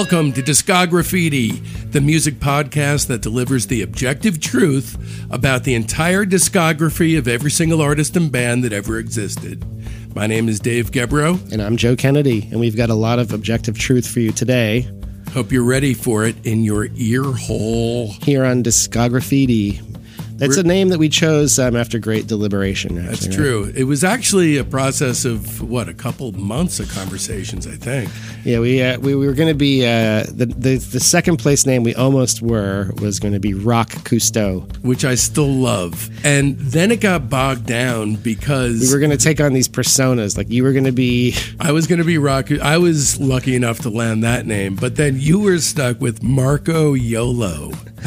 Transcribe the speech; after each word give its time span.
Welcome 0.00 0.32
to 0.34 0.42
Discography, 0.44 1.90
the 1.90 2.00
music 2.00 2.34
podcast 2.34 3.08
that 3.08 3.20
delivers 3.20 3.66
the 3.66 3.82
objective 3.82 4.38
truth 4.38 4.96
about 5.28 5.64
the 5.64 5.74
entire 5.74 6.24
discography 6.24 7.18
of 7.18 7.26
every 7.26 7.50
single 7.50 7.82
artist 7.82 8.16
and 8.16 8.30
band 8.30 8.62
that 8.62 8.72
ever 8.72 9.00
existed. 9.00 9.64
My 10.14 10.28
name 10.28 10.48
is 10.48 10.60
Dave 10.60 10.92
Gebro. 10.92 11.50
And 11.50 11.60
I'm 11.60 11.76
Joe 11.76 11.96
Kennedy, 11.96 12.46
and 12.52 12.60
we've 12.60 12.76
got 12.76 12.90
a 12.90 12.94
lot 12.94 13.18
of 13.18 13.32
objective 13.32 13.76
truth 13.76 14.06
for 14.06 14.20
you 14.20 14.30
today 14.30 14.88
Hope 15.32 15.52
you're 15.52 15.62
ready 15.62 15.92
for 15.92 16.24
it 16.24 16.36
in 16.46 16.64
your 16.64 16.88
ear 16.96 17.22
hole. 17.22 18.12
here 18.22 18.44
on 18.44 18.62
Discography. 18.62 19.82
We're- 20.40 20.60
a 20.60 20.62
name 20.62 20.88
that 20.90 20.98
we 20.98 21.08
chose 21.08 21.58
um, 21.58 21.74
after 21.76 21.98
great 21.98 22.26
deliberation. 22.26 22.98
Actually, 22.98 23.10
That's 23.10 23.26
right? 23.28 23.36
true. 23.36 23.72
It 23.74 23.84
was 23.84 24.04
actually 24.04 24.56
a 24.56 24.64
process 24.64 25.24
of 25.24 25.62
what 25.62 25.88
a 25.88 25.94
couple 25.94 26.32
months 26.32 26.78
of 26.80 26.88
conversations, 26.90 27.66
I 27.66 27.76
think. 27.76 28.10
Yeah, 28.44 28.60
we 28.60 28.82
uh, 28.82 28.98
we, 29.00 29.14
we 29.14 29.26
were 29.26 29.34
going 29.34 29.48
to 29.48 29.54
be 29.54 29.84
uh, 29.84 30.24
the, 30.32 30.46
the 30.46 30.76
the 30.78 31.00
second 31.00 31.38
place 31.38 31.66
name 31.66 31.82
we 31.82 31.94
almost 31.94 32.40
were 32.40 32.92
was 33.00 33.18
going 33.20 33.34
to 33.34 33.40
be 33.40 33.52
Rock 33.54 33.90
Cousteau. 34.04 34.64
which 34.82 35.04
I 35.04 35.14
still 35.16 35.48
love. 35.52 36.08
And 36.24 36.56
then 36.58 36.90
it 36.92 37.00
got 37.00 37.28
bogged 37.28 37.66
down 37.66 38.14
because 38.16 38.80
We 38.80 38.92
were 38.92 39.00
going 39.00 39.10
to 39.10 39.22
take 39.22 39.40
on 39.40 39.52
these 39.52 39.68
personas. 39.68 40.36
Like 40.36 40.48
you 40.50 40.62
were 40.62 40.72
going 40.72 40.84
to 40.84 40.92
be 40.92 41.34
I 41.60 41.72
was 41.72 41.86
going 41.86 41.98
to 41.98 42.04
be 42.04 42.16
Rock. 42.18 42.50
I 42.52 42.78
was 42.78 43.18
lucky 43.20 43.54
enough 43.56 43.80
to 43.80 43.90
land 43.90 44.22
that 44.24 44.46
name, 44.46 44.76
but 44.76 44.96
then 44.96 45.18
you 45.20 45.40
were 45.40 45.58
stuck 45.58 46.00
with 46.00 46.22
Marco 46.22 46.94
Yolo. 46.94 47.72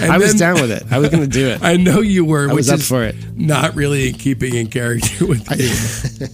I 0.00 0.18
was 0.18 0.34
then- 0.34 0.36
down 0.54 0.54
with 0.62 0.70
it. 0.70 0.84
I 0.90 0.98
was 0.98 1.10
going 1.16 1.28
to 1.30 1.38
do 1.38 1.48
it. 1.48 1.62
I 1.62 1.76
know 1.76 2.00
you 2.00 2.24
were. 2.24 2.48
I 2.50 2.52
was 2.54 2.70
up 2.70 2.80
for 2.80 3.02
it. 3.04 3.14
Not 3.36 3.74
really 3.74 4.08
in 4.08 4.14
keeping 4.14 4.54
in 4.54 4.68
character 4.68 5.26
with 5.26 5.40
you. 5.58 6.26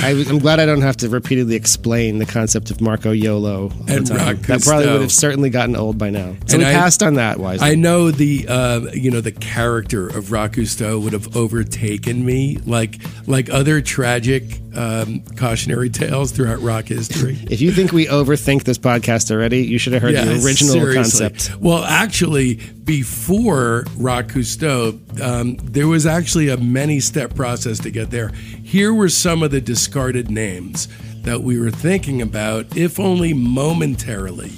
I, 0.02 0.24
I'm 0.28 0.38
glad 0.38 0.60
I 0.60 0.66
don't 0.66 0.80
have 0.82 0.96
to 0.98 1.08
repeatedly 1.08 1.54
explain 1.56 2.18
the 2.18 2.26
concept 2.26 2.70
of 2.70 2.80
Marco 2.80 3.10
Yolo 3.12 3.70
And. 3.88 4.08
Rock 4.08 4.36
that 4.46 4.62
probably 4.62 4.86
would 4.90 5.00
have 5.02 5.12
certainly 5.12 5.50
gotten 5.50 5.76
old 5.76 5.98
by 5.98 6.10
now. 6.10 6.34
So 6.46 6.54
And 6.56 6.62
we 6.64 6.70
I- 6.70 6.72
passed 6.72 7.02
on 7.02 7.14
that 7.14 7.38
wisely. 7.38 7.68
I 7.68 7.74
know 7.74 8.10
the 8.10 8.46
uh, 8.48 8.80
you 8.92 9.10
know 9.10 9.20
the 9.20 9.32
character 9.32 10.06
of 10.08 10.32
Rock 10.32 10.52
Cousteau 10.52 11.02
would 11.02 11.12
have 11.12 11.36
overtaken 11.36 12.24
me 12.24 12.58
like 12.66 12.96
like 13.26 13.50
other 13.50 13.80
tragic 13.80 14.44
um, 14.74 15.22
cautionary 15.36 15.90
tales 15.90 16.32
throughout 16.32 16.60
rock 16.60 16.86
history. 16.86 17.38
if 17.50 17.60
you 17.60 17.72
think 17.72 17.92
we 17.92 18.06
overthink 18.06 18.64
this 18.64 18.78
podcast 18.78 19.30
already, 19.30 19.64
you 19.64 19.78
should 19.78 19.92
have 19.92 20.02
heard 20.02 20.14
the 20.14 20.44
original 20.44 20.72
seriously. 20.74 21.28
concept. 21.28 21.56
Well, 21.60 21.82
actually, 21.84 22.60
before 22.86 23.84
Rock 23.96 24.26
Cousteau, 24.28 24.98
um, 25.20 25.56
there 25.56 25.88
was 25.88 26.06
actually 26.06 26.48
a 26.48 26.56
many 26.56 27.00
step 27.00 27.34
process 27.34 27.78
to 27.80 27.90
get 27.90 28.10
there. 28.10 28.28
Here 28.28 28.94
were 28.94 29.08
some 29.10 29.42
of 29.42 29.50
the 29.50 29.60
discarded 29.60 30.30
names 30.30 30.88
that 31.22 31.42
we 31.42 31.58
were 31.58 31.72
thinking 31.72 32.22
about, 32.22 32.76
if 32.76 32.98
only 33.00 33.34
momentarily, 33.34 34.50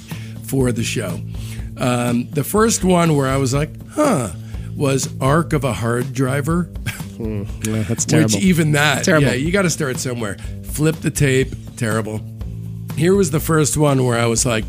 for 0.43 0.71
the 0.71 0.83
show. 0.83 1.19
Um, 1.77 2.29
the 2.29 2.43
first 2.43 2.83
one 2.83 3.15
where 3.15 3.27
I 3.27 3.37
was 3.37 3.53
like, 3.53 3.69
huh, 3.89 4.31
was 4.75 5.09
Arc 5.19 5.51
of 5.53 5.63
a 5.63 5.73
Hard 5.73 6.13
Driver. 6.13 6.69
Yeah, 7.19 7.83
that's 7.83 8.05
terrible. 8.05 8.35
Which 8.35 8.43
even 8.45 8.71
that, 8.71 9.03
Terrible. 9.03 9.27
yeah, 9.27 9.33
you 9.33 9.51
got 9.51 9.63
to 9.63 9.69
start 9.69 9.97
somewhere. 9.97 10.37
Flip 10.63 10.95
the 11.01 11.11
tape, 11.11 11.49
terrible. 11.75 12.21
Here 12.95 13.13
was 13.13 13.29
the 13.31 13.41
first 13.41 13.75
one 13.75 14.05
where 14.05 14.17
I 14.17 14.25
was 14.27 14.45
like, 14.45 14.63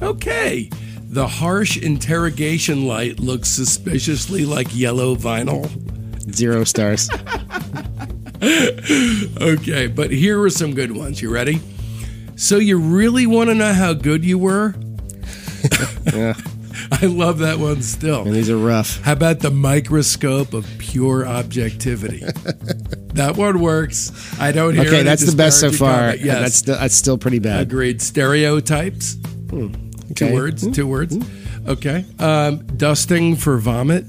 okay, 0.00 0.70
the 1.16 1.26
harsh 1.26 1.78
interrogation 1.78 2.86
light 2.86 3.18
looks 3.18 3.48
suspiciously 3.48 4.44
like 4.44 4.68
yellow 4.76 5.16
vinyl. 5.16 5.66
Zero 6.30 6.62
stars. 6.64 7.08
Okay, 9.40 9.86
but 9.86 10.10
here 10.10 10.40
are 10.42 10.50
some 10.50 10.74
good 10.74 10.94
ones. 10.94 11.22
You 11.22 11.32
ready? 11.32 11.58
So 12.36 12.58
you 12.58 12.78
really 12.78 13.26
want 13.26 13.48
to 13.48 13.54
know 13.54 13.72
how 13.72 13.94
good 13.94 14.26
you 14.26 14.38
were? 14.38 14.74
yeah, 16.14 16.34
I 16.92 17.06
love 17.06 17.38
that 17.38 17.58
one 17.58 17.80
still. 17.80 18.22
and 18.26 18.34
these 18.34 18.50
are 18.50 18.58
rough. 18.58 19.00
How 19.00 19.14
about 19.14 19.40
the 19.40 19.50
microscope 19.50 20.52
of 20.52 20.66
pure 20.78 21.26
objectivity? 21.26 22.20
that 23.14 23.36
one 23.38 23.60
works. 23.60 24.12
I 24.38 24.52
don't 24.52 24.74
hear 24.74 24.84
it. 24.84 24.88
Okay, 24.88 25.02
that's 25.02 25.24
the 25.24 25.34
best 25.34 25.60
so 25.60 25.72
far. 25.72 25.96
comment. 25.96 26.20
Yes, 26.20 26.40
that's 26.40 26.56
still, 26.56 26.76
that's 26.78 26.94
still 26.94 27.18
pretty 27.18 27.38
bad. 27.38 27.62
agreed. 27.62 28.02
Stereotypes. 28.02 29.16
Two 29.48 29.72
Okay. 30.12 30.32
words. 30.32 30.66
Two 30.70 30.86
words. 30.86 31.16
Okay. 31.66 32.04
Um, 32.18 32.64
dusting 32.76 33.36
for 33.36 33.58
vomit. 33.58 34.04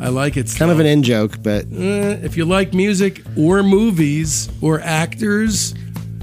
I 0.00 0.08
like 0.08 0.36
it. 0.36 0.52
Kind 0.56 0.70
of 0.72 0.80
an 0.80 0.86
in 0.86 1.02
joke, 1.04 1.38
but 1.42 1.64
Uh, 1.66 2.18
if 2.24 2.36
you 2.36 2.44
like 2.44 2.74
music 2.74 3.22
or 3.36 3.62
movies 3.62 4.48
or 4.60 4.80
actors, 4.80 5.74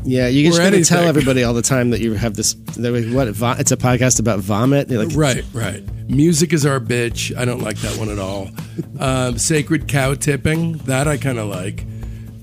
yeah, 0.04 0.28
you 0.28 0.46
just 0.48 0.60
gotta 0.60 0.84
tell 0.84 1.06
everybody 1.06 1.44
all 1.44 1.54
the 1.54 1.62
time 1.62 1.92
that 1.92 2.02
you 2.02 2.14
have 2.14 2.36
this. 2.36 2.56
That, 2.78 2.92
we- 2.92 3.14
what? 3.14 3.30
vo- 3.30 3.56
It's 3.58 3.72
a 3.72 3.78
podcast 3.78 4.20
about 4.20 4.40
vomit. 4.40 4.90
Like, 4.92 5.10
right, 5.16 5.46
right. 5.54 5.82
Music 6.10 6.52
is 6.54 6.66
our 6.66 6.80
bitch. 6.82 7.36
I 7.38 7.46
don't 7.46 7.62
like 7.62 7.78
that 7.78 7.98
one 7.98 8.10
at 8.10 8.20
all. 8.20 8.50
Um, 9.00 9.38
sacred 9.38 9.88
cow 9.88 10.14
tipping. 10.16 10.74
That 10.80 11.08
I 11.08 11.16
kind 11.18 11.38
of 11.40 11.48
like. 11.48 11.86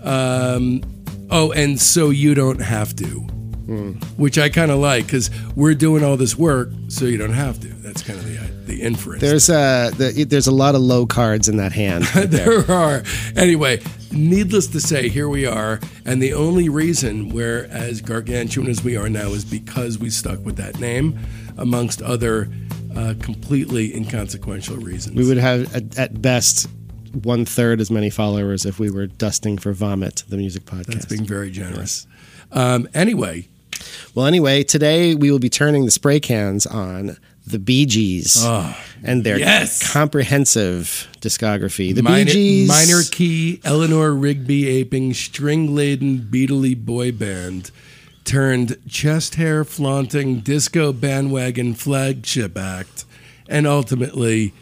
Um, 0.03 0.83
oh, 1.31 1.53
and 1.53 1.79
so 1.81 2.11
you 2.11 2.35
don't 2.35 2.61
have 2.61 2.95
to, 2.97 3.27
which 4.17 4.39
I 4.39 4.49
kind 4.49 4.71
of 4.71 4.79
like 4.79 5.07
because 5.07 5.31
we're 5.57 5.75
doing 5.75 6.05
all 6.05 6.17
this 6.17 6.37
work, 6.37 6.71
so 6.89 7.05
you 7.05 7.19
don't 7.19 7.33
have 7.33 7.61
to. 7.61 7.69
That's 7.69 8.03
kind 8.03 8.19
of 8.19 8.25
the 8.27 8.53
the 8.67 8.83
inference. 8.83 9.21
There's 9.21 9.51
uh, 9.51 9.91
the, 9.97 10.25
there's 10.25 10.47
a 10.47 10.53
lot 10.55 10.75
of 10.75 10.81
low 10.81 11.07
cards 11.07 11.49
in 11.49 11.57
that 11.57 11.73
hand. 11.73 12.15
right 12.15 12.31
there. 12.31 12.63
there 12.63 12.77
are. 12.77 13.03
Anyway, 13.37 13.81
needless 14.11 14.67
to 14.69 14.81
say, 14.81 15.09
here 15.09 15.29
we 15.29 15.47
are. 15.47 15.81
And 16.05 16.23
the 16.23 16.35
only 16.35 16.69
reason 16.69 17.31
we're 17.31 17.65
as 17.67 18.01
gargantuan 18.01 18.69
as 18.69 18.83
we 18.83 18.97
are 18.97 19.09
now 19.09 19.29
is 19.29 19.45
because 19.45 19.99
we 19.99 20.11
stuck 20.11 20.41
with 20.45 20.57
that 20.57 20.79
name, 20.81 21.19
amongst 21.59 22.03
other 22.03 22.49
uh, 22.97 23.15
completely 23.21 23.95
inconsequential 23.95 24.77
reasons. 24.77 25.17
we 25.17 25.27
would 25.27 25.39
have 25.39 25.75
at, 25.75 25.99
at 25.99 26.21
best 26.23 26.69
one 27.23 27.45
third 27.45 27.81
as 27.81 27.91
many 27.91 28.11
followers 28.11 28.65
if 28.65 28.79
we 28.79 28.91
were 28.91 29.07
dusting 29.07 29.59
for 29.59 29.73
vomit, 29.73 30.25
the 30.29 30.37
music 30.37 30.65
podcast. 30.65 30.87
That's 30.87 31.07
being 31.07 31.25
very 31.25 31.51
generous. 31.51 32.07
Um, 32.53 32.89
anyway, 32.95 33.49
Well, 34.15 34.27
anyway, 34.27 34.63
today 34.63 35.15
we 35.15 35.31
will 35.31 35.39
be 35.39 35.51
turning 35.51 35.85
the 35.85 35.91
spray 35.91 36.21
cans 36.21 36.67
on 36.67 37.17
the 37.47 37.59
Bee 37.59 37.87
Gees 37.87 38.39
ah, 38.41 38.81
and 39.03 39.25
their 39.25 39.39
yes. 39.39 39.93
comprehensive 39.93 41.09
discography. 41.21 41.95
The 41.95 42.03
minor, 42.03 42.25
Bee 42.27 42.33
Gees, 42.33 42.69
minor 42.69 43.03
key, 43.11 43.61
Eleanor 43.65 44.13
Rigby 44.13 44.69
aping, 44.69 45.13
string 45.15 45.75
laden, 45.75 46.19
beatly 46.31 46.75
boy 46.75 47.13
band 47.13 47.71
turned 48.25 48.77
chest 48.89 49.37
hair 49.37 49.65
flaunting, 49.65 50.41
disco 50.41 50.93
bandwagon 50.93 51.75
flagship 51.75 52.57
act, 52.57 53.05
and 53.49 53.67
ultimately 53.67 54.53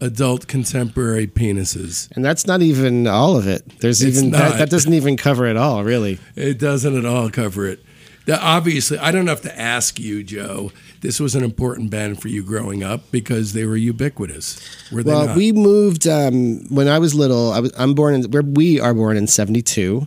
adult 0.00 0.46
contemporary 0.46 1.26
penises. 1.26 2.08
and 2.14 2.24
that's 2.24 2.46
not 2.46 2.62
even 2.62 3.06
all 3.06 3.36
of 3.36 3.48
it. 3.48 3.80
There's 3.80 4.02
It's 4.02 4.16
even 4.16 4.30
that, 4.30 4.58
that 4.58 4.70
doesn't 4.70 4.92
even 4.92 5.16
cover 5.16 5.46
it 5.46 5.56
all, 5.56 5.82
really. 5.82 6.18
It 6.36 6.58
doesn't 6.58 6.96
at 6.96 7.04
all 7.04 7.30
cover 7.30 7.66
it. 7.66 7.84
Obviously, 8.30 8.98
I 8.98 9.10
don't 9.12 9.26
have 9.26 9.42
to 9.42 9.58
ask 9.58 9.98
you, 9.98 10.22
Joe. 10.22 10.72
This 11.00 11.20
was 11.20 11.34
an 11.34 11.44
important 11.44 11.90
band 11.90 12.20
for 12.20 12.28
you 12.28 12.42
growing 12.42 12.82
up 12.82 13.10
because 13.10 13.52
they 13.52 13.64
were 13.64 13.76
ubiquitous. 13.76 14.60
Were 14.90 15.02
they 15.02 15.10
Well, 15.12 15.26
not? 15.28 15.36
we 15.36 15.52
moved 15.52 16.06
um, 16.08 16.66
when 16.68 16.88
I 16.88 16.98
was 16.98 17.14
little. 17.14 17.52
I 17.52 17.60
was, 17.60 17.72
I'm 17.78 17.94
born 17.94 18.14
in. 18.14 18.30
We're, 18.30 18.42
we 18.42 18.80
are 18.80 18.94
born 18.94 19.16
in 19.16 19.26
'72, 19.26 20.06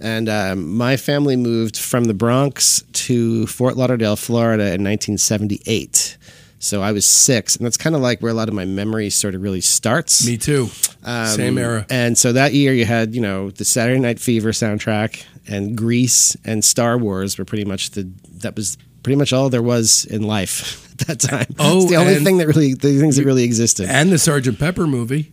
and 0.00 0.28
um, 0.28 0.76
my 0.76 0.96
family 0.96 1.36
moved 1.36 1.76
from 1.76 2.04
the 2.04 2.14
Bronx 2.14 2.82
to 2.92 3.46
Fort 3.46 3.76
Lauderdale, 3.76 4.16
Florida, 4.16 4.64
in 4.74 4.84
1978. 4.84 6.17
So 6.60 6.82
I 6.82 6.90
was 6.92 7.06
six, 7.06 7.54
and 7.56 7.64
that's 7.64 7.76
kind 7.76 7.94
of 7.94 8.02
like 8.02 8.20
where 8.20 8.32
a 8.32 8.34
lot 8.34 8.48
of 8.48 8.54
my 8.54 8.64
memory 8.64 9.10
sort 9.10 9.34
of 9.36 9.42
really 9.42 9.60
starts. 9.60 10.26
Me 10.26 10.36
too. 10.36 10.68
Um, 11.04 11.26
Same 11.26 11.56
era. 11.58 11.86
And 11.88 12.18
so 12.18 12.32
that 12.32 12.52
year 12.52 12.72
you 12.72 12.84
had, 12.84 13.14
you 13.14 13.20
know, 13.20 13.50
the 13.50 13.64
Saturday 13.64 14.00
Night 14.00 14.18
Fever 14.18 14.50
soundtrack 14.50 15.24
and 15.46 15.76
Grease 15.76 16.36
and 16.44 16.64
Star 16.64 16.98
Wars 16.98 17.38
were 17.38 17.44
pretty 17.44 17.64
much 17.64 17.90
the 17.90 18.10
that 18.38 18.56
was 18.56 18.76
pretty 19.04 19.16
much 19.16 19.32
all 19.32 19.48
there 19.48 19.62
was 19.62 20.04
in 20.06 20.22
life 20.22 20.90
at 21.00 21.06
that 21.06 21.20
time. 21.20 21.46
Oh, 21.60 21.82
it's 21.82 21.90
the 21.90 21.96
only 21.96 22.16
thing 22.16 22.38
that 22.38 22.48
really 22.48 22.74
the 22.74 22.98
things 22.98 23.16
that 23.16 23.24
really 23.24 23.44
existed. 23.44 23.88
And 23.88 24.10
the 24.10 24.18
Sergeant 24.18 24.58
Pepper 24.58 24.86
movie. 24.88 25.32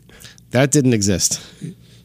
That 0.51 0.71
didn't 0.71 0.93
exist. 0.93 1.41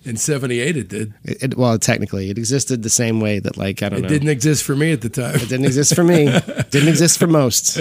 In 0.03 0.17
78, 0.17 0.77
it 0.79 0.89
did. 0.89 1.13
It, 1.25 1.43
it- 1.43 1.59
well, 1.59 1.79
technically, 1.79 2.31
it 2.31 2.39
existed 2.39 2.83
the 2.83 2.89
same 2.91 3.21
way 3.21 3.39
that 3.39 3.59
like 3.59 3.83
I 3.83 3.91
don't 3.91 3.99
It 3.99 4.03
know. 4.03 4.07
It 4.07 4.11
didn't 4.11 4.29
exist 4.31 4.65
for 4.65 4.75
me 4.75 4.93
at 4.93 5.03
the 5.03 5.11
time. 5.11 5.35
It 5.37 5.49
didn't 5.51 5.67
exist 5.67 5.95
for 5.95 6.03
me. 6.03 6.25
didn't 6.71 6.89
exist 6.89 7.19
for 7.19 7.27
most. 7.27 7.79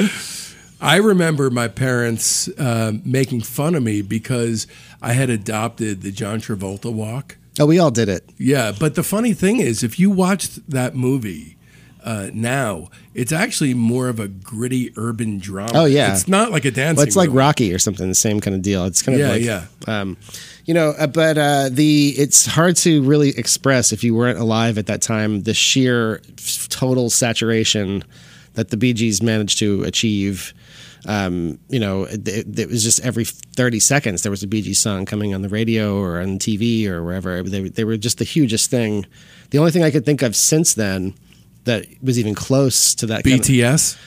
I 0.82 0.98
remember 0.98 1.50
my 1.50 1.68
parents 1.68 2.50
um, 2.58 3.02
making 3.04 3.42
fun 3.42 3.76
of 3.76 3.84
me 3.84 4.02
because 4.02 4.66
I 5.02 5.14
had 5.14 5.30
adopted 5.30 6.02
the 6.02 6.12
John 6.12 6.40
Travolta 6.40 6.92
walk. 6.92 7.38
Oh, 7.60 7.66
we 7.66 7.80
all 7.80 7.92
did 7.92 8.08
it. 8.08 8.24
Yeah, 8.38 8.72
but 8.78 8.96
the 8.96 9.04
funny 9.04 9.34
thing 9.34 9.60
is, 9.60 9.84
if 9.84 10.00
you 10.00 10.10
watched 10.10 10.70
that 10.70 10.96
movie 10.96 11.58
uh, 12.06 12.30
now, 12.34 12.88
it's 13.14 13.34
actually 13.34 13.74
more 13.74 14.08
of 14.08 14.22
a 14.22 14.30
gritty 14.30 14.94
urban 14.96 15.40
drama. 15.40 15.72
Oh, 15.76 15.84
yeah. 15.86 16.14
it's 16.14 16.30
not 16.30 16.52
like 16.52 16.64
a 16.64 16.72
dancing. 16.72 16.96
Well, 16.98 17.06
it's 17.08 17.18
like 17.18 17.28
movie. 17.28 17.38
Rocky 17.40 17.74
or 17.74 17.80
something, 17.80 18.08
the 18.08 18.16
same 18.16 18.40
kind 18.40 18.56
of 18.56 18.62
deal. 18.62 18.86
It's 18.86 19.02
kind 19.02 19.16
of 19.16 19.20
Yeah, 19.20 19.32
like, 19.32 19.42
yeah. 19.88 20.02
Um, 20.02 20.16
you 20.64 20.74
know, 20.74 20.92
uh, 20.98 21.08
but 21.08 21.38
uh, 21.38 21.68
the 21.70 22.14
it's 22.18 22.46
hard 22.46 22.78
to 22.78 23.02
really 23.04 23.30
express 23.38 23.92
if 23.92 24.04
you 24.06 24.16
weren't 24.16 24.40
alive 24.40 24.78
at 24.78 24.86
that 24.86 25.02
time 25.02 25.42
the 25.42 25.54
sheer 25.54 26.22
f- 26.38 26.70
total 26.70 27.10
saturation 27.10 28.04
that 28.54 28.70
the 28.70 28.78
Bee 28.78 28.94
Gees 28.94 29.22
managed 29.22 29.60
to 29.60 29.84
achieve. 29.84 30.54
Um, 31.06 31.60
you 31.70 31.80
know, 31.80 32.04
it, 32.04 32.28
it, 32.28 32.70
was 32.70 32.84
just 32.84 33.00
every 33.02 33.24
30 33.24 33.80
seconds 33.80 34.24
there 34.24 34.32
was 34.32 34.44
a 34.44 34.48
Bee 34.48 34.62
Gees 34.62 34.80
song 34.80 35.06
coming 35.06 35.34
on 35.34 35.42
the 35.42 35.50
radio 35.50 35.98
or 35.98 36.20
on 36.20 36.40
TV 36.40 36.88
or 36.88 37.04
wherever. 37.04 37.42
They, 37.42 37.70
they 37.70 37.84
were 37.84 37.98
just 37.98 38.18
the 38.18 38.26
hugest 38.26 38.70
thing. 38.70 39.06
The 39.52 39.60
only 39.60 39.72
thing 39.72 39.84
I 39.84 39.92
could 39.92 40.06
think 40.06 40.22
of 40.22 40.36
since 40.36 40.74
then 40.74 41.14
that 41.64 41.86
was 42.02 42.20
even 42.20 42.36
close 42.36 42.96
to 42.96 43.06
that. 43.08 43.24
BTS. 43.24 43.96
Kind 43.96 44.04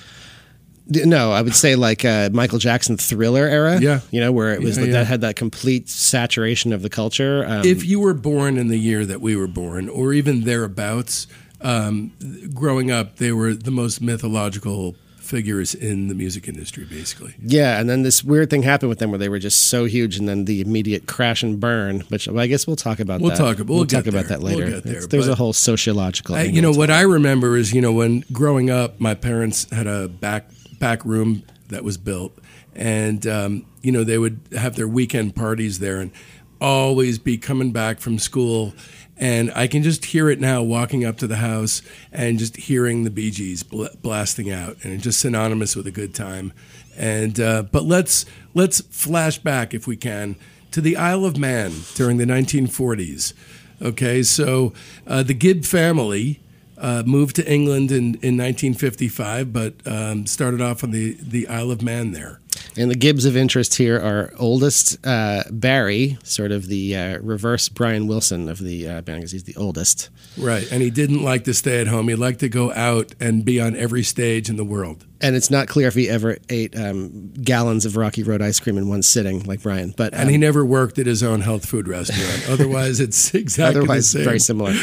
of, 0.96 1.06
no, 1.06 1.32
I 1.32 1.42
would 1.42 1.54
say 1.54 1.76
like 1.76 2.04
uh, 2.04 2.30
Michael 2.32 2.58
Jackson 2.58 2.96
Thriller 2.96 3.46
era. 3.46 3.80
Yeah, 3.80 4.00
you 4.10 4.20
know 4.20 4.32
where 4.32 4.52
it 4.52 4.60
was 4.60 4.76
yeah, 4.76 4.82
like 4.82 4.92
yeah. 4.92 4.98
that 4.98 5.06
had 5.06 5.20
that 5.22 5.36
complete 5.36 5.88
saturation 5.88 6.72
of 6.72 6.82
the 6.82 6.90
culture. 6.90 7.44
Um, 7.46 7.64
if 7.64 7.84
you 7.84 8.00
were 8.00 8.14
born 8.14 8.58
in 8.58 8.68
the 8.68 8.78
year 8.78 9.06
that 9.06 9.20
we 9.20 9.36
were 9.36 9.46
born, 9.46 9.88
or 9.88 10.12
even 10.12 10.42
thereabouts, 10.42 11.26
um, 11.60 12.12
growing 12.52 12.90
up, 12.90 13.16
they 13.16 13.32
were 13.32 13.54
the 13.54 13.70
most 13.70 14.00
mythological 14.00 14.96
figures 15.32 15.74
in 15.74 16.08
the 16.08 16.14
music 16.14 16.46
industry, 16.46 16.84
basically. 16.84 17.34
Yeah, 17.40 17.80
and 17.80 17.88
then 17.88 18.02
this 18.02 18.22
weird 18.22 18.50
thing 18.50 18.64
happened 18.64 18.90
with 18.90 18.98
them 18.98 19.10
where 19.10 19.18
they 19.18 19.30
were 19.30 19.38
just 19.38 19.68
so 19.68 19.86
huge, 19.86 20.18
and 20.18 20.28
then 20.28 20.44
the 20.44 20.60
immediate 20.60 21.06
crash 21.06 21.42
and 21.42 21.58
burn. 21.58 22.00
Which 22.10 22.28
well, 22.28 22.40
I 22.40 22.46
guess 22.48 22.66
we'll 22.66 22.76
talk 22.76 23.00
about. 23.00 23.22
We'll 23.22 23.30
that. 23.30 23.38
talk. 23.38 23.56
We'll, 23.56 23.78
we'll 23.78 23.86
talk 23.86 24.06
about 24.06 24.26
that 24.26 24.42
later. 24.42 24.66
We'll 24.66 24.80
there, 24.82 25.06
there's 25.06 25.28
a 25.28 25.34
whole 25.34 25.54
sociological. 25.54 26.34
I, 26.34 26.42
you 26.42 26.60
know 26.60 26.70
what. 26.70 26.90
I 26.90 27.00
remember 27.00 27.56
is 27.56 27.72
you 27.72 27.80
know 27.80 27.94
when 27.94 28.24
growing 28.30 28.68
up, 28.68 29.00
my 29.00 29.14
parents 29.14 29.70
had 29.70 29.86
a 29.86 30.06
back 30.06 30.50
back 30.78 31.02
room 31.06 31.44
that 31.68 31.82
was 31.82 31.96
built, 31.96 32.38
and 32.74 33.26
um, 33.26 33.64
you 33.80 33.90
know 33.90 34.04
they 34.04 34.18
would 34.18 34.38
have 34.52 34.76
their 34.76 34.88
weekend 34.88 35.34
parties 35.34 35.78
there, 35.78 35.98
and 35.98 36.12
always 36.60 37.18
be 37.18 37.38
coming 37.38 37.72
back 37.72 38.00
from 38.00 38.18
school. 38.18 38.74
And 39.16 39.52
I 39.54 39.66
can 39.66 39.82
just 39.82 40.06
hear 40.06 40.30
it 40.30 40.40
now 40.40 40.62
walking 40.62 41.04
up 41.04 41.18
to 41.18 41.26
the 41.26 41.36
house 41.36 41.82
and 42.10 42.38
just 42.38 42.56
hearing 42.56 43.04
the 43.04 43.10
Bee 43.10 43.30
Gees 43.30 43.62
bl- 43.62 43.86
blasting 44.00 44.50
out, 44.50 44.78
and 44.82 44.92
it's 44.94 45.04
just 45.04 45.20
synonymous 45.20 45.76
with 45.76 45.86
a 45.86 45.90
good 45.90 46.14
time. 46.14 46.52
And 46.96 47.38
uh, 47.38 47.64
but 47.64 47.84
let's 47.84 48.26
let's 48.54 48.80
flash 48.80 49.38
back 49.38 49.74
if 49.74 49.86
we 49.86 49.96
can 49.96 50.36
to 50.72 50.80
the 50.80 50.96
Isle 50.96 51.24
of 51.24 51.36
Man 51.36 51.72
during 51.94 52.16
the 52.16 52.24
1940s. 52.24 53.34
Okay, 53.80 54.22
so 54.22 54.72
uh, 55.06 55.22
the 55.22 55.34
Gibb 55.34 55.64
family 55.64 56.40
uh, 56.78 57.02
moved 57.06 57.36
to 57.36 57.50
England 57.50 57.90
in, 57.90 58.14
in 58.22 58.36
1955, 58.36 59.52
but 59.52 59.74
um, 59.86 60.26
started 60.26 60.60
off 60.60 60.82
on 60.82 60.90
the, 60.90 61.16
the 61.20 61.48
Isle 61.48 61.70
of 61.70 61.82
Man 61.82 62.12
there. 62.12 62.41
And 62.76 62.90
the 62.90 62.96
Gibbs 62.96 63.24
of 63.24 63.36
interest 63.36 63.74
here 63.74 63.96
are 63.98 64.32
oldest 64.38 65.04
uh, 65.06 65.44
Barry, 65.50 66.18
sort 66.22 66.52
of 66.52 66.68
the 66.68 66.96
uh, 66.96 67.18
reverse 67.18 67.68
Brian 67.68 68.06
Wilson 68.06 68.48
of 68.48 68.58
the 68.58 68.88
uh, 68.88 69.00
band, 69.02 69.20
because 69.20 69.32
he's 69.32 69.44
the 69.44 69.56
oldest. 69.56 70.08
Right, 70.38 70.70
and 70.72 70.82
he 70.82 70.90
didn't 70.90 71.22
like 71.22 71.44
to 71.44 71.54
stay 71.54 71.80
at 71.80 71.86
home. 71.86 72.08
He 72.08 72.14
liked 72.14 72.40
to 72.40 72.48
go 72.48 72.72
out 72.72 73.14
and 73.20 73.44
be 73.44 73.60
on 73.60 73.76
every 73.76 74.02
stage 74.02 74.48
in 74.48 74.56
the 74.56 74.64
world. 74.64 75.04
And 75.20 75.36
it's 75.36 75.50
not 75.50 75.68
clear 75.68 75.86
if 75.86 75.94
he 75.94 76.08
ever 76.08 76.38
ate 76.48 76.76
um, 76.76 77.32
gallons 77.34 77.84
of 77.84 77.96
Rocky 77.96 78.22
Road 78.22 78.42
ice 78.42 78.58
cream 78.58 78.76
in 78.76 78.88
one 78.88 79.02
sitting, 79.02 79.44
like 79.44 79.62
Brian. 79.62 79.94
But 79.96 80.14
And 80.14 80.30
he 80.30 80.36
never 80.36 80.64
worked 80.64 80.98
at 80.98 81.06
his 81.06 81.22
own 81.22 81.42
health 81.42 81.66
food 81.66 81.86
restaurant. 81.86 82.46
Otherwise, 82.48 82.98
it's 82.98 83.32
exactly 83.34 83.80
otherwise 83.80 84.12
the 84.12 84.18
same. 84.18 84.24
very 84.24 84.40
similar. 84.40 84.74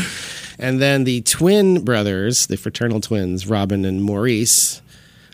And 0.57 0.81
then 0.81 1.05
the 1.05 1.21
twin 1.21 1.83
brothers, 1.83 2.47
the 2.47 2.57
fraternal 2.57 3.01
twins, 3.01 3.47
Robin 3.47 3.83
and 3.83 4.03
Maurice. 4.03 4.81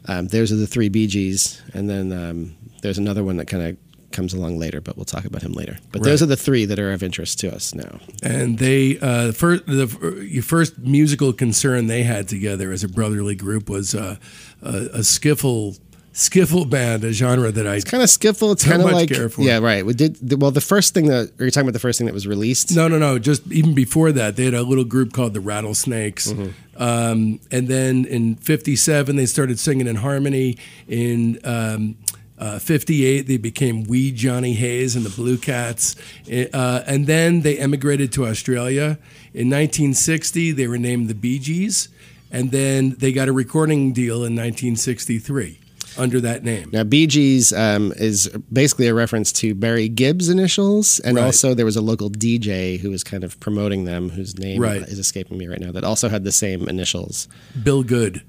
Um, 0.07 0.27
those 0.27 0.51
are 0.51 0.55
the 0.55 0.67
three 0.67 0.89
Bee 0.89 1.07
Gees, 1.07 1.61
and 1.73 1.89
then 1.89 2.11
um, 2.11 2.55
there's 2.81 2.97
another 2.97 3.23
one 3.23 3.37
that 3.37 3.47
kind 3.47 3.63
of 3.63 3.77
comes 4.15 4.33
along 4.33 4.57
later, 4.57 4.79
but 4.79 4.95
we'll 4.95 5.05
talk 5.05 5.25
about 5.25 5.41
him 5.41 5.51
later. 5.51 5.77
But 5.91 6.03
those 6.03 6.23
are 6.23 6.25
the 6.25 6.37
three 6.37 6.65
that 6.65 6.79
are 6.79 6.93
of 6.93 7.03
interest 7.03 7.39
to 7.41 7.53
us 7.53 7.75
now. 7.75 7.99
And 8.23 8.57
they 8.57 8.97
uh, 8.99 9.33
first 9.33 9.65
the 9.65 10.25
your 10.27 10.43
first 10.43 10.77
musical 10.79 11.33
concern 11.33 11.87
they 11.87 12.03
had 12.03 12.27
together 12.27 12.71
as 12.71 12.83
a 12.83 12.87
brotherly 12.87 13.35
group 13.35 13.69
was 13.69 13.93
uh, 13.93 14.15
a, 14.61 14.69
a 14.69 14.99
skiffle 14.99 15.77
skiffle 16.15 16.67
band, 16.67 17.03
a 17.03 17.11
genre 17.11 17.51
that 17.51 17.67
I 17.67 17.81
Kind 17.81 18.01
of 18.01 18.09
skiffle. 18.09 18.53
It's 18.53 18.65
kind 18.65 18.81
of 18.81 18.91
like 18.91 19.09
yeah, 19.37 19.59
right. 19.59 19.85
We 19.85 19.93
did 19.93 20.15
the, 20.15 20.37
well. 20.37 20.49
The 20.49 20.61
first 20.61 20.93
thing 20.93 21.07
that 21.07 21.31
are 21.39 21.45
you 21.45 21.51
talking 21.51 21.67
about? 21.67 21.73
The 21.73 21.79
first 21.79 21.97
thing 21.99 22.07
that 22.07 22.13
was 22.13 22.25
released? 22.25 22.75
No, 22.75 22.87
no, 22.87 22.97
no. 22.97 23.19
Just 23.19 23.45
even 23.51 23.75
before 23.75 24.11
that, 24.13 24.37
they 24.37 24.45
had 24.45 24.53
a 24.53 24.63
little 24.63 24.85
group 24.85 25.13
called 25.13 25.33
the 25.33 25.41
Rattlesnakes. 25.41 26.33
Um, 26.77 27.39
and 27.51 27.67
then 27.67 28.05
in 28.05 28.35
57, 28.35 29.15
they 29.15 29.25
started 29.25 29.59
singing 29.59 29.87
in 29.87 29.97
harmony. 29.97 30.57
In 30.87 31.39
um, 31.43 31.97
uh, 32.39 32.59
58, 32.59 33.27
they 33.27 33.37
became 33.37 33.83
Wee 33.83 34.11
Johnny 34.11 34.53
Hayes 34.53 34.95
and 34.95 35.05
the 35.05 35.09
Blue 35.09 35.37
Cats. 35.37 35.95
Uh, 36.29 36.81
and 36.87 37.07
then 37.07 37.41
they 37.41 37.57
emigrated 37.57 38.11
to 38.13 38.25
Australia. 38.25 38.97
In 39.33 39.49
1960, 39.49 40.53
they 40.53 40.67
were 40.67 40.77
named 40.77 41.09
the 41.09 41.15
Bee 41.15 41.39
Gees. 41.39 41.89
And 42.31 42.51
then 42.51 42.95
they 42.99 43.11
got 43.11 43.27
a 43.27 43.33
recording 43.33 43.93
deal 43.93 44.15
in 44.15 44.35
1963 44.35 45.59
under 45.97 46.19
that 46.21 46.43
name. 46.43 46.69
Now, 46.71 46.83
Bee 46.83 47.07
Gees 47.07 47.53
um, 47.53 47.93
is 47.95 48.27
basically 48.51 48.87
a 48.87 48.93
reference 48.93 49.31
to 49.33 49.55
Barry 49.55 49.87
Gibb's 49.89 50.29
initials, 50.29 50.99
and 50.99 51.15
Right. 51.17 51.23
also 51.25 51.53
there 51.53 51.65
was 51.65 51.75
a 51.75 51.81
local 51.81 52.09
DJ 52.09 52.77
who 52.79 52.89
was 52.89 53.03
kind 53.03 53.23
of 53.23 53.39
promoting 53.39 53.85
them, 53.85 54.09
whose 54.09 54.37
name 54.37 54.61
Right. 54.61 54.81
is 54.81 54.99
escaping 54.99 55.37
me 55.37 55.47
right 55.47 55.59
now, 55.59 55.71
that 55.71 55.83
also 55.83 56.09
had 56.09 56.23
the 56.23 56.31
same 56.31 56.67
initials. 56.67 57.27
Bill 57.63 57.83
Goode. 57.83 58.21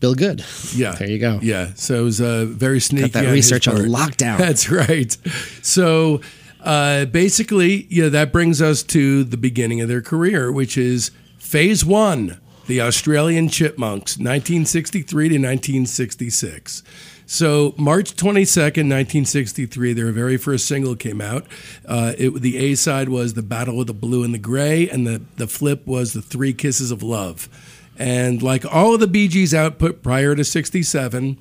Bill 0.00 0.14
Goode. 0.14 0.44
Yeah. 0.74 0.92
There 0.96 1.08
you 1.08 1.18
go. 1.18 1.38
Yeah. 1.42 1.70
So 1.76 2.00
it 2.00 2.04
was 2.04 2.20
uh, 2.20 2.44
very 2.48 2.80
sneaky. 2.80 3.08
that 3.08 3.26
on 3.26 3.32
research 3.32 3.66
on 3.68 3.76
lockdown. 3.76 4.36
That's 4.46 4.70
right. 4.70 5.16
So 5.62 6.20
uh, 6.62 7.06
basically, 7.06 7.86
yeah, 7.90 8.08
that 8.10 8.32
brings 8.32 8.60
us 8.60 8.82
to 8.84 9.24
the 9.24 9.36
beginning 9.38 9.80
of 9.80 9.88
their 9.88 10.02
career, 10.02 10.50
which 10.52 10.76
is 10.76 11.10
phase 11.38 11.84
one 11.84 12.38
the 12.66 12.80
Australian 12.80 13.46
Chipmunks, 13.50 14.16
1963 14.16 15.28
to 15.28 15.34
1966. 15.38 16.82
So 17.26 17.74
March 17.78 18.14
22nd, 18.16 18.90
1963, 18.90 19.92
their 19.92 20.12
very 20.12 20.36
first 20.36 20.66
single 20.66 20.94
came 20.94 21.20
out. 21.20 21.46
Uh, 21.86 22.12
it, 22.18 22.30
the 22.30 22.58
A 22.58 22.74
side 22.74 23.08
was 23.08 23.34
The 23.34 23.42
Battle 23.42 23.80
of 23.80 23.86
the 23.86 23.94
Blue 23.94 24.24
and 24.24 24.34
the 24.34 24.38
Gray, 24.38 24.88
and 24.88 25.06
the, 25.06 25.22
the 25.36 25.46
flip 25.46 25.86
was 25.86 26.12
The 26.12 26.22
Three 26.22 26.52
Kisses 26.52 26.90
of 26.90 27.02
Love. 27.02 27.48
And 27.96 28.42
like 28.42 28.64
all 28.66 28.94
of 28.94 29.00
the 29.00 29.06
Bee 29.06 29.28
Gees 29.28 29.54
output 29.54 30.02
prior 30.02 30.34
to 30.34 30.44
67, 30.44 31.38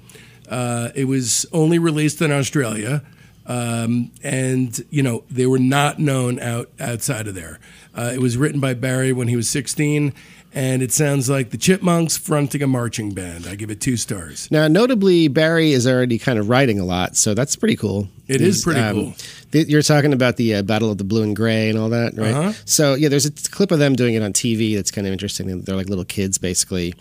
uh, 0.50 0.90
it 0.96 1.06
was 1.06 1.46
only 1.52 1.80
released 1.80 2.22
in 2.22 2.32
Australia. 2.32 3.04
Um, 3.46 4.12
and, 4.24 4.80
you 4.90 5.04
know, 5.04 5.26
they 5.30 5.46
were 5.46 5.60
not 5.60 6.00
known 6.00 6.40
out 6.40 6.70
outside 6.80 7.28
of 7.28 7.36
there. 7.36 7.60
Uh, 7.94 8.12
it 8.14 8.20
was 8.20 8.38
written 8.38 8.62
by 8.62 8.74
Barry 8.74 9.12
when 9.12 9.28
he 9.28 9.36
was 9.36 9.50
16, 9.50 10.14
and 10.54 10.84
it 10.84 10.92
sounds 10.92 11.30
like 11.30 11.50
the 11.50 11.58
Chipmunks 11.58 12.16
fronting 12.18 12.62
a 12.62 12.68
marching 12.68 13.14
band. 13.14 13.48
I 13.48 13.56
give 13.56 13.72
it 13.72 13.82
two 13.82 13.98
stars. 13.98 14.50
Now, 14.52 14.68
notably, 14.68 15.28
Barry 15.28 15.72
is 15.72 15.88
already 15.88 16.20
kind 16.20 16.38
of 16.38 16.50
writing 16.50 16.80
a 16.80 16.86
lot, 16.86 17.16
so 17.16 17.34
that's 17.34 17.56
pretty 17.56 17.76
cool. 17.76 18.08
It 18.28 18.40
is 18.40 18.58
He's, 18.58 18.64
pretty 18.64 18.80
um, 18.80 18.96
cool. 18.96 19.14
th- 19.52 19.68
You're 19.68 19.82
talking 19.82 20.14
about 20.14 20.38
the 20.38 20.56
uh, 20.56 20.62
Battle 20.62 20.92
of 20.92 20.98
the 20.98 21.04
Blue 21.04 21.24
and 21.24 21.36
Gray 21.36 21.70
and 21.70 21.78
all 21.78 21.90
that, 21.90 22.14
right? 22.16 22.34
Uh-huh. 22.34 22.54
So, 22.66 22.94
yeah, 22.94 23.10
there's 23.10 23.26
a 23.26 23.32
t- 23.32 23.50
clip 23.50 23.72
of 23.72 23.80
them 23.80 23.96
doing 23.96 24.14
it 24.14 24.22
on 24.22 24.32
TV 24.32 24.76
that's 24.76 24.92
kind 24.92 25.08
of 25.08 25.14
interesting. 25.14 25.62
They're 25.62 25.76
like 25.76 25.90
little 25.90 26.06
kids, 26.06 26.38
basically. 26.38 26.94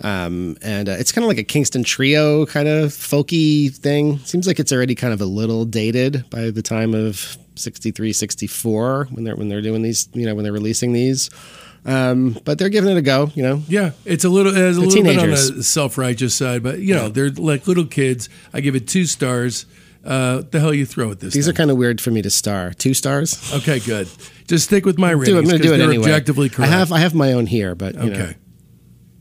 Um, 0.00 0.56
and 0.62 0.88
uh, 0.88 0.92
it's 0.98 1.12
kind 1.12 1.24
of 1.24 1.28
like 1.28 1.38
a 1.38 1.44
Kingston 1.44 1.84
Trio 1.84 2.46
kind 2.46 2.66
of 2.68 2.90
folky 2.90 3.72
thing. 3.74 4.18
Seems 4.20 4.46
like 4.46 4.58
it's 4.58 4.72
already 4.72 4.94
kind 4.94 5.12
of 5.12 5.20
a 5.20 5.26
little 5.26 5.64
dated 5.64 6.28
by 6.30 6.50
the 6.50 6.62
time 6.62 6.94
of 6.94 7.36
63, 7.54 8.12
64 8.12 9.08
when 9.12 9.24
they're, 9.24 9.36
when 9.36 9.48
they're 9.48 9.62
doing 9.62 9.82
these, 9.82 10.08
you 10.14 10.26
know, 10.26 10.34
when 10.34 10.42
they're 10.42 10.52
releasing 10.52 10.92
these. 10.92 11.30
Um, 11.86 12.38
but 12.44 12.58
they're 12.58 12.70
giving 12.70 12.90
it 12.90 12.96
a 12.96 13.02
go, 13.02 13.30
you 13.34 13.42
know. 13.42 13.62
Yeah, 13.68 13.90
it's 14.04 14.24
a 14.24 14.28
little, 14.30 14.52
it's 14.56 14.78
a 14.78 14.80
little 14.80 15.02
bit 15.02 15.18
on 15.18 15.30
the 15.30 15.62
self-righteous 15.62 16.34
side, 16.34 16.62
but 16.62 16.78
you 16.78 16.94
know, 16.94 17.08
they're 17.08 17.30
like 17.30 17.66
little 17.66 17.84
kids. 17.86 18.28
I 18.54 18.60
give 18.60 18.74
it 18.74 18.88
two 18.88 19.04
stars. 19.04 19.66
Uh, 20.04 20.42
the 20.50 20.60
hell 20.60 20.72
you 20.74 20.84
throw 20.86 21.10
at 21.10 21.20
this? 21.20 21.32
These 21.34 21.48
are 21.48 21.52
kind 21.54 21.70
of 21.70 21.76
weird 21.78 21.98
for 22.00 22.10
me 22.10 22.20
to 22.22 22.30
star. 22.30 22.72
Two 22.74 22.92
stars? 22.94 23.52
okay. 23.54 23.80
Good. 23.80 24.08
Just 24.46 24.64
stick 24.66 24.84
with 24.84 24.98
my 24.98 25.10
ratings. 25.12 25.36
I'm 25.38 25.44
going 25.44 25.56
to 25.56 25.62
do 25.68 25.72
it 25.74 25.80
anyway. 25.80 26.04
Objectively 26.04 26.50
I 26.58 26.66
have 26.66 26.92
I 26.92 26.98
have 26.98 27.14
my 27.14 27.32
own 27.32 27.46
here, 27.46 27.74
but 27.74 27.94
you 27.94 28.00
Okay. 28.12 28.18
know, 28.18 28.32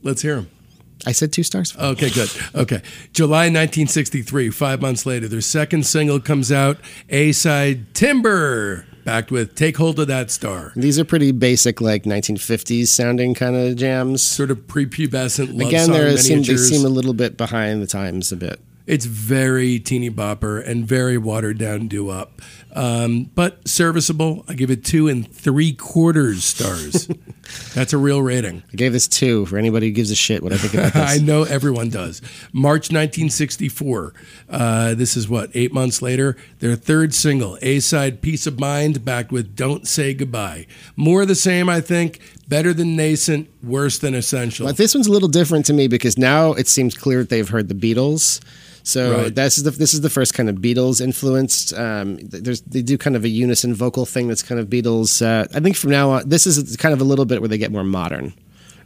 Let's 0.02 0.22
hear 0.22 0.36
them. 0.36 0.50
I 1.06 1.12
said 1.14 1.32
two 1.34 1.44
stars. 1.44 1.76
Okay, 1.78 2.10
good. 2.10 2.30
Okay. 2.56 2.82
July 3.14 3.46
1963, 3.46 4.50
five 4.52 4.82
months 4.82 5.06
later, 5.06 5.28
their 5.28 5.42
second 5.42 5.86
single 5.86 6.20
comes 6.20 6.52
out, 6.52 6.78
A 7.10 7.32
side 7.34 7.94
Timber, 7.94 8.86
backed 9.04 9.32
with 9.32 9.56
Take 9.56 9.78
Hold 9.78 10.00
of 10.00 10.08
That 10.08 10.32
Star. 10.32 10.74
These 10.76 11.00
are 11.00 11.06
pretty 11.06 11.32
basic, 11.32 11.82
like 11.82 12.04
1950s 12.04 12.88
sounding 12.88 13.34
kind 13.34 13.56
of 13.56 13.76
jams. 13.76 14.24
Sort 14.24 14.52
of 14.52 14.60
prepubescent 14.68 15.58
love 15.58 15.68
Again, 15.68 16.18
seem 16.18 16.44
they 16.44 16.58
seem 16.58 16.86
a 16.86 16.90
little 16.90 17.14
bit 17.14 17.38
behind 17.38 17.82
the 17.82 17.88
times 17.88 18.32
a 18.32 18.36
bit. 18.36 18.60
It's 18.86 19.06
very 19.06 19.80
teeny 19.80 20.10
bopper 20.10 20.66
and 20.66 20.86
very 20.86 21.18
watered 21.18 21.58
down 21.58 21.88
doo 21.88 22.10
up, 22.10 22.42
um, 22.76 23.30
but 23.36 23.68
serviceable. 23.68 24.44
I 24.48 24.54
give 24.54 24.72
it 24.72 24.84
two 24.84 25.08
and 25.08 25.32
three 25.32 25.74
quarters 25.74 26.44
stars. 26.44 27.08
That's 27.76 27.94
a 27.94 27.98
real 27.98 28.22
rating. 28.22 28.64
I 28.72 28.76
gave 28.76 28.94
this 28.94 29.08
two 29.08 29.46
for 29.46 29.58
anybody 29.58 29.88
who 29.88 29.94
gives 29.94 30.10
a 30.12 30.16
shit 30.16 30.42
what 30.42 30.54
I 30.54 30.58
think 30.58 30.74
about 30.74 30.94
this. 30.94 31.22
I 31.22 31.24
know 31.24 31.44
everyone 31.44 31.90
does. 31.90 32.22
March 32.52 32.92
1964. 32.92 34.14
Uh, 34.50 34.94
this 34.96 35.16
is 35.18 35.28
what, 35.28 35.52
eight 35.54 35.74
months 35.74 36.02
later? 36.02 36.36
Their 36.60 36.76
third 36.76 37.14
single, 37.14 37.58
A 37.62 37.80
side 37.80 38.22
Peace 38.22 38.48
of 38.48 38.60
Mind, 38.60 39.04
backed 39.06 39.32
with 39.32 39.56
Don't 39.56 39.88
Say 39.88 40.14
Goodbye. 40.14 40.68
More 40.96 41.24
of 41.24 41.28
the 41.28 41.36
same, 41.36 41.70
I 41.70 41.82
think. 41.82 42.20
better 42.48 42.74
than 42.74 42.96
nascent, 42.96 43.50
worse 43.62 43.98
than 44.00 44.14
essential. 44.16 44.66
But 44.66 44.78
this 44.78 44.94
one's 44.96 45.08
a 45.08 45.12
little 45.12 45.30
different 45.30 45.66
to 45.68 45.74
me 45.74 45.88
because 45.88 46.18
now 46.18 46.54
it 46.54 46.68
seems 46.68 46.96
clear 46.96 47.20
that 47.20 47.30
they've 47.30 47.48
heard 47.50 47.68
the 47.68 47.76
Beatles. 47.76 48.40
So 48.86 49.16
Right. 49.24 49.34
this 49.36 49.58
is 49.58 49.64
the 49.64 49.72
this 49.72 49.94
is 49.94 50.02
the 50.02 50.10
first 50.10 50.34
kind 50.34 50.50
of 50.50 50.58
Beatles 50.58 51.00
influenced. 51.02 51.74
Um, 51.74 52.18
there's 52.22 52.62
they 52.62 52.82
do 52.82 52.98
kind 52.98 53.16
of 53.16 53.24
a 53.24 53.30
unison 53.30 53.74
vocal 53.74 54.06
thing 54.06 54.28
that's 54.28 54.44
kind 54.44 54.60
of 54.60 54.68
Beatles. 54.68 55.22
Uh, 55.26 55.48
I 55.56 55.60
think 55.62 55.76
from 55.78 55.92
now 55.92 56.12
on, 56.12 56.28
this 56.30 56.46
is 56.46 56.76
kind 56.78 56.94
of 56.94 57.00
a 57.00 57.06
little 57.06 57.26
bit 57.26 57.40
where 57.42 57.48
they 57.48 57.58
get 57.58 57.72
more 57.72 57.84
modern. 57.86 58.34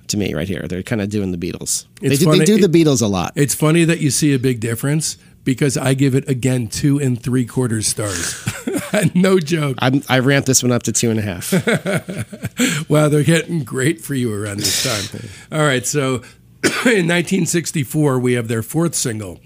To 0.09 0.17
me, 0.17 0.33
right 0.33 0.47
here, 0.47 0.65
they're 0.69 0.83
kind 0.83 1.01
of 1.01 1.09
doing 1.09 1.31
the 1.31 1.37
Beatles. 1.37 1.85
They 1.99 2.15
do, 2.15 2.31
they 2.31 2.45
do 2.45 2.57
the 2.65 2.69
Beatles 2.69 3.01
a 3.01 3.07
lot. 3.07 3.33
It's 3.35 3.53
funny 3.53 3.83
that 3.83 3.99
you 3.99 4.09
see 4.09 4.33
a 4.33 4.39
big 4.39 4.61
difference 4.61 5.17
because 5.43 5.75
I 5.75 5.95
give 5.95 6.15
it 6.15 6.29
again 6.29 6.69
two 6.69 6.97
and 6.97 7.21
three 7.21 7.45
quarters 7.45 7.87
stars. 7.87 8.41
no 9.15 9.37
joke. 9.39 9.75
I'm, 9.79 10.01
I 10.07 10.19
ramped 10.19 10.47
this 10.47 10.63
one 10.63 10.71
up 10.71 10.83
to 10.83 10.93
two 10.93 11.09
and 11.09 11.19
a 11.19 11.23
half. 11.23 11.51
Wow, 12.89 13.09
they're 13.09 13.23
getting 13.23 13.63
great 13.63 14.01
for 14.01 14.13
you 14.15 14.33
around 14.33 14.59
this 14.59 14.83
time. 14.83 15.29
All 15.51 15.65
right, 15.65 15.85
so 15.85 16.15
in 16.85 17.07
1964, 17.07 18.19
we 18.19 18.33
have 18.33 18.47
their 18.47 18.63
fourth 18.63 18.95
single, 18.95 19.39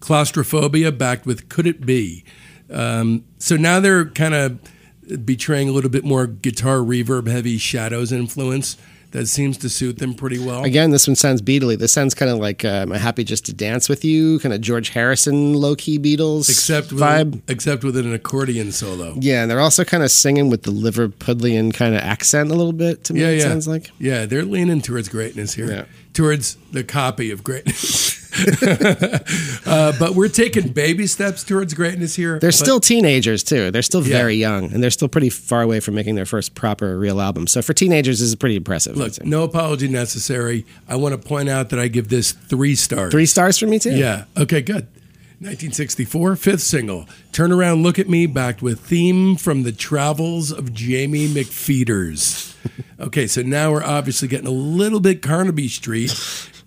Claustrophobia, 0.00 0.92
backed 0.92 1.26
with 1.26 1.48
Could 1.48 1.66
It 1.66 1.84
Be? 1.86 2.24
Um, 2.70 3.24
so 3.38 3.56
now 3.56 3.80
they're 3.80 4.06
kind 4.06 4.34
of 4.34 4.58
betraying 5.24 5.68
a 5.68 5.72
little 5.72 5.90
bit 5.90 6.04
more 6.04 6.26
guitar 6.26 6.76
reverb 6.78 7.26
heavy 7.28 7.58
shadows 7.58 8.12
influence 8.12 8.76
that 9.10 9.26
seems 9.26 9.58
to 9.58 9.68
suit 9.68 9.98
them 9.98 10.14
pretty 10.14 10.38
well. 10.38 10.62
Again, 10.62 10.90
this 10.92 11.08
one 11.08 11.16
sounds 11.16 11.42
Beatly. 11.42 11.76
This 11.76 11.92
sounds 11.92 12.14
kind 12.14 12.30
of 12.30 12.38
like 12.38 12.64
um, 12.64 12.92
"I'm 12.92 13.00
Happy 13.00 13.24
Just 13.24 13.44
to 13.46 13.52
Dance 13.52 13.88
with 13.88 14.04
You," 14.04 14.38
kind 14.38 14.54
of 14.54 14.60
George 14.60 14.90
Harrison 14.90 15.54
low 15.54 15.74
key 15.74 15.98
Beatles 15.98 16.48
Except 16.48 16.92
with, 16.92 17.02
vibe. 17.02 17.42
except 17.48 17.82
with 17.82 17.96
an 17.96 18.12
accordion 18.14 18.70
solo. 18.70 19.16
Yeah, 19.18 19.42
and 19.42 19.50
they're 19.50 19.58
also 19.58 19.82
kind 19.82 20.04
of 20.04 20.12
singing 20.12 20.48
with 20.48 20.62
the 20.62 20.70
Liverpudlian 20.70 21.74
kind 21.74 21.96
of 21.96 22.02
accent 22.02 22.52
a 22.52 22.54
little 22.54 22.72
bit. 22.72 23.02
To 23.04 23.14
me, 23.14 23.22
Yeah, 23.22 23.28
it 23.30 23.36
yeah. 23.38 23.42
sounds 23.48 23.66
like. 23.66 23.90
Yeah, 23.98 24.26
they're 24.26 24.44
leaning 24.44 24.80
towards 24.80 25.08
greatness 25.08 25.54
here, 25.54 25.68
Yeah. 25.72 25.84
towards 26.12 26.56
the 26.70 26.84
copy 26.84 27.32
of 27.32 27.42
greatness. 27.42 28.09
uh, 29.66 29.92
but 29.98 30.14
we're 30.14 30.28
taking 30.28 30.68
baby 30.68 31.06
steps 31.06 31.44
towards 31.44 31.74
greatness 31.74 32.14
here. 32.16 32.38
They're 32.38 32.48
But- 32.50 32.54
still 32.54 32.80
teenagers 32.80 33.42
too. 33.42 33.70
They're 33.70 33.82
still 33.82 34.02
Yeah. 34.02 34.16
very 34.18 34.36
young, 34.36 34.72
and 34.72 34.82
they're 34.82 34.90
still 34.90 35.08
pretty 35.08 35.30
far 35.30 35.62
away 35.62 35.80
from 35.80 35.94
making 35.94 36.14
their 36.14 36.26
first 36.26 36.54
proper 36.54 36.98
real 36.98 37.20
album. 37.20 37.46
So 37.46 37.62
for 37.62 37.72
teenagers, 37.72 38.20
this 38.20 38.28
is 38.28 38.34
pretty 38.36 38.56
impressive. 38.56 38.96
Look. 38.96 39.24
No 39.24 39.42
apology 39.42 39.88
necessary. 39.88 40.64
I 40.88 40.96
want 40.96 41.12
to 41.20 41.28
point 41.28 41.48
out 41.48 41.70
that 41.70 41.78
I 41.78 41.88
give 41.88 42.08
this 42.08 42.32
three 42.32 42.74
stars. 42.74 43.10
Three 43.12 43.26
stars 43.26 43.58
for 43.58 43.66
me 43.66 43.78
too. 43.78 43.92
Yeah. 43.96 44.24
Okay. 44.36 44.62
Good. 44.62 44.86
1964, 45.42 46.36
fifth 46.36 46.60
single. 46.60 47.08
Turn 47.32 47.50
around, 47.50 47.82
look 47.82 47.98
at 47.98 48.10
me, 48.10 48.26
backed 48.26 48.60
with 48.60 48.78
theme 48.80 49.36
from 49.36 49.62
the 49.62 49.72
travels 49.72 50.52
of 50.52 50.74
Jamie 50.74 51.28
McPheeters. 51.28 52.54
okay, 53.00 53.26
so 53.26 53.40
now 53.40 53.72
we're 53.72 53.82
obviously 53.82 54.28
getting 54.28 54.46
a 54.46 54.50
little 54.50 55.00
bit 55.00 55.22
Carnaby 55.22 55.68
Street, 55.68 56.10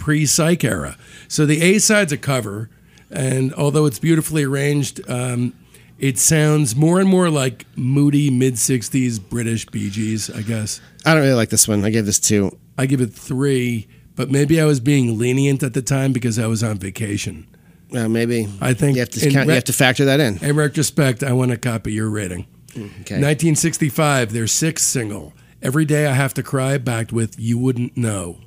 pre-psych 0.04 0.66
era. 0.66 0.98
So 1.30 1.46
the 1.46 1.62
A 1.62 1.80
side's 1.80 2.12
a 2.12 2.18
cover, 2.18 2.70
and 3.10 3.54
although 3.54 3.86
it's 3.86 4.00
beautifully 4.00 4.44
arranged, 4.44 5.00
um, 5.10 5.54
it 5.98 6.20
sounds 6.20 6.76
more 6.76 7.00
and 7.00 7.08
more 7.08 7.30
like 7.30 7.66
moody 7.78 8.30
mid 8.30 8.56
'60s 8.56 9.18
British 9.18 9.66
Bee 9.68 9.90
Gees. 9.90 10.30
I 10.30 10.42
guess 10.42 10.82
I 11.06 11.14
don't 11.14 11.24
really 11.24 11.36
like 11.36 11.52
this 11.52 11.70
one. 11.70 11.86
I 11.86 11.90
gave 11.90 12.06
this 12.06 12.20
two. 12.20 12.58
I 12.78 12.86
give 12.86 13.00
it 13.00 13.14
three, 13.14 13.88
but 14.14 14.30
maybe 14.30 14.60
I 14.60 14.66
was 14.66 14.82
being 14.82 15.18
lenient 15.18 15.64
at 15.64 15.74
the 15.74 15.82
time 15.82 16.12
because 16.12 16.38
I 16.38 16.48
was 16.48 16.64
on 16.64 16.80
vacation. 16.80 17.48
Uh, 17.96 18.10
maybe 18.10 18.50
I 18.60 18.74
think 18.74 18.96
you 18.96 19.00
have 19.00 19.10
to 19.12 19.22
count, 19.22 19.48
re- 19.48 19.54
you 19.54 19.56
have 19.56 19.64
to 19.66 19.74
factor 19.74 20.04
that 20.04 20.20
in. 20.20 20.44
In 20.44 20.58
retrospect, 20.58 21.24
I 21.24 21.32
want 21.32 21.52
to 21.52 21.58
copy 21.58 21.94
your 21.94 22.10
rating. 22.10 22.46
Okay. 22.72 23.22
1965, 23.22 24.34
their 24.34 24.48
sixth 24.48 24.86
single, 24.86 25.32
Every 25.62 25.86
Day 25.86 26.08
I 26.08 26.14
Have 26.14 26.34
to 26.34 26.44
Cry, 26.44 26.78
backed 26.78 27.14
with 27.14 27.40
You 27.40 27.58
Wouldn't 27.58 27.96
Know. 27.96 28.40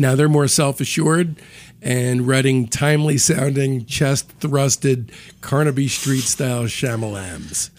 Now 0.00 0.14
they're 0.14 0.28
more 0.28 0.48
self 0.48 0.80
assured 0.80 1.36
and 1.80 2.26
writing 2.26 2.66
timely 2.66 3.18
sounding, 3.18 3.84
chest 3.86 4.38
thrusted, 4.40 5.12
Carnaby 5.40 5.88
Street 5.88 6.24
style 6.24 6.64
shamalams. 6.64 7.70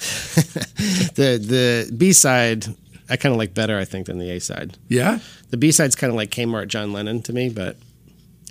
The 1.16 1.38
the 1.38 1.94
B 1.98 2.14
side 2.14 2.68
I 3.10 3.18
kind 3.18 3.34
of 3.34 3.40
like 3.40 3.54
better, 3.54 3.78
I 3.78 3.86
think, 3.86 4.06
than 4.06 4.20
the 4.20 4.30
A 4.32 4.40
side. 4.40 4.78
Yeah? 4.88 5.20
The 5.50 5.58
B 5.58 5.72
side's 5.72 5.96
kind 5.96 6.12
of 6.12 6.16
like 6.16 6.30
Kmart 6.30 6.68
John 6.68 6.94
Lennon 6.94 7.22
to 7.24 7.34
me, 7.34 7.50
but 7.50 7.76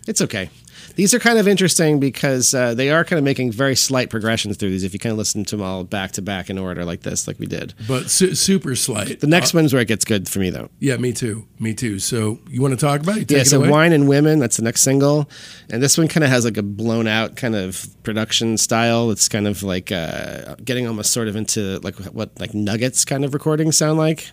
it's 0.08 0.20
okay. 0.20 0.50
These 0.98 1.14
are 1.14 1.20
kind 1.20 1.38
of 1.38 1.46
interesting 1.46 2.00
because 2.00 2.52
uh, 2.52 2.74
they 2.74 2.90
are 2.90 3.04
kind 3.04 3.18
of 3.18 3.24
making 3.24 3.52
very 3.52 3.76
slight 3.76 4.10
progressions 4.10 4.56
through 4.56 4.70
these. 4.70 4.82
If 4.82 4.92
you 4.94 4.98
kind 4.98 5.12
of 5.12 5.16
listen 5.16 5.44
to 5.44 5.56
them 5.56 5.64
all 5.64 5.84
back 5.84 6.10
to 6.12 6.22
back 6.22 6.50
in 6.50 6.58
order 6.58 6.84
like 6.84 7.02
this, 7.02 7.28
like 7.28 7.38
we 7.38 7.46
did. 7.46 7.72
But 7.86 8.10
su- 8.10 8.34
super 8.34 8.74
slight. 8.74 9.20
The 9.20 9.28
next 9.28 9.54
one's 9.54 9.72
where 9.72 9.80
it 9.80 9.86
gets 9.86 10.04
good 10.04 10.28
for 10.28 10.40
me, 10.40 10.50
though. 10.50 10.70
Yeah, 10.80 10.96
me 10.96 11.12
too. 11.12 11.46
Me 11.60 11.72
too. 11.72 12.00
So 12.00 12.40
you 12.50 12.60
want 12.60 12.72
to 12.72 12.84
talk 12.84 13.00
about 13.00 13.18
it? 13.18 13.28
Take 13.28 13.30
yeah, 13.30 13.42
it 13.42 13.46
so 13.46 13.60
away? 13.60 13.70
Wine 13.70 13.92
and 13.92 14.08
Women, 14.08 14.40
that's 14.40 14.56
the 14.56 14.64
next 14.64 14.80
single. 14.80 15.30
And 15.70 15.80
this 15.80 15.96
one 15.96 16.08
kind 16.08 16.24
of 16.24 16.30
has 16.30 16.44
like 16.44 16.56
a 16.56 16.64
blown 16.64 17.06
out 17.06 17.36
kind 17.36 17.54
of 17.54 17.86
production 18.02 18.58
style. 18.58 19.12
It's 19.12 19.28
kind 19.28 19.46
of 19.46 19.62
like 19.62 19.92
uh, 19.92 20.56
getting 20.64 20.88
almost 20.88 21.12
sort 21.12 21.28
of 21.28 21.36
into 21.36 21.78
like 21.78 21.94
what 21.94 22.40
like 22.40 22.54
nuggets 22.54 23.04
kind 23.04 23.24
of 23.24 23.34
recordings 23.34 23.76
sound 23.76 23.98
like. 23.98 24.32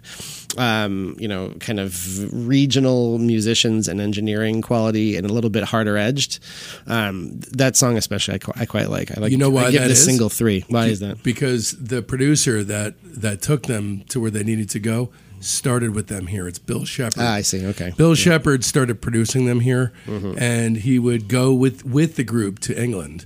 Um, 0.58 1.16
you 1.20 1.28
know, 1.28 1.54
kind 1.60 1.80
of 1.82 1.92
regional 2.48 3.18
musicians 3.18 3.88
and 3.88 4.00
engineering 4.00 4.62
quality 4.62 5.18
and 5.18 5.30
a 5.30 5.34
little 5.34 5.50
bit 5.50 5.64
harder 5.66 5.98
edged. 5.98 6.40
Um, 6.88 7.40
that 7.52 7.76
song 7.76 7.98
especially 7.98 8.36
I, 8.36 8.38
qu- 8.38 8.54
I 8.56 8.66
quite 8.66 8.90
like. 8.90 9.16
I 9.18 9.20
like 9.20 9.32
You 9.32 9.38
know 9.38 9.50
why 9.50 9.66
I 9.66 9.72
give 9.72 9.82
that 9.82 9.88
this 9.90 10.00
is? 10.00 10.06
single 10.06 10.30
three. 10.30 10.64
Why 10.70 10.86
is 10.88 11.00
that? 11.02 11.24
because 11.24 11.72
the 11.72 12.02
producer 12.02 12.64
that 12.64 12.96
that 13.04 13.42
took 13.42 13.64
them 13.64 14.04
to 14.10 14.20
where 14.20 14.32
they 14.32 14.44
needed 14.44 14.70
to 14.72 14.80
go 14.80 15.12
started 15.42 15.94
with 15.94 16.08
them 16.08 16.28
here. 16.28 16.48
It's 16.48 16.60
Bill 16.60 16.86
Shepherd. 16.86 17.22
Ah, 17.22 17.34
I 17.34 17.42
see. 17.42 17.66
Okay. 17.66 17.94
Bill 17.98 18.16
Shepherd 18.16 18.64
started 18.64 19.02
producing 19.02 19.46
them 19.46 19.60
here, 19.60 19.92
Mm-hmm. 20.08 20.36
and 20.40 20.78
he 20.78 21.00
would 21.00 21.28
go 21.28 21.54
with 21.54 21.86
with 21.86 22.16
the 22.16 22.24
group 22.24 22.60
to 22.60 22.82
England 22.82 23.26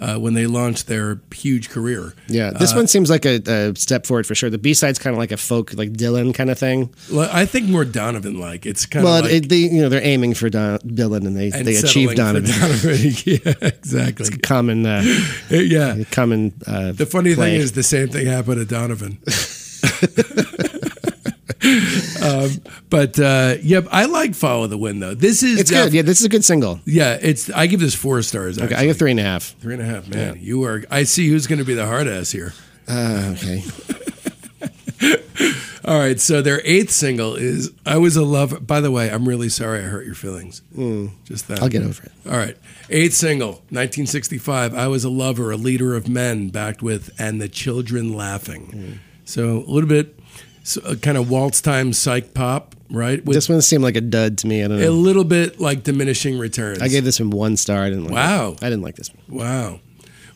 uh, 0.00 0.16
when 0.18 0.34
they 0.34 0.46
launched 0.46 0.86
their 0.86 1.20
huge 1.34 1.68
career. 1.68 2.14
Yeah, 2.26 2.50
this 2.50 2.74
one 2.74 2.86
seems 2.86 3.10
like 3.10 3.24
a, 3.26 3.36
a 3.46 3.76
step 3.76 4.06
forward 4.06 4.26
for 4.26 4.34
sure. 4.34 4.50
The 4.50 4.58
B 4.58 4.74
side's 4.74 4.98
kind 4.98 5.14
of 5.14 5.18
like 5.18 5.30
a 5.30 5.36
folk, 5.36 5.74
like 5.74 5.92
Dylan 5.92 6.34
kind 6.34 6.50
of 6.50 6.58
thing. 6.58 6.92
Well, 7.12 7.28
I 7.32 7.44
think 7.46 7.68
more 7.68 7.84
Donovan 7.84 8.38
like. 8.40 8.66
It's 8.66 8.86
kind 8.86 9.04
Well, 9.04 9.16
of 9.18 9.24
like 9.26 9.32
it, 9.34 9.48
they, 9.48 9.56
you 9.56 9.82
know, 9.82 9.88
they're 9.88 10.02
aiming 10.04 10.34
for 10.34 10.48
Don, 10.48 10.78
Dylan, 10.80 11.26
and 11.26 11.36
they 11.36 11.50
and 11.52 11.66
they 11.66 11.76
achieve 11.76 12.14
Donovan. 12.14 12.50
Donovan. 12.50 12.96
yeah, 13.24 13.68
exactly. 13.68 14.38
common, 14.38 14.86
uh, 14.86 15.02
yeah. 15.50 16.02
common. 16.10 16.52
Uh, 16.66 16.92
The 16.92 17.06
funny 17.06 17.34
play. 17.34 17.52
thing 17.52 17.60
is, 17.60 17.72
the 17.72 17.82
same 17.82 18.08
thing 18.08 18.26
happened 18.26 18.56
to 18.58 18.64
Donovan. 18.64 19.18
um, 22.22 22.50
but 22.88 23.18
uh, 23.18 23.56
yep, 23.62 23.86
I 23.90 24.06
like 24.06 24.34
Follow 24.34 24.66
the 24.66 24.78
Wind 24.78 25.02
though. 25.02 25.14
This 25.14 25.42
is 25.42 25.60
it's 25.60 25.70
def- 25.70 25.84
good. 25.86 25.92
Yeah, 25.94 26.02
this 26.02 26.20
is 26.20 26.24
a 26.26 26.28
good 26.30 26.44
single. 26.44 26.80
Yeah, 26.86 27.18
it's. 27.20 27.50
I 27.50 27.66
give 27.66 27.80
this 27.80 27.94
four 27.94 28.22
stars. 28.22 28.58
Okay, 28.58 28.74
I 28.74 28.86
give 28.86 28.98
three 28.98 29.10
and 29.10 29.20
a 29.20 29.24
half. 29.24 29.54
three 29.60 29.74
and 29.74 29.82
a 29.82 29.86
half. 29.86 30.08
Man, 30.08 30.38
you 30.40 30.64
are. 30.64 30.82
I 30.90 31.02
see 31.02 31.28
who's 31.28 31.46
going 31.46 31.58
to 31.58 31.64
be 31.64 31.74
the 31.74 31.86
hard 31.86 32.06
ass 32.08 32.30
here. 32.30 32.54
Uh, 32.88 33.34
okay, 33.36 33.62
All 35.82 35.98
right, 35.98 36.20
so 36.20 36.42
their 36.42 36.60
eighth 36.64 36.90
single 36.90 37.34
is 37.36 37.72
"I 37.86 37.96
Was 37.96 38.14
a 38.16 38.24
Lover." 38.24 38.60
By 38.60 38.80
the 38.80 38.90
way, 38.90 39.10
I'm 39.10 39.26
really 39.26 39.48
sorry 39.48 39.80
I 39.80 39.84
hurt 39.84 40.04
your 40.04 40.14
feelings. 40.14 40.60
Just 41.24 41.48
that. 41.48 41.60
I'll 41.62 41.68
get 41.68 41.82
over 41.82 42.02
it. 42.04 42.12
All 42.26 42.36
right, 42.36 42.56
eighth 42.90 43.14
single, 43.14 43.52
1965. 43.70 44.74
"I 44.74 44.88
Was 44.88 45.04
a 45.04 45.10
Lover," 45.10 45.50
a 45.50 45.56
leader 45.56 45.94
of 45.96 46.06
men, 46.08 46.48
backed 46.48 46.82
with 46.82 47.10
"And 47.18 47.40
the 47.40 47.48
Children 47.48 48.14
Laughing." 48.14 49.00
So 49.24 49.58
a 49.66 49.70
little 49.70 49.88
bit, 49.88 50.18
uh, 50.78 50.94
kind 50.96 51.16
of 51.18 51.30
waltz 51.30 51.60
time 51.60 51.92
psych 51.92 52.34
pop, 52.34 52.74
right? 52.90 53.24
With 53.24 53.34
This 53.36 53.48
one 53.48 53.60
seemed 53.62 53.82
like 53.84 53.96
a 53.96 54.00
dud 54.00 54.38
to 54.38 54.46
me. 54.46 54.64
I 54.64 54.68
don't 54.68 54.80
know. 54.80 54.88
a 54.88 54.90
little 54.90 55.24
bit 55.24 55.60
like 55.60 55.82
diminishing 55.82 56.38
returns. 56.38 56.80
I 56.82 56.88
gave 56.88 57.04
this 57.04 57.18
one 57.20 57.30
one 57.30 57.56
star. 57.56 57.82
I 57.84 57.88
didn't. 57.90 58.04
Like 58.04 58.14
Wow. 58.14 58.52
it. 58.52 58.62
I 58.64 58.70
didn't 58.70 58.82
like 58.82 58.96
this 58.96 59.10
one. 59.12 59.38
Wow. 59.38 59.80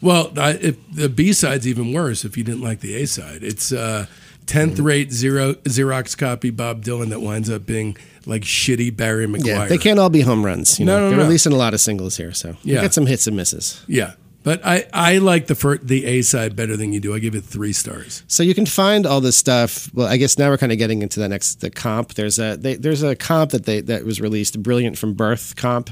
Well, 0.00 0.32
I, 0.38 0.50
if 0.52 0.76
the 0.92 1.08
B 1.08 1.32
side's 1.32 1.66
even 1.66 1.92
worse 1.92 2.24
if 2.24 2.36
you 2.36 2.44
didn't 2.44 2.60
like 2.62 2.80
the 2.80 2.94
A 3.02 3.06
side. 3.06 3.42
It's 3.42 3.72
uh, 3.72 4.06
10th 4.46 4.82
rate 4.84 5.10
zero, 5.12 5.54
Xerox 5.54 6.16
copy 6.18 6.50
Bob 6.50 6.84
Dylan 6.84 7.08
that 7.08 7.20
winds 7.22 7.48
up 7.48 7.64
being 7.64 7.96
like 8.26 8.42
shitty 8.42 8.94
Barry 8.94 9.26
McGuire. 9.26 9.46
Yeah, 9.46 9.64
they 9.66 9.78
can't 9.78 9.98
all 9.98 10.10
be 10.10 10.20
home 10.20 10.44
runs. 10.44 10.78
You 10.78 10.84
No, 10.84 10.96
know, 10.96 11.00
no, 11.04 11.08
they're 11.10 11.18
no. 11.18 11.24
releasing 11.24 11.52
a 11.52 11.56
lot 11.56 11.72
of 11.72 11.80
singles 11.80 12.18
here, 12.18 12.34
so 12.34 12.50
you 12.62 12.74
Yeah. 12.74 12.82
get 12.82 12.92
some 12.92 13.06
hits 13.06 13.26
and 13.26 13.34
misses. 13.36 13.80
Yeah. 13.86 14.12
But 14.44 14.60
I, 14.64 14.86
I 14.92 15.18
like 15.18 15.46
the 15.46 15.80
the 15.82 16.04
A 16.04 16.22
side 16.22 16.54
better 16.54 16.76
than 16.76 16.92
you 16.92 17.00
do. 17.00 17.14
I 17.14 17.18
give 17.18 17.34
it 17.34 17.44
three 17.44 17.72
stars. 17.72 18.22
So 18.28 18.42
you 18.42 18.54
can 18.54 18.66
find 18.66 19.06
all 19.06 19.22
this 19.22 19.38
stuff. 19.38 19.92
Well, 19.94 20.06
I 20.06 20.18
guess 20.18 20.38
now 20.38 20.50
we're 20.50 20.58
kind 20.58 20.70
of 20.70 20.76
getting 20.76 21.00
into 21.00 21.18
the 21.18 21.28
next 21.28 21.62
the 21.62 21.70
comp. 21.70 22.12
There's 22.12 22.38
a 22.38 22.56
they, 22.56 22.74
there's 22.74 23.02
a 23.02 23.16
comp 23.16 23.52
that 23.52 23.64
they 23.64 23.80
that 23.80 24.04
was 24.04 24.20
released, 24.20 24.62
Brilliant 24.62 24.98
from 24.98 25.14
Birth 25.14 25.56
comp, 25.56 25.88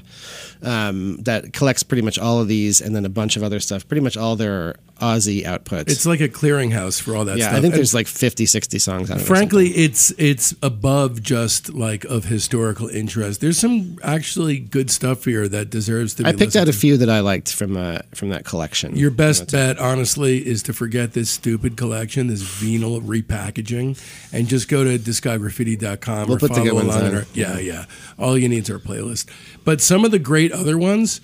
um, 0.63 1.17
that 1.23 1.55
collects 1.55 1.83
pretty 1.83 2.03
much 2.03 2.19
all 2.19 2.41
of 2.41 2.47
these, 2.47 2.83
and 2.83 2.95
then 2.95 3.07
a 3.07 3.09
bunch 3.09 3.37
of 3.37 3.43
other 3.43 3.59
stuff. 3.59 3.89
Pretty 3.89 4.03
much 4.03 4.19
all 4.19 4.37
their 4.37 4.77
Aussie 5.03 5.45
outputs. 5.45 5.89
It's 5.89 6.07
like 6.07 6.21
a 6.21 6.29
clearinghouse 6.29 7.01
for 7.01 7.17
all 7.17 7.25
that 7.25 7.39
yeah, 7.39 7.47
stuff. 7.47 7.59
I 7.59 7.61
think 7.61 7.73
And 7.73 7.79
there's 7.79 7.95
like 7.95 8.07
50, 8.07 8.47
60 8.47 8.79
songs 8.79 9.11
on 9.11 9.19
it. 9.19 9.23
frankly, 9.23 9.69
it's 9.69 10.11
it's 10.19 10.55
above 10.63 11.23
just 11.23 11.73
like 11.73 12.05
of 12.05 12.25
historical 12.25 12.89
interest. 12.89 13.41
There's 13.41 13.59
some 13.59 13.99
actually 14.03 14.59
good 14.59 14.91
stuff 14.91 15.25
here 15.25 15.49
that 15.49 15.71
deserves 15.71 16.15
to 16.15 16.25
be. 16.25 16.29
I 16.29 16.33
picked 16.33 16.57
out 16.57 16.69
a 16.69 16.73
few 16.73 16.99
that 16.99 17.09
I 17.09 17.21
liked 17.21 17.53
from 17.53 17.77
uh, 17.77 18.01
from 18.15 18.29
that 18.29 18.43
that 18.43 18.49
collection. 18.49 18.97
Your 18.97 19.11
best 19.11 19.53
bet, 19.53 19.79
honestly, 19.79 20.47
is 20.47 20.63
to 20.65 20.73
forget 20.73 21.13
this 21.13 21.31
stupid 21.31 21.77
collection, 21.77 22.27
this 22.27 22.43
venal 22.43 23.01
repackaging, 23.01 23.99
and 24.33 24.49
just 24.49 24.69
go 24.69 24.85
to 24.85 24.99
discography.com 24.99 26.29
We'll 26.29 26.37
or 26.37 26.41
put 26.41 26.55
follow 26.55 26.81
along. 26.81 27.15
Our, 27.15 27.25
yeah, 27.35 27.59
yeah. 27.59 27.87
All 28.19 28.37
you 28.37 28.49
need 28.49 28.65
is 28.65 28.71
our 28.71 28.79
playlist. 28.79 29.29
But 29.65 29.81
some 29.81 30.05
of 30.05 30.11
the 30.11 30.19
great 30.19 30.53
other 30.53 30.77
ones, 30.77 31.21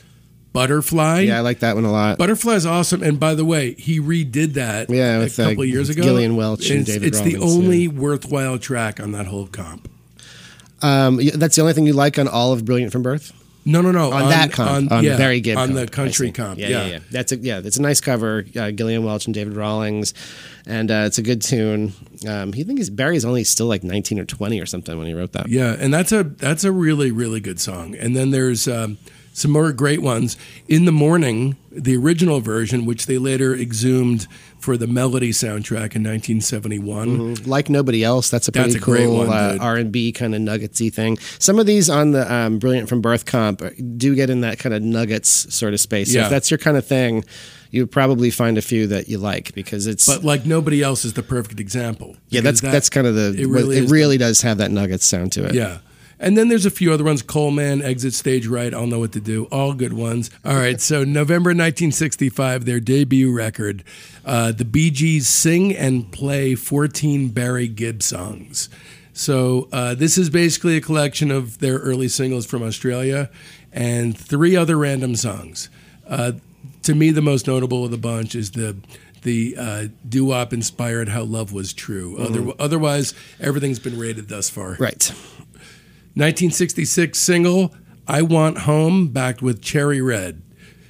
Butterfly. 0.52 1.20
yeah, 1.20 1.38
I 1.38 1.40
like 1.40 1.60
that 1.60 1.74
one 1.74 1.84
a 1.84 1.92
lot. 1.92 2.18
Butterfly 2.18 2.54
is 2.54 2.66
awesome. 2.66 3.02
And 3.02 3.20
by 3.20 3.34
the 3.34 3.44
way, 3.44 3.74
he 3.74 4.00
redid 4.00 4.54
that 4.54 4.90
Yeah, 4.90 5.16
a 5.16 5.18
with, 5.20 5.38
uh, 5.38 5.50
couple 5.50 5.64
years 5.64 5.88
ago. 5.88 6.02
Gillian 6.02 6.36
Welch 6.36 6.70
and 6.70 6.80
it's, 6.80 6.90
David 6.90 7.08
It's 7.08 7.20
the 7.20 7.36
only 7.36 7.82
yeah. 7.84 7.90
worthwhile 7.90 8.58
track 8.58 8.98
on 9.00 9.12
that 9.12 9.26
whole 9.26 9.46
comp. 9.46 9.90
Um, 10.80 11.20
that's 11.34 11.56
the 11.56 11.62
only 11.62 11.74
thing 11.74 11.86
you 11.86 11.92
like 11.92 12.18
on 12.18 12.28
all 12.28 12.52
of 12.52 12.64
Brilliant 12.64 12.92
from 12.92 13.02
Birth. 13.02 13.32
No, 13.64 13.82
no, 13.82 13.90
no. 13.90 14.12
On, 14.12 14.30
that 14.30 14.50
comp, 14.50 14.90
on, 14.90 15.04
yeah, 15.04 15.18
Barry 15.18 15.40
Gibb, 15.40 15.58
on 15.58 15.68
comp, 15.68 15.80
the 15.80 15.86
country 15.88 16.32
comp. 16.32 16.58
Yeah, 16.58 16.68
yeah, 16.68 16.86
yeah. 16.86 16.98
That's 17.10 17.32
a 17.32 17.36
yeah. 17.36 17.60
That's 17.60 17.76
a 17.76 17.82
nice 17.82 18.00
cover. 18.00 18.46
Uh, 18.56 18.70
Gillian 18.70 19.04
Welch 19.04 19.26
and 19.26 19.34
David 19.34 19.56
Rawlings, 19.56 20.14
and 20.64 20.90
uh, 20.90 21.04
it's 21.06 21.18
a 21.18 21.22
good 21.22 21.42
tune. 21.42 21.92
Um, 22.26 22.54
he 22.54 22.64
thinks 22.64 22.88
Barry's 22.88 23.26
only 23.26 23.44
still 23.44 23.66
like 23.66 23.84
nineteen 23.84 24.18
or 24.18 24.24
twenty 24.24 24.58
or 24.58 24.64
something 24.64 24.96
when 24.96 25.06
he 25.06 25.12
wrote 25.12 25.32
that. 25.32 25.48
Yeah, 25.48 25.76
and 25.78 25.92
that's 25.92 26.12
a 26.12 26.22
that's 26.22 26.64
a 26.64 26.72
really 26.72 27.10
really 27.10 27.40
good 27.40 27.60
song. 27.60 27.94
And 27.94 28.16
then 28.16 28.30
there's 28.30 28.66
um, 28.68 28.96
some 29.38 29.50
more 29.50 29.72
great 29.72 30.02
ones. 30.02 30.36
In 30.68 30.84
the 30.84 30.92
morning, 30.92 31.56
the 31.70 31.96
original 31.96 32.40
version, 32.40 32.84
which 32.86 33.06
they 33.06 33.18
later 33.18 33.54
exhumed 33.54 34.26
for 34.58 34.76
the 34.76 34.86
Melody 34.86 35.30
soundtrack 35.30 35.94
in 35.94 36.02
1971. 36.02 37.34
Like 37.46 37.68
nobody 37.70 38.02
else, 38.04 38.28
that's 38.30 38.48
a 38.48 38.50
That's 38.50 38.74
pretty 38.74 38.78
a 38.78 38.80
great 38.84 39.06
cool 39.06 39.30
uh. 39.30 39.56
R 39.60 39.76
and 39.76 39.92
B 39.92 40.12
kind 40.12 40.34
of 40.34 40.40
nuggetsy 40.40 40.92
thing. 40.92 41.18
Some 41.38 41.58
of 41.58 41.66
these 41.66 41.88
on 41.88 42.12
the 42.12 42.30
um, 42.32 42.58
Brilliant 42.58 42.88
from 42.88 43.00
Birth 43.00 43.24
comp 43.26 43.62
do 43.96 44.14
get 44.14 44.30
in 44.30 44.40
that 44.42 44.58
kind 44.58 44.74
of 44.74 44.82
nuggets 44.82 45.52
sort 45.54 45.74
of 45.74 45.80
space. 45.80 46.12
So 46.12 46.18
Yeah. 46.18 46.24
if 46.24 46.30
that's 46.30 46.50
your 46.50 46.58
kind 46.58 46.76
of 46.76 46.86
thing, 46.86 47.24
you 47.70 47.86
probably 47.86 48.30
find 48.30 48.56
a 48.58 48.62
few 48.62 48.86
that 48.88 49.08
you 49.08 49.18
like 49.18 49.54
because 49.54 49.86
it's 49.86 50.06
But 50.06 50.24
like 50.24 50.46
nobody 50.46 50.82
else 50.82 51.04
is 51.04 51.12
the 51.12 51.22
perfect 51.22 51.60
example. 51.60 52.16
yeah, 52.30 52.40
that's 52.40 52.60
that- 52.62 52.72
that's 52.72 52.88
kind 52.90 53.06
of 53.06 53.14
the 53.14 53.36
it 53.40 53.46
really 53.46 53.78
it 53.78 53.90
really 53.90 54.18
does 54.18 54.40
have 54.42 54.58
that 54.58 54.70
nuggets 54.70 55.04
sound 55.04 55.32
to 55.32 55.44
it. 55.44 55.54
Yeah. 55.54 55.78
And 56.20 56.36
then 56.36 56.48
there's 56.48 56.66
a 56.66 56.70
few 56.70 56.92
other 56.92 57.04
ones. 57.04 57.22
Coalman, 57.22 57.82
Exit 57.82 58.14
Stage 58.14 58.46
Right, 58.46 58.74
I'll 58.74 58.86
Know 58.86 58.98
What 59.00 59.12
to 59.12 59.20
Do. 59.20 59.44
All 59.46 59.72
good 59.72 59.92
ones. 59.92 60.30
All 60.44 60.56
right. 60.56 60.80
So, 60.80 61.04
November 61.04 61.50
1965, 61.50 62.64
their 62.64 62.80
debut 62.80 63.32
record, 63.32 63.84
uh, 64.24 64.52
the 64.52 64.64
Bee 64.64 64.90
Gees 64.90 65.28
sing 65.28 65.74
and 65.74 66.10
play 66.10 66.54
14 66.54 67.28
Barry 67.28 67.68
Gibb 67.68 68.02
songs. 68.02 68.68
So, 69.12 69.68
uh, 69.72 69.94
this 69.94 70.18
is 70.18 70.30
basically 70.30 70.76
a 70.76 70.80
collection 70.80 71.30
of 71.30 71.58
their 71.58 71.78
early 71.78 72.08
singles 72.08 72.46
from 72.46 72.62
Australia 72.62 73.30
and 73.72 74.16
three 74.16 74.56
other 74.56 74.76
random 74.76 75.14
songs. 75.14 75.68
Uh, 76.08 76.32
to 76.82 76.94
me, 76.94 77.10
the 77.10 77.22
most 77.22 77.46
notable 77.46 77.84
of 77.84 77.90
the 77.90 77.98
bunch 77.98 78.34
is 78.34 78.52
the 78.52 78.76
the 79.22 79.56
uh, 79.58 79.88
doo-wop 80.08 80.52
inspired 80.52 81.08
"How 81.08 81.22
Love 81.22 81.52
Was 81.52 81.72
True." 81.72 82.16
Other, 82.18 82.52
otherwise, 82.58 83.14
everything's 83.40 83.78
been 83.78 83.98
rated 83.98 84.28
thus 84.28 84.48
far. 84.48 84.76
Right. 84.78 85.12
1966 86.14 87.18
single 87.18 87.74
I 88.06 88.22
Want 88.22 88.58
Home 88.60 89.08
backed 89.08 89.42
with 89.42 89.60
Cherry 89.62 90.00
Red. 90.00 90.42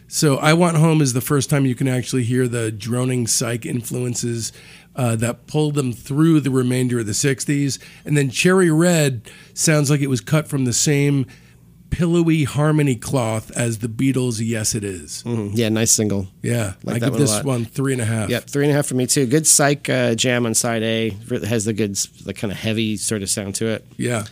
So 0.07 0.37
I 0.39 0.55
Want 0.55 0.77
Home 0.77 1.03
is 1.03 1.13
the 1.13 1.21
first 1.21 1.51
time 1.51 1.67
you 1.67 1.75
can 1.75 1.89
actually 1.89 2.23
hear 2.25 2.49
the 2.49 2.71
droning 2.73 3.27
psych 3.27 3.67
influences 3.67 4.53
uh, 4.97 5.17
that 5.17 5.47
pulled 5.47 5.75
them 5.75 5.93
through 5.93 6.41
the 6.41 6.51
remainder 6.51 6.99
of 7.01 7.07
the 7.07 7.13
60s. 7.13 7.79
And 8.05 8.17
then 8.17 8.31
Cherry 8.31 8.71
Red 8.71 9.31
sounds 9.53 9.91
like 9.91 10.01
it 10.01 10.07
was 10.09 10.21
cut 10.21 10.49
from 10.49 10.65
the 10.65 10.73
same 10.73 11.27
pillowy 11.91 12.45
harmony 12.45 12.95
cloth 12.97 13.51
as 13.53 13.79
the 13.79 13.89
Beatles' 13.89 14.41
Yes 14.45 14.75
It 14.75 14.85
Is. 14.85 15.23
Mhm. 15.27 15.53
Yeah, 15.55 15.69
nice 15.71 15.91
single. 15.91 16.29
Yeah, 16.43 16.75
Like 16.85 16.97
I 16.97 16.99
give 17.01 17.11
one 17.13 17.21
this 17.21 17.43
one 17.45 17.65
three 17.65 17.93
and 17.95 18.03
a 18.03 18.05
half. 18.05 18.29
Yep, 18.29 18.45
three 18.49 18.65
and 18.65 18.73
a 18.73 18.75
half 18.75 18.87
for 18.87 18.95
me 18.95 19.07
too. 19.07 19.27
Good 19.27 19.47
psych 19.47 19.89
uh, 19.89 20.15
jam 20.15 20.45
on 20.47 20.55
side 20.55 20.83
A. 20.83 21.07
It 21.31 21.45
has 21.45 21.65
the 21.65 21.73
good, 21.73 21.97
the 22.25 22.35
kind 22.35 22.53
of 22.53 22.59
heavy 22.59 22.97
sort 22.99 23.23
of 23.23 23.31
sound 23.31 23.55
to 23.57 23.67
it. 23.69 23.87
Yeah. 23.97 24.25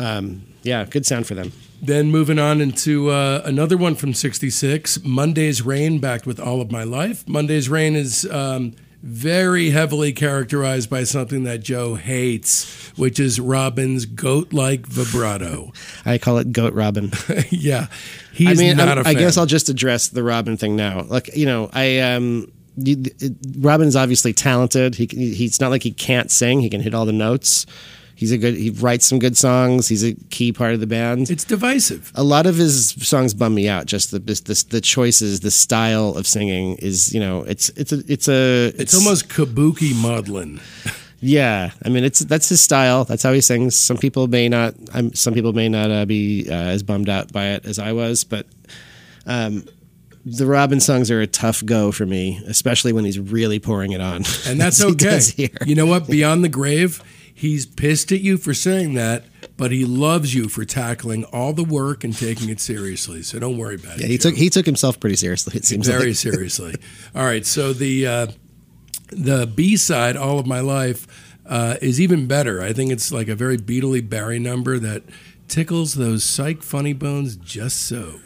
Um, 0.00 0.42
yeah, 0.62 0.84
good 0.84 1.06
sound 1.06 1.26
for 1.26 1.34
them. 1.34 1.52
Then 1.82 2.10
moving 2.10 2.38
on 2.38 2.60
into 2.60 3.10
uh, 3.10 3.40
another 3.44 3.76
one 3.76 3.94
from 3.94 4.12
'66, 4.12 5.02
Monday's 5.04 5.62
Rain, 5.62 5.98
backed 5.98 6.26
with 6.26 6.38
All 6.40 6.60
of 6.60 6.70
My 6.70 6.82
Life. 6.84 7.26
Monday's 7.28 7.68
Rain 7.70 7.96
is 7.96 8.28
um, 8.30 8.74
very 9.02 9.70
heavily 9.70 10.12
characterized 10.12 10.90
by 10.90 11.04
something 11.04 11.44
that 11.44 11.60
Joe 11.62 11.94
hates, 11.94 12.90
which 12.98 13.18
is 13.18 13.40
Robin's 13.40 14.04
goat-like 14.04 14.84
vibrato. 14.86 15.72
I 16.04 16.18
call 16.18 16.36
it 16.36 16.52
Goat 16.52 16.74
Robin. 16.74 17.12
yeah, 17.50 17.86
he's 18.34 18.48
I 18.60 18.62
mean, 18.62 18.76
not 18.76 18.88
I'm- 18.88 18.98
a 18.98 19.00
I 19.00 19.04
fan. 19.04 19.16
guess 19.16 19.38
I'll 19.38 19.46
just 19.46 19.70
address 19.70 20.08
the 20.08 20.22
Robin 20.22 20.58
thing 20.58 20.76
now. 20.76 21.02
Like, 21.08 21.34
you 21.34 21.46
know, 21.46 21.70
I 21.72 22.00
um, 22.00 22.52
Robin's 23.58 23.96
obviously 23.96 24.34
talented. 24.34 24.94
He, 24.96 25.06
he's 25.06 25.60
not 25.60 25.70
like 25.70 25.82
he 25.82 25.92
can't 25.92 26.30
sing. 26.30 26.60
He 26.60 26.68
can 26.68 26.82
hit 26.82 26.92
all 26.94 27.06
the 27.06 27.12
notes. 27.12 27.64
He's 28.20 28.32
a 28.32 28.36
good. 28.36 28.54
He 28.54 28.68
writes 28.68 29.06
some 29.06 29.18
good 29.18 29.34
songs. 29.34 29.88
He's 29.88 30.04
a 30.04 30.12
key 30.28 30.52
part 30.52 30.74
of 30.74 30.80
the 30.80 30.86
band. 30.86 31.30
it's 31.30 31.42
divisive. 31.42 32.12
a 32.14 32.22
lot 32.22 32.44
of 32.44 32.56
his 32.56 32.90
songs 32.90 33.32
bum 33.32 33.54
me 33.54 33.66
out. 33.66 33.86
Just 33.86 34.10
the 34.10 34.18
this, 34.18 34.40
this, 34.40 34.62
the 34.62 34.82
choices, 34.82 35.40
the 35.40 35.50
style 35.50 36.10
of 36.18 36.26
singing 36.26 36.76
is, 36.76 37.14
you 37.14 37.18
know, 37.18 37.44
it's 37.44 37.70
it's 37.70 37.92
a 37.92 38.04
it's 38.06 38.28
a 38.28 38.74
It's 38.76 38.94
almost 38.94 39.30
kabuki 39.30 39.94
maudlin. 39.94 40.60
yeah. 41.20 41.70
I 41.82 41.88
mean, 41.88 42.04
it's 42.04 42.18
that's 42.18 42.50
his 42.50 42.60
style. 42.60 43.04
That's 43.06 43.22
how 43.22 43.32
he 43.32 43.40
sings. 43.40 43.74
Some 43.74 43.96
people 43.96 44.28
may 44.28 44.50
not. 44.50 44.74
Um, 44.92 45.14
some 45.14 45.32
people 45.32 45.54
may 45.54 45.70
not 45.70 45.90
uh, 45.90 46.04
be 46.04 46.46
uh, 46.46 46.52
as 46.52 46.82
bummed 46.82 47.08
out 47.08 47.32
by 47.32 47.46
it 47.52 47.64
as 47.64 47.78
I 47.78 47.92
was, 47.92 48.24
but 48.24 48.44
um, 49.24 49.64
the 50.26 50.44
Robin 50.44 50.80
songs 50.80 51.10
are 51.10 51.22
a 51.22 51.26
tough 51.26 51.64
go 51.64 51.90
for 51.90 52.04
me, 52.04 52.42
especially 52.46 52.92
when 52.92 53.06
he's 53.06 53.18
really 53.18 53.58
pouring 53.60 53.92
it 53.92 54.02
on. 54.02 54.24
And 54.46 54.60
that's 54.60 54.84
okay. 54.84 55.20
You 55.64 55.74
know 55.74 55.86
what? 55.86 56.06
Beyond 56.06 56.44
the 56.44 56.50
grave, 56.50 57.02
he's 57.40 57.64
pissed 57.64 58.12
at 58.12 58.20
you 58.20 58.36
for 58.36 58.52
saying 58.52 58.92
that, 58.94 59.24
but 59.56 59.72
he 59.72 59.86
loves 59.86 60.34
you 60.34 60.46
for 60.48 60.66
tackling 60.66 61.24
all 61.24 61.54
the 61.54 61.64
work 61.64 62.04
and 62.04 62.14
taking 62.14 62.50
it 62.50 62.60
seriously. 62.60 63.22
So 63.22 63.38
don't 63.38 63.56
worry 63.56 63.76
about 63.76 63.96
it. 63.96 64.02
Yeah, 64.02 64.06
he 64.08 64.18
Joe. 64.18 64.28
took 64.30 64.38
he 64.38 64.50
took 64.50 64.66
himself 64.66 65.00
pretty 65.00 65.16
seriously. 65.16 65.56
It 65.56 65.64
seems 65.64 65.86
very 65.88 66.08
like. 66.08 66.16
seriously. 66.16 66.74
All 67.14 67.24
right, 67.24 67.46
so 67.46 67.72
the 67.72 68.06
uh, 68.06 68.26
the 69.08 69.46
B 69.46 69.76
side, 69.76 70.16
"All 70.16 70.38
of 70.38 70.46
My 70.46 70.60
Life," 70.60 71.06
uh, 71.46 71.76
is 71.80 71.98
even 72.00 72.26
better. 72.26 72.62
I 72.62 72.74
think 72.74 72.92
it's 72.92 73.10
like 73.10 73.28
a 73.28 73.34
very 73.34 73.56
Beatley 73.56 74.06
Barry 74.06 74.38
number 74.38 74.78
that 74.78 75.02
tickles 75.48 75.94
those 75.94 76.22
psych 76.22 76.62
funny 76.62 76.92
bones 76.92 77.36
just 77.36 77.86
so. 77.86 78.20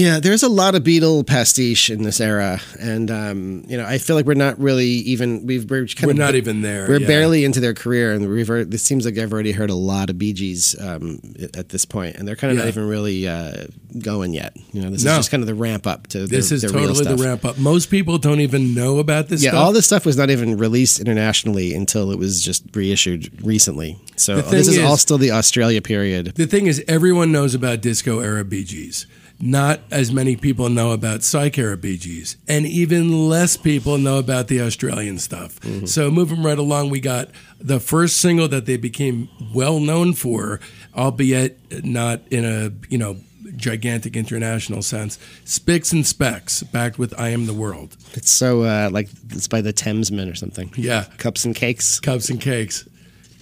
Yeah, 0.00 0.18
there's 0.18 0.42
a 0.42 0.48
lot 0.48 0.74
of 0.74 0.82
Beatle 0.82 1.26
pastiche 1.26 1.90
in 1.90 2.04
this 2.04 2.22
era, 2.22 2.58
and 2.78 3.10
um, 3.10 3.64
you 3.68 3.76
know, 3.76 3.84
I 3.84 3.98
feel 3.98 4.16
like 4.16 4.24
we're 4.24 4.32
not 4.32 4.58
really 4.58 4.86
even 4.86 5.44
we've 5.46 5.70
we're 5.70 5.86
We're 6.02 6.14
not 6.14 6.34
even 6.36 6.62
there. 6.62 6.88
We're 6.88 7.00
yeah. 7.00 7.06
barely 7.06 7.44
into 7.44 7.60
their 7.60 7.74
career, 7.74 8.12
and 8.12 8.26
we've 8.26 8.48
heard, 8.48 8.70
this 8.70 8.82
seems 8.82 9.04
like 9.04 9.18
I've 9.18 9.30
already 9.30 9.52
heard 9.52 9.68
a 9.68 9.74
lot 9.74 10.08
of 10.08 10.16
Bee 10.16 10.32
Gees 10.32 10.74
um, 10.80 11.20
at 11.54 11.68
this 11.68 11.84
point, 11.84 12.16
and 12.16 12.26
they're 12.26 12.34
kind 12.34 12.50
of 12.50 12.56
Yeah. 12.56 12.64
not 12.64 12.68
even 12.68 12.88
really 12.88 13.28
uh, 13.28 13.66
going 13.98 14.32
yet. 14.32 14.56
You 14.72 14.80
know, 14.80 14.88
this 14.90 15.04
No. 15.04 15.12
is 15.12 15.18
just 15.18 15.30
kind 15.30 15.42
of 15.42 15.46
the 15.48 15.54
ramp 15.54 15.86
up 15.86 16.06
to 16.08 16.26
This 16.26 16.48
their, 16.48 16.56
is 16.56 16.62
their 16.62 16.70
real 16.70 16.94
totally 16.94 17.16
the 17.16 17.22
ramp 17.22 17.44
up. 17.44 17.58
Most 17.58 17.90
people 17.90 18.16
don't 18.16 18.40
even 18.40 18.72
know 18.72 19.00
about 19.00 19.28
this. 19.28 19.42
Yeah, 19.42 19.50
stuff. 19.50 19.62
all 19.66 19.72
this 19.74 19.84
stuff 19.84 20.06
was 20.06 20.16
not 20.16 20.30
even 20.30 20.56
released 20.56 20.98
internationally 20.98 21.74
until 21.74 22.10
it 22.10 22.16
was 22.18 22.42
just 22.42 22.64
reissued 22.74 23.44
recently. 23.44 23.98
So 24.16 24.36
this 24.40 24.66
thing 24.66 24.76
is, 24.78 24.82
all 24.82 24.96
still 24.96 25.18
the 25.18 25.32
Australia 25.32 25.82
period. 25.82 26.32
The 26.36 26.46
thing 26.46 26.68
is, 26.68 26.82
everyone 26.88 27.32
knows 27.32 27.54
about 27.54 27.82
disco 27.82 28.20
era 28.20 28.46
Bee 28.46 28.64
Gees. 28.64 29.06
Not 29.42 29.80
as 29.90 30.12
many 30.12 30.36
people 30.36 30.68
know 30.68 30.92
about 30.92 31.22
psych 31.22 31.56
era 31.56 31.76
Bee 31.76 31.96
Gees, 31.96 32.36
and 32.46 32.66
even 32.66 33.26
less 33.28 33.56
people 33.56 33.96
know 33.96 34.18
about 34.18 34.48
the 34.48 34.60
Australian 34.60 35.18
stuff. 35.18 35.58
So 35.88 36.10
moving 36.10 36.42
right 36.42 36.58
along, 36.58 36.90
we 36.90 37.00
got 37.00 37.30
the 37.58 37.80
first 37.80 38.18
single 38.18 38.48
that 38.48 38.66
they 38.66 38.76
became 38.76 39.28
well 39.54 39.80
known 39.80 40.12
for, 40.12 40.60
albeit 40.94 41.58
not 41.84 42.20
in 42.30 42.44
a 42.44 42.70
you 42.90 42.98
know 42.98 43.16
gigantic 43.56 44.14
international 44.16 44.82
sense. 44.82 45.18
Spicks 45.44 45.90
and 45.92 46.06
Specks, 46.06 46.62
backed 46.62 46.98
with 46.98 47.18
"I 47.18 47.30
Am 47.30 47.46
the 47.46 47.54
World." 47.54 47.96
It's 48.12 48.30
so 48.30 48.62
uh, 48.64 48.90
like 48.92 49.08
it's 49.30 49.48
by 49.48 49.62
the 49.62 49.72
Thamesmen 49.72 50.30
or 50.30 50.34
something. 50.34 50.70
Yeah, 50.76 51.04
Cups 51.16 51.46
and 51.46 51.54
cakes. 51.54 51.98
cups 51.98 52.28
and 52.28 52.40
cakes. 52.40 52.84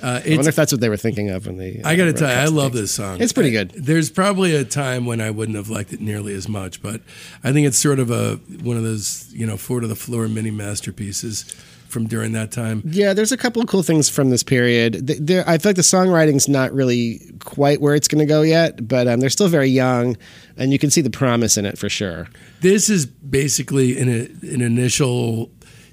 Uh, 0.02 0.20
I 0.24 0.28
wonder 0.30 0.48
if 0.48 0.56
that's 0.56 0.72
what 0.72 0.80
they 0.80 0.88
were 0.88 0.96
thinking 0.96 1.30
of 1.30 1.46
when 1.46 1.56
they. 1.56 1.80
uh, 1.82 1.88
I 1.88 1.96
got 1.96 2.04
to 2.04 2.12
tell 2.12 2.28
you, 2.28 2.36
I 2.36 2.44
love 2.46 2.72
this 2.72 2.92
song. 2.92 3.20
It's 3.20 3.32
pretty 3.32 3.50
good. 3.50 3.70
There's 3.70 4.10
probably 4.10 4.54
a 4.54 4.64
time 4.64 5.06
when 5.06 5.20
I 5.20 5.30
wouldn't 5.30 5.56
have 5.56 5.68
liked 5.68 5.92
it 5.92 6.00
nearly 6.00 6.34
as 6.34 6.48
much, 6.48 6.82
but 6.82 7.00
I 7.42 7.52
think 7.52 7.66
it's 7.66 7.78
sort 7.78 7.98
of 7.98 8.10
a 8.10 8.36
one 8.62 8.76
of 8.76 8.82
those 8.82 9.32
you 9.32 9.46
know 9.46 9.56
four 9.56 9.80
to 9.80 9.86
the 9.86 9.96
floor 9.96 10.28
mini 10.28 10.50
masterpieces 10.50 11.44
from 11.88 12.06
during 12.06 12.32
that 12.32 12.52
time. 12.52 12.82
Yeah, 12.84 13.14
there's 13.14 13.32
a 13.32 13.36
couple 13.36 13.62
of 13.62 13.68
cool 13.68 13.82
things 13.82 14.08
from 14.08 14.30
this 14.30 14.42
period. 14.42 15.06
There, 15.06 15.42
I 15.48 15.56
feel 15.58 15.70
like 15.70 15.76
the 15.76 15.82
songwriting's 15.82 16.46
not 16.48 16.72
really 16.72 17.20
quite 17.40 17.80
where 17.80 17.94
it's 17.94 18.08
going 18.08 18.20
to 18.20 18.26
go 18.26 18.42
yet, 18.42 18.86
but 18.86 19.08
um, 19.08 19.20
they're 19.20 19.30
still 19.30 19.48
very 19.48 19.70
young, 19.70 20.16
and 20.56 20.70
you 20.70 20.78
can 20.78 20.90
see 20.90 21.00
the 21.00 21.10
promise 21.10 21.56
in 21.56 21.64
it 21.64 21.78
for 21.78 21.88
sure. 21.88 22.28
This 22.60 22.90
is 22.90 23.06
basically 23.06 23.98
an, 23.98 24.08
an 24.08 24.60
initial 24.60 25.50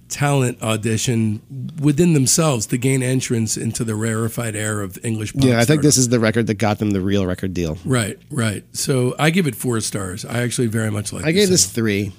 talent 0.07 0.61
audition 0.61 1.41
within 1.81 2.13
themselves 2.13 2.67
to 2.67 2.77
gain 2.77 3.01
entrance 3.01 3.57
into 3.57 3.83
the 3.83 3.95
rarefied 3.95 4.55
air 4.55 4.81
of 4.81 5.03
English 5.03 5.33
pop. 5.33 5.43
Yeah, 5.43 5.59
I 5.59 5.65
think 5.65 5.81
this 5.81 5.97
is 5.97 6.09
the 6.09 6.19
record 6.19 6.47
that 6.47 6.55
got 6.55 6.79
them 6.79 6.91
the 6.91 7.01
real 7.01 7.25
record 7.25 7.53
deal. 7.53 7.77
right, 7.85 8.17
right. 8.29 8.63
So 8.73 9.15
I 9.17 9.29
give 9.31 9.47
it 9.47 9.55
four 9.55 9.79
stars. 9.81 10.23
I 10.23 10.41
actually 10.43 10.67
very 10.67 10.91
much 10.91 11.11
like. 11.11 11.25
I 11.25 11.31
gave 11.31 11.49
this 11.49 11.63
single. 11.63 11.75
three. 11.75 12.11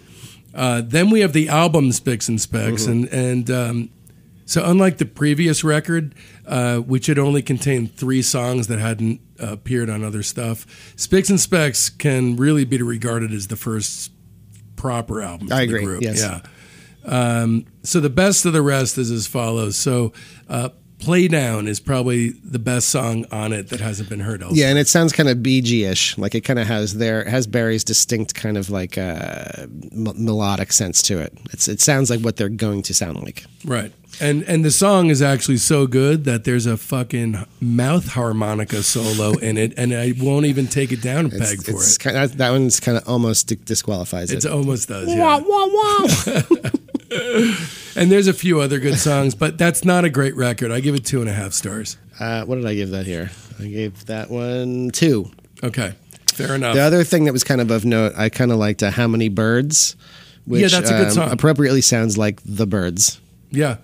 Uh, 0.55 0.83
then 0.85 1.11
we 1.11 1.21
have 1.21 1.33
the 1.33 1.49
album 1.49 1.93
Spicks 1.93 2.29
and 2.29 2.41
Specks, 2.41 2.87
and 2.87 3.07
and 3.11 3.51
um, 3.51 3.91
so 4.47 4.65
unlike 4.65 4.99
the 4.99 5.05
previous 5.07 5.63
record, 5.63 6.15
uh, 6.47 6.79
which 6.79 7.07
had 7.07 7.19
only 7.19 7.43
contained 7.43 7.95
three 7.95 8.23
songs 8.23 8.67
that 8.69 8.79
hadn't 8.79 9.21
uh, 9.41 9.49
appeared 9.53 9.91
on 9.91 10.03
other 10.03 10.23
stuff, 10.23 10.67
Spicks 10.97 11.29
and 11.31 11.39
Specks 11.39 11.89
can 11.91 12.37
really 12.37 12.65
be 12.65 12.81
regarded 12.81 13.33
as 13.33 13.49
the 13.49 13.57
first 13.57 14.11
proper 14.77 15.21
album. 15.23 15.49
I 15.53 15.67
for 15.67 15.71
the 15.71 15.75
agree, 15.77 15.85
group. 15.85 16.03
yes. 16.03 16.21
Yeah. 16.21 16.41
Um, 17.07 17.67
so 17.83 18.01
the 18.01 18.11
best 18.11 18.45
of 18.47 18.53
the 18.53 18.63
rest 18.63 18.99
is 18.99 19.11
as 19.11 19.27
follows. 19.27 19.77
So. 19.77 20.13
Uh, 20.49 20.71
Play 20.99 21.29
Down 21.29 21.69
is 21.69 21.79
probably 21.79 22.31
the 22.43 22.59
best 22.59 22.89
song 22.89 23.27
on 23.31 23.53
it 23.53 23.69
that 23.69 23.81
hasn't 23.81 24.09
been 24.09 24.21
heard 24.21 24.43
elsewhere. 24.43 24.59
Yeah, 24.63 24.71
and 24.71 24.79
it 24.79 24.89
sounds 24.89 25.13
kind 25.13 25.29
of 25.29 25.43
Bee 25.43 25.61
Gee-ish. 25.61 26.17
Like 26.17 26.35
it 26.35 26.41
kind 26.41 26.59
of 26.59 26.67
has 26.69 26.95
their 26.95 27.23
has 27.29 27.47
Barry's 27.47 27.85
distinct 27.85 28.35
kind 28.35 28.57
of 28.57 28.71
like 28.71 28.97
uh, 28.97 29.45
m- 29.93 30.15
melodic 30.17 30.73
sense 30.73 31.03
to 31.03 31.19
it. 31.19 31.37
It's 31.53 31.69
it 31.69 31.83
sounds 31.83 32.09
like 32.09 32.21
what 32.21 32.37
they're 32.37 32.49
going 32.49 32.81
to 32.81 32.95
sound 32.95 33.23
like. 33.23 33.45
Right. 33.63 33.93
And 34.23 34.43
and 34.45 34.65
the 34.65 34.71
song 34.71 35.11
is 35.11 35.21
actually 35.21 35.59
so 35.59 35.87
good 35.87 36.25
that 36.25 36.45
there's 36.45 36.65
a 36.65 36.79
fucking 36.79 37.45
mouth 37.61 38.09
harmonica 38.15 38.83
solo 38.83 39.33
in 39.35 39.59
it, 39.59 39.75
and 39.77 39.93
I 39.93 40.15
won't 40.19 40.47
even 40.47 40.67
take 40.67 40.93
it 40.93 41.03
down 41.03 41.27
a 41.27 41.29
It's, 41.29 41.39
peg 41.51 41.63
for 41.63 41.73
it's 41.73 41.97
it. 41.97 41.99
Kind 42.01 42.17
of, 42.17 42.39
that 42.39 42.51
one's 42.53 42.81
kind 42.81 42.97
of 42.97 43.07
almost 43.07 43.49
disqualifies 43.67 44.31
It 44.33 44.47
it. 44.47 44.51
almost 44.51 44.89
does, 44.89 45.09
yeah. 45.15 45.41
and 47.97 48.11
there's 48.11 48.27
a 48.29 48.33
few 48.33 48.61
other 48.61 48.79
good 48.79 48.99
songs, 48.99 49.35
but 49.35 49.59
that's 49.59 49.85
not 49.85 50.05
a 50.05 50.11
great 50.11 50.35
record. 50.37 50.71
I 50.71 50.81
give 50.81 50.95
it 50.95 51.05
two 51.05 51.21
and 51.21 51.29
a 51.29 51.33
half 51.33 51.53
stars. 51.53 51.97
Uh, 52.19 52.45
what 52.45 52.57
did 52.57 52.67
I 52.67 52.75
give 52.75 52.91
that 52.91 53.07
here? 53.07 53.31
I 53.59 53.67
gave 53.67 54.07
that 54.07 54.31
one 54.31 54.91
two. 54.91 55.31
Okay, 55.63 55.95
fair 56.33 56.55
enough. 56.55 56.75
The 56.75 56.81
other 56.81 57.05
thing 57.05 57.25
that 57.25 57.33
was 57.33 57.45
kind 57.45 57.61
of 57.61 57.71
of 57.71 57.85
note, 57.85 58.13
I 58.17 58.29
kind 58.29 58.51
of 58.53 58.59
liked 58.59 58.83
uh, 58.83 58.91
"How 58.91 59.07
Many 59.07 59.29
Birds," 59.29 59.97
which 60.47 60.63
Yeah, 60.63 60.69
that's 60.69 60.91
a 60.91 60.95
good 60.95 61.07
um, 61.09 61.13
song. 61.13 61.31
appropriately 61.33 61.81
sounds 61.81 62.19
like 62.19 62.41
the 62.45 62.67
birds, 62.67 63.21
yeah, 63.57 63.77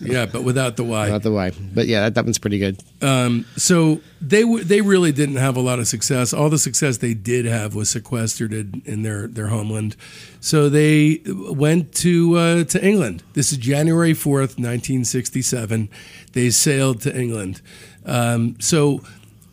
yeah, 0.00 0.26
but 0.26 0.42
without 0.42 0.76
the 0.76 0.84
Y. 0.84 1.08
not 1.08 1.22
the 1.22 1.30
Y. 1.30 1.52
But 1.74 1.86
yeah, 1.86 2.00
that, 2.00 2.14
that 2.14 2.24
one's 2.24 2.38
pretty 2.38 2.58
good. 2.58 2.82
Um, 3.02 3.44
so 3.56 4.00
they 4.20 4.42
w- 4.42 4.64
they 4.64 4.80
really 4.80 5.12
didn't 5.12 5.36
have 5.36 5.56
a 5.56 5.60
lot 5.60 5.78
of 5.78 5.86
success. 5.86 6.32
All 6.32 6.50
the 6.50 6.58
success 6.58 6.98
they 6.98 7.14
did 7.14 7.44
have 7.44 7.74
was 7.74 7.88
sequestered 7.90 8.52
in, 8.52 8.82
in 8.84 9.02
their 9.02 9.28
their 9.28 9.48
homeland. 9.48 9.96
So 10.40 10.68
they 10.68 11.20
went 11.26 11.94
to 11.96 12.36
uh, 12.36 12.64
to 12.64 12.84
England. 12.84 13.22
This 13.34 13.52
is 13.52 13.58
January 13.58 14.14
fourth, 14.14 14.58
nineteen 14.58 15.04
sixty 15.04 15.42
seven. 15.42 15.88
They 16.32 16.50
sailed 16.50 17.00
to 17.02 17.10
England. 17.14 17.60
Um, 18.06 18.56
so 18.60 19.02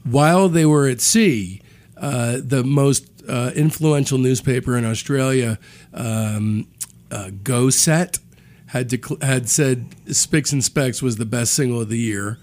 while 0.04 0.48
they 0.50 0.66
were 0.66 0.88
at 0.88 1.02
sea, 1.02 1.62
uh, 1.98 2.40
the 2.42 2.64
most 2.64 3.10
uh, 3.28 3.52
influential 3.56 4.18
newspaper 4.18 4.78
in 4.78 4.86
Australia, 4.86 5.60
um, 5.94 6.66
uh, 7.12 7.32
Go 7.44 7.70
Set, 7.70 8.20
had 8.68 8.92
had 9.22 9.50
said 9.50 9.96
"Spicks 10.12 10.52
and 10.52 10.64
Specks" 10.64 11.02
was 11.02 11.18
the 11.18 11.26
best 11.26 11.54
single 11.54 11.82
of 11.82 11.90
the 11.90 12.00
year. 12.00 12.38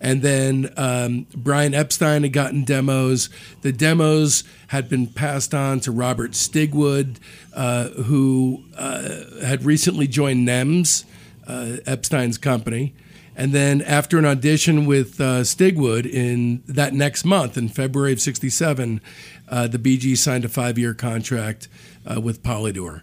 And 0.00 0.22
then 0.22 0.72
um, 0.78 1.26
Brian 1.34 1.74
Epstein 1.74 2.22
had 2.22 2.32
gotten 2.32 2.64
demos. 2.64 3.28
The 3.60 3.70
demos 3.72 4.44
had 4.68 4.88
been 4.88 5.06
passed 5.06 5.54
on 5.54 5.80
to 5.80 5.92
Robert 5.92 6.30
Stigwood, 6.30 7.18
uh, 7.54 7.88
who 7.88 8.64
uh, 8.78 9.44
had 9.44 9.64
recently 9.64 10.06
joined 10.06 10.48
NEMS, 10.48 11.04
uh, 11.46 11.76
Epstein's 11.84 12.38
company. 12.38 12.94
And 13.36 13.52
then 13.52 13.82
after 13.82 14.18
an 14.18 14.24
audition 14.24 14.86
with 14.86 15.20
uh, 15.20 15.42
Stigwood 15.42 16.06
in 16.06 16.62
that 16.66 16.94
next 16.94 17.24
month, 17.24 17.56
in 17.56 17.68
February 17.68 18.12
of 18.12 18.20
'67, 18.20 19.00
uh, 19.48 19.66
the 19.66 19.78
Gees 19.78 20.22
signed 20.22 20.44
a 20.44 20.48
five-year 20.48 20.94
contract 20.94 21.68
uh, 22.06 22.20
with 22.20 22.42
Polydor. 22.42 23.02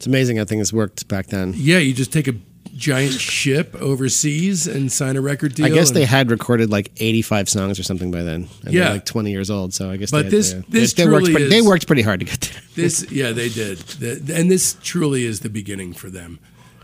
It's 0.00 0.06
amazing 0.06 0.38
how 0.38 0.46
things 0.46 0.72
worked 0.72 1.06
back 1.08 1.26
then. 1.26 1.52
Yeah, 1.54 1.76
you 1.76 1.92
just 1.92 2.10
take 2.10 2.26
a 2.26 2.32
giant 2.74 3.12
ship 3.12 3.74
overseas 3.74 4.66
and 4.66 4.90
sign 4.90 5.14
a 5.16 5.20
record 5.20 5.54
deal. 5.54 5.66
I 5.66 5.68
guess 5.68 5.90
they 5.90 6.06
had 6.06 6.30
recorded 6.30 6.70
like 6.70 6.90
85 6.96 7.50
songs 7.50 7.78
or 7.78 7.82
something 7.82 8.10
by 8.10 8.22
then. 8.22 8.48
And 8.64 8.72
Yeah. 8.72 8.84
they're 8.84 8.92
like 8.94 9.04
20 9.04 9.30
years 9.30 9.50
old, 9.50 9.74
so 9.74 9.90
I 9.90 9.98
guess. 9.98 10.10
But 10.10 10.22
they, 10.24 10.30
this- 10.30 10.52
they, 10.54 10.60
this 10.70 10.94
they, 10.94 11.04
worked 11.06 11.26
truly 11.26 11.32
pretty, 11.34 11.48
they 11.50 11.60
worked 11.60 11.86
pretty 11.86 12.00
hard 12.00 12.20
to 12.20 12.24
get 12.24 12.40
there. 12.40 12.62
This, 12.76 13.12
yeah, 13.12 13.32
they 13.32 13.50
did, 13.50 13.76
The- 13.76 14.34
and 14.34 14.50
this 14.50 14.78
truly 14.82 15.26
is 15.26 15.40
the 15.40 15.50
beginning 15.50 15.92
for 15.92 16.08
them. 16.08 16.38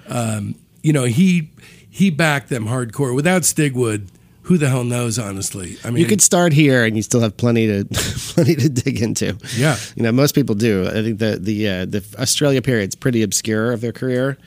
Um, 0.08 0.56
you 0.82 0.92
know, 0.92 1.04
he 1.04 1.48
he 1.88 2.10
backed 2.10 2.50
them 2.50 2.66
hardcore. 2.66 3.14
Without 3.14 3.42
Stigwood, 3.42 4.08
who 4.46 4.58
the 4.58 4.68
hell 4.68 4.84
knows? 4.84 5.18
Honestly, 5.18 5.76
I 5.84 5.90
mean, 5.90 6.00
You 6.02 6.08
could 6.08 6.22
start 6.22 6.52
here, 6.52 6.84
and 6.84 6.96
you 6.96 7.02
still 7.02 7.20
have 7.20 7.36
plenty 7.36 7.66
to 7.66 7.84
plenty 8.34 8.54
to 8.56 8.68
dig 8.68 9.00
into. 9.02 9.36
Yeah. 9.56 9.76
you 9.96 10.02
know, 10.02 10.12
most 10.12 10.34
people 10.34 10.54
do. 10.54 10.86
I 10.86 11.02
think 11.02 11.18
the 11.18 11.38
the 11.40 11.68
uh, 11.68 11.84
the 11.84 12.04
Australia 12.18 12.62
period's 12.62 12.94
pretty 12.94 13.22
obscure 13.22 13.72
of 13.72 13.80
their 13.80 13.92
career, 13.92 14.38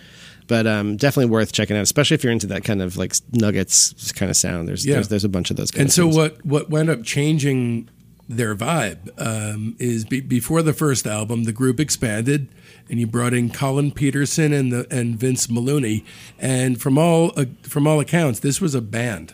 but 0.47 0.65
um, 0.67 0.95
definitely 0.97 1.29
worth 1.31 1.51
checking 1.51 1.75
out, 1.77 1.83
especially 1.83 2.15
if 2.15 2.23
you're 2.23 2.33
into 2.33 2.47
that 2.47 2.63
kind 2.63 2.81
of 2.81 2.97
like 2.97 3.13
nuggets 3.33 4.11
kind 4.13 4.29
of 4.29 4.35
sound. 4.37 4.67
There's 4.67 4.85
Yeah. 4.85 4.95
there's, 4.95 5.07
there's 5.09 5.25
a 5.25 5.29
bunch 5.29 5.51
of 5.51 5.57
those. 5.57 5.71
And 5.75 5.87
of 5.87 5.91
so 5.91 6.03
things. 6.03 6.15
what 6.15 6.45
what 6.45 6.69
wound 6.69 6.89
up 6.89 7.03
changing 7.03 7.89
their 8.31 8.55
vibe 8.55 9.09
um, 9.19 9.75
is 9.79 10.05
be, 10.05 10.21
before 10.21 10.61
the 10.61 10.71
first 10.71 11.07
album, 11.07 11.45
the 11.45 11.51
group 11.51 11.79
expanded, 11.79 12.47
and 12.87 12.99
you 12.99 13.07
brought 13.07 13.33
in 13.33 13.49
Colin 13.49 13.91
Peterson 13.91 14.53
and 14.53 14.71
the 14.71 14.85
and 14.91 15.19
Vince 15.19 15.47
Melouney, 15.47 16.05
and 16.37 16.79
from 16.79 16.97
all 16.97 17.31
uh, 17.35 17.45
from 17.63 17.87
all 17.87 17.99
accounts, 17.99 18.39
this 18.39 18.61
was 18.61 18.75
a 18.75 18.81
band. 18.81 19.33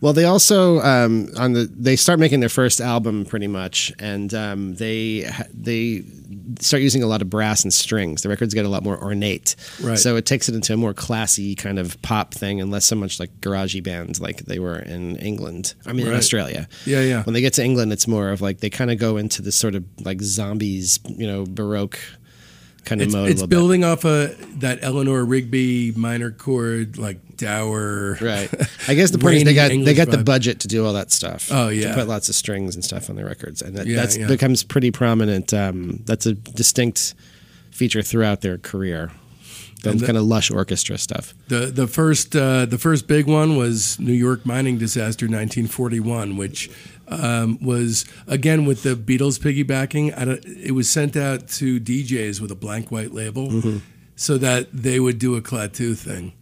Well, 0.00 0.12
they 0.12 0.24
also 0.24 0.80
um, 0.80 1.28
on 1.38 1.52
the 1.54 1.64
they 1.74 1.96
start 1.96 2.18
making 2.18 2.40
their 2.40 2.48
first 2.48 2.80
album 2.80 3.24
pretty 3.24 3.46
much, 3.46 3.92
and 3.98 4.32
um, 4.34 4.74
they 4.74 5.30
they 5.52 6.04
start 6.60 6.82
using 6.82 7.02
a 7.02 7.06
lot 7.06 7.22
of 7.22 7.30
brass 7.30 7.62
and 7.64 7.72
strings. 7.72 8.22
The 8.22 8.28
records 8.28 8.52
get 8.52 8.66
a 8.66 8.68
lot 8.68 8.82
more 8.82 9.02
ornate, 9.02 9.56
Right. 9.82 9.98
so 9.98 10.16
it 10.16 10.26
takes 10.26 10.48
it 10.48 10.54
into 10.54 10.74
a 10.74 10.76
more 10.76 10.92
classy 10.92 11.54
kind 11.54 11.78
of 11.78 12.00
pop 12.02 12.34
thing, 12.34 12.60
and 12.60 12.70
less 12.70 12.84
so 12.84 12.96
much 12.96 13.18
like 13.18 13.30
garagey 13.40 13.82
bands 13.82 14.20
like 14.20 14.44
they 14.44 14.58
were 14.58 14.78
in 14.78 15.16
England. 15.16 15.74
I 15.86 15.92
mean, 15.94 16.06
in 16.06 16.12
Australia. 16.14 16.68
Yeah, 16.84 17.00
yeah. 17.00 17.22
When 17.22 17.32
they 17.32 17.40
get 17.40 17.54
to 17.54 17.64
England, 17.64 17.92
it's 17.92 18.06
more 18.06 18.30
of 18.30 18.42
like 18.42 18.58
they 18.60 18.70
kind 18.70 18.90
of 18.90 18.98
go 18.98 19.16
into 19.16 19.40
this 19.42 19.56
sort 19.56 19.74
of 19.74 19.84
like 20.04 20.20
zombies, 20.20 21.00
you 21.08 21.26
know, 21.26 21.46
baroque 21.48 21.98
kind 22.84 23.00
of 23.00 23.06
It's, 23.06 23.14
mode. 23.14 23.30
it's 23.30 23.42
building 23.46 23.82
off 23.82 24.04
a 24.04 24.34
that 24.58 24.80
Eleanor 24.82 25.24
Rigby 25.24 25.92
minor 25.92 26.30
chord 26.30 26.98
like 26.98 27.18
dour. 27.36 28.16
right. 28.20 28.48
I 28.88 28.94
guess 28.94 29.10
the 29.10 29.18
point 29.18 29.36
is 29.36 29.44
they 29.44 29.54
got 29.54 29.68
they 29.68 29.74
English 29.74 29.96
got 29.96 30.10
the 30.10 30.22
budget 30.24 30.60
to 30.60 30.68
do 30.68 30.84
all 30.86 30.92
that 30.94 31.10
stuff. 31.12 31.48
Oh, 31.52 31.68
yeah. 31.68 31.88
to 31.88 31.94
put 31.94 32.08
lots 32.08 32.28
of 32.28 32.34
strings 32.34 32.74
and 32.74 32.84
stuff 32.84 33.08
on 33.10 33.16
the 33.16 33.24
records, 33.24 33.62
and 33.62 33.76
that 33.76 33.86
Yeah, 33.86 33.96
that's 33.96 34.16
yeah. 34.16 34.26
becomes 34.26 34.62
pretty 34.62 34.90
prominent. 34.90 35.52
Um, 35.54 36.02
that's 36.06 36.26
a 36.26 36.34
distinct 36.34 37.14
feature 37.70 38.02
throughout 38.02 38.40
their 38.40 38.58
career. 38.58 39.10
The 39.82 39.92
the- 39.92 40.06
kind 40.06 40.16
of 40.16 40.24
lush 40.24 40.50
orchestra 40.50 40.96
stuff. 40.96 41.34
The 41.48 41.66
the 41.66 41.86
first 41.86 42.34
uh, 42.34 42.64
the 42.66 42.78
first 42.78 43.06
big 43.06 43.26
one 43.26 43.56
was 43.56 43.98
New 44.00 44.14
York 44.14 44.46
mining 44.46 44.78
disaster 44.78 45.26
1941, 45.26 46.36
which 46.38 46.70
um, 47.08 47.58
was 47.60 48.06
again 48.26 48.64
with 48.64 48.82
the 48.82 48.94
Beatles 48.94 49.38
piggybacking. 49.38 50.16
I 50.18 50.24
don't, 50.24 50.44
it 50.46 50.70
was 50.70 50.88
sent 50.88 51.16
out 51.18 51.48
to 51.48 51.78
DJs 51.80 52.40
with 52.40 52.50
a 52.50 52.54
blank 52.54 52.90
white 52.90 53.12
label, 53.12 53.48
Mm-hmm. 53.50 53.78
so 54.16 54.38
that 54.38 54.68
they 54.72 54.98
would 55.00 55.18
do 55.18 55.36
a 55.36 55.42
Klaatu 55.42 55.94
thing. 55.94 56.32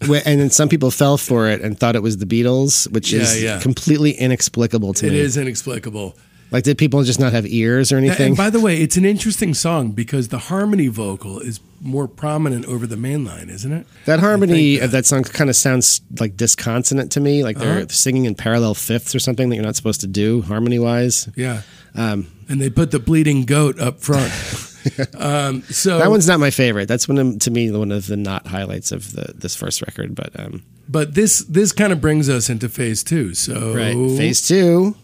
And 0.00 0.40
then 0.40 0.50
some 0.50 0.68
people 0.68 0.90
fell 0.90 1.16
for 1.18 1.48
it 1.48 1.60
and 1.60 1.78
thought 1.78 1.96
it 1.96 2.02
was 2.02 2.18
the 2.18 2.26
Beatles, 2.26 2.90
which 2.92 3.12
is 3.12 3.42
Yeah, 3.42 3.54
yeah. 3.56 3.60
completely 3.60 4.12
inexplicable 4.12 4.94
to 4.94 5.06
It 5.06 5.10
me. 5.12 5.18
It 5.18 5.24
is 5.24 5.36
inexplicable. 5.36 6.14
Like, 6.50 6.64
did 6.64 6.78
people 6.78 7.02
just 7.02 7.20
not 7.20 7.32
have 7.32 7.44
ears 7.46 7.92
or 7.92 7.98
anything? 7.98 8.28
And 8.28 8.36
by 8.36 8.48
the 8.48 8.58
way, 8.60 8.80
it's 8.80 8.96
an 8.96 9.04
interesting 9.04 9.52
song 9.52 9.90
because 9.90 10.28
the 10.28 10.38
harmony 10.38 10.86
vocal 10.88 11.40
is 11.40 11.60
more 11.82 12.08
prominent 12.08 12.64
over 12.64 12.86
the 12.86 12.96
main 12.96 13.22
line, 13.24 13.50
isn't 13.50 13.70
it? 13.70 13.86
That 14.06 14.20
harmony 14.20 14.76
that. 14.78 14.86
of 14.86 14.90
that 14.92 15.04
song 15.04 15.24
kind 15.24 15.50
of 15.50 15.56
sounds 15.56 16.00
like 16.18 16.36
disconsonant 16.38 17.10
to 17.10 17.20
me, 17.20 17.42
like 17.44 17.58
they're 17.58 17.78
Uh-huh. 17.80 17.86
singing 17.90 18.24
in 18.24 18.34
parallel 18.34 18.72
fifths 18.74 19.14
or 19.14 19.18
something 19.18 19.50
that 19.50 19.56
you're 19.56 19.64
not 19.64 19.76
supposed 19.76 20.00
to 20.00 20.06
do 20.06 20.40
harmony 20.42 20.78
wise. 20.78 21.28
Yeah. 21.36 21.62
Um, 21.94 22.28
and 22.48 22.60
they 22.62 22.70
put 22.70 22.92
the 22.92 22.98
bleeding 22.98 23.44
goat 23.44 23.78
up 23.78 24.00
front. 24.00 24.32
um, 25.18 25.62
so 25.62 25.98
that 25.98 26.10
one's 26.10 26.26
not 26.26 26.40
my 26.40 26.50
favorite. 26.50 26.86
That's 26.86 27.08
one 27.08 27.18
of, 27.18 27.38
to 27.40 27.50
me 27.50 27.70
one 27.70 27.92
of 27.92 28.06
the 28.06 28.16
not 28.16 28.46
highlights 28.46 28.92
of 28.92 29.12
the 29.12 29.32
this 29.34 29.54
first 29.54 29.82
record. 29.82 30.14
But 30.14 30.38
um, 30.38 30.62
But 30.88 31.14
this 31.14 31.40
this 31.40 31.72
kind 31.72 31.92
of 31.92 32.00
brings 32.00 32.28
us 32.28 32.48
into 32.48 32.68
phase 32.68 33.02
two. 33.02 33.34
So 33.34 33.74
right, 33.74 33.94
phase 34.16 34.46
two. 34.46 34.96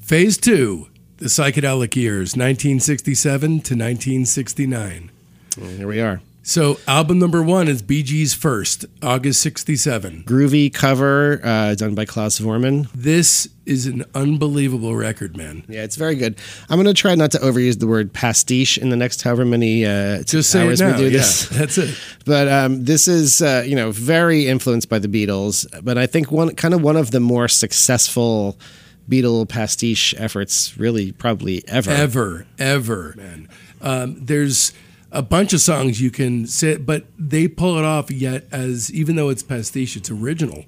phase 0.00 0.36
two, 0.38 0.88
the 1.18 1.26
psychedelic 1.26 1.96
years, 1.96 2.36
1967 2.36 3.40
to 3.48 3.54
1969. 3.54 5.10
Here 5.58 5.88
we 5.88 6.00
are. 6.00 6.20
So 6.48 6.80
album 6.88 7.18
number 7.18 7.42
one 7.42 7.68
is 7.68 7.82
Bee 7.82 8.02
Gees' 8.02 8.32
First, 8.32 8.86
August 9.02 9.42
67. 9.42 10.24
Groovy 10.26 10.72
cover 10.72 11.42
uh, 11.44 11.74
done 11.74 11.94
by 11.94 12.06
Klaus 12.06 12.38
Voormann. 12.40 12.88
This 12.94 13.50
is 13.66 13.84
an 13.84 14.06
unbelievable 14.14 14.96
record, 14.96 15.36
man. 15.36 15.62
Yeah, 15.68 15.82
it's 15.84 15.96
very 15.96 16.14
good. 16.14 16.38
I'm 16.70 16.78
going 16.78 16.86
to 16.86 16.98
try 16.98 17.14
not 17.16 17.32
to 17.32 17.38
overuse 17.40 17.80
the 17.80 17.86
word 17.86 18.14
pastiche 18.14 18.78
in 18.78 18.88
the 18.88 18.96
next 18.96 19.20
however 19.20 19.44
many 19.44 19.84
uh, 19.84 20.22
Just 20.22 20.50
say 20.50 20.62
it 20.62 20.68
hours 20.68 20.80
now. 20.80 20.92
we 20.92 20.96
do 20.96 21.04
Yeah, 21.04 21.10
this. 21.18 21.48
that's 21.50 21.76
it. 21.76 21.94
But 22.24 22.48
um, 22.48 22.82
this 22.82 23.08
is, 23.08 23.42
uh, 23.42 23.64
you 23.66 23.76
know, 23.76 23.90
very 23.92 24.46
influenced 24.46 24.88
by 24.88 25.00
the 25.00 25.08
Beatles. 25.08 25.66
But 25.84 25.98
I 25.98 26.06
think 26.06 26.32
one 26.32 26.54
kind 26.54 26.72
of 26.72 26.80
one 26.80 26.96
of 26.96 27.10
the 27.10 27.20
more 27.20 27.48
successful 27.48 28.58
Beatle 29.06 29.46
pastiche 29.46 30.14
efforts, 30.16 30.78
really, 30.78 31.12
probably 31.12 31.62
ever. 31.68 31.90
Ever, 31.90 32.46
ever, 32.58 33.12
man. 33.18 33.50
Um, 33.82 34.24
there's 34.24 34.72
a 35.10 35.22
bunch 35.22 35.52
of 35.52 35.60
songs 35.60 36.00
you 36.00 36.10
can 36.10 36.46
sit, 36.46 36.84
but 36.84 37.06
they 37.18 37.48
pull 37.48 37.78
it 37.78 37.84
off 37.84 38.10
yet 38.10 38.46
as 38.52 38.92
even 38.92 39.16
though 39.16 39.28
it's 39.28 39.42
pastiche, 39.42 39.96
it's 39.96 40.10
original 40.10 40.64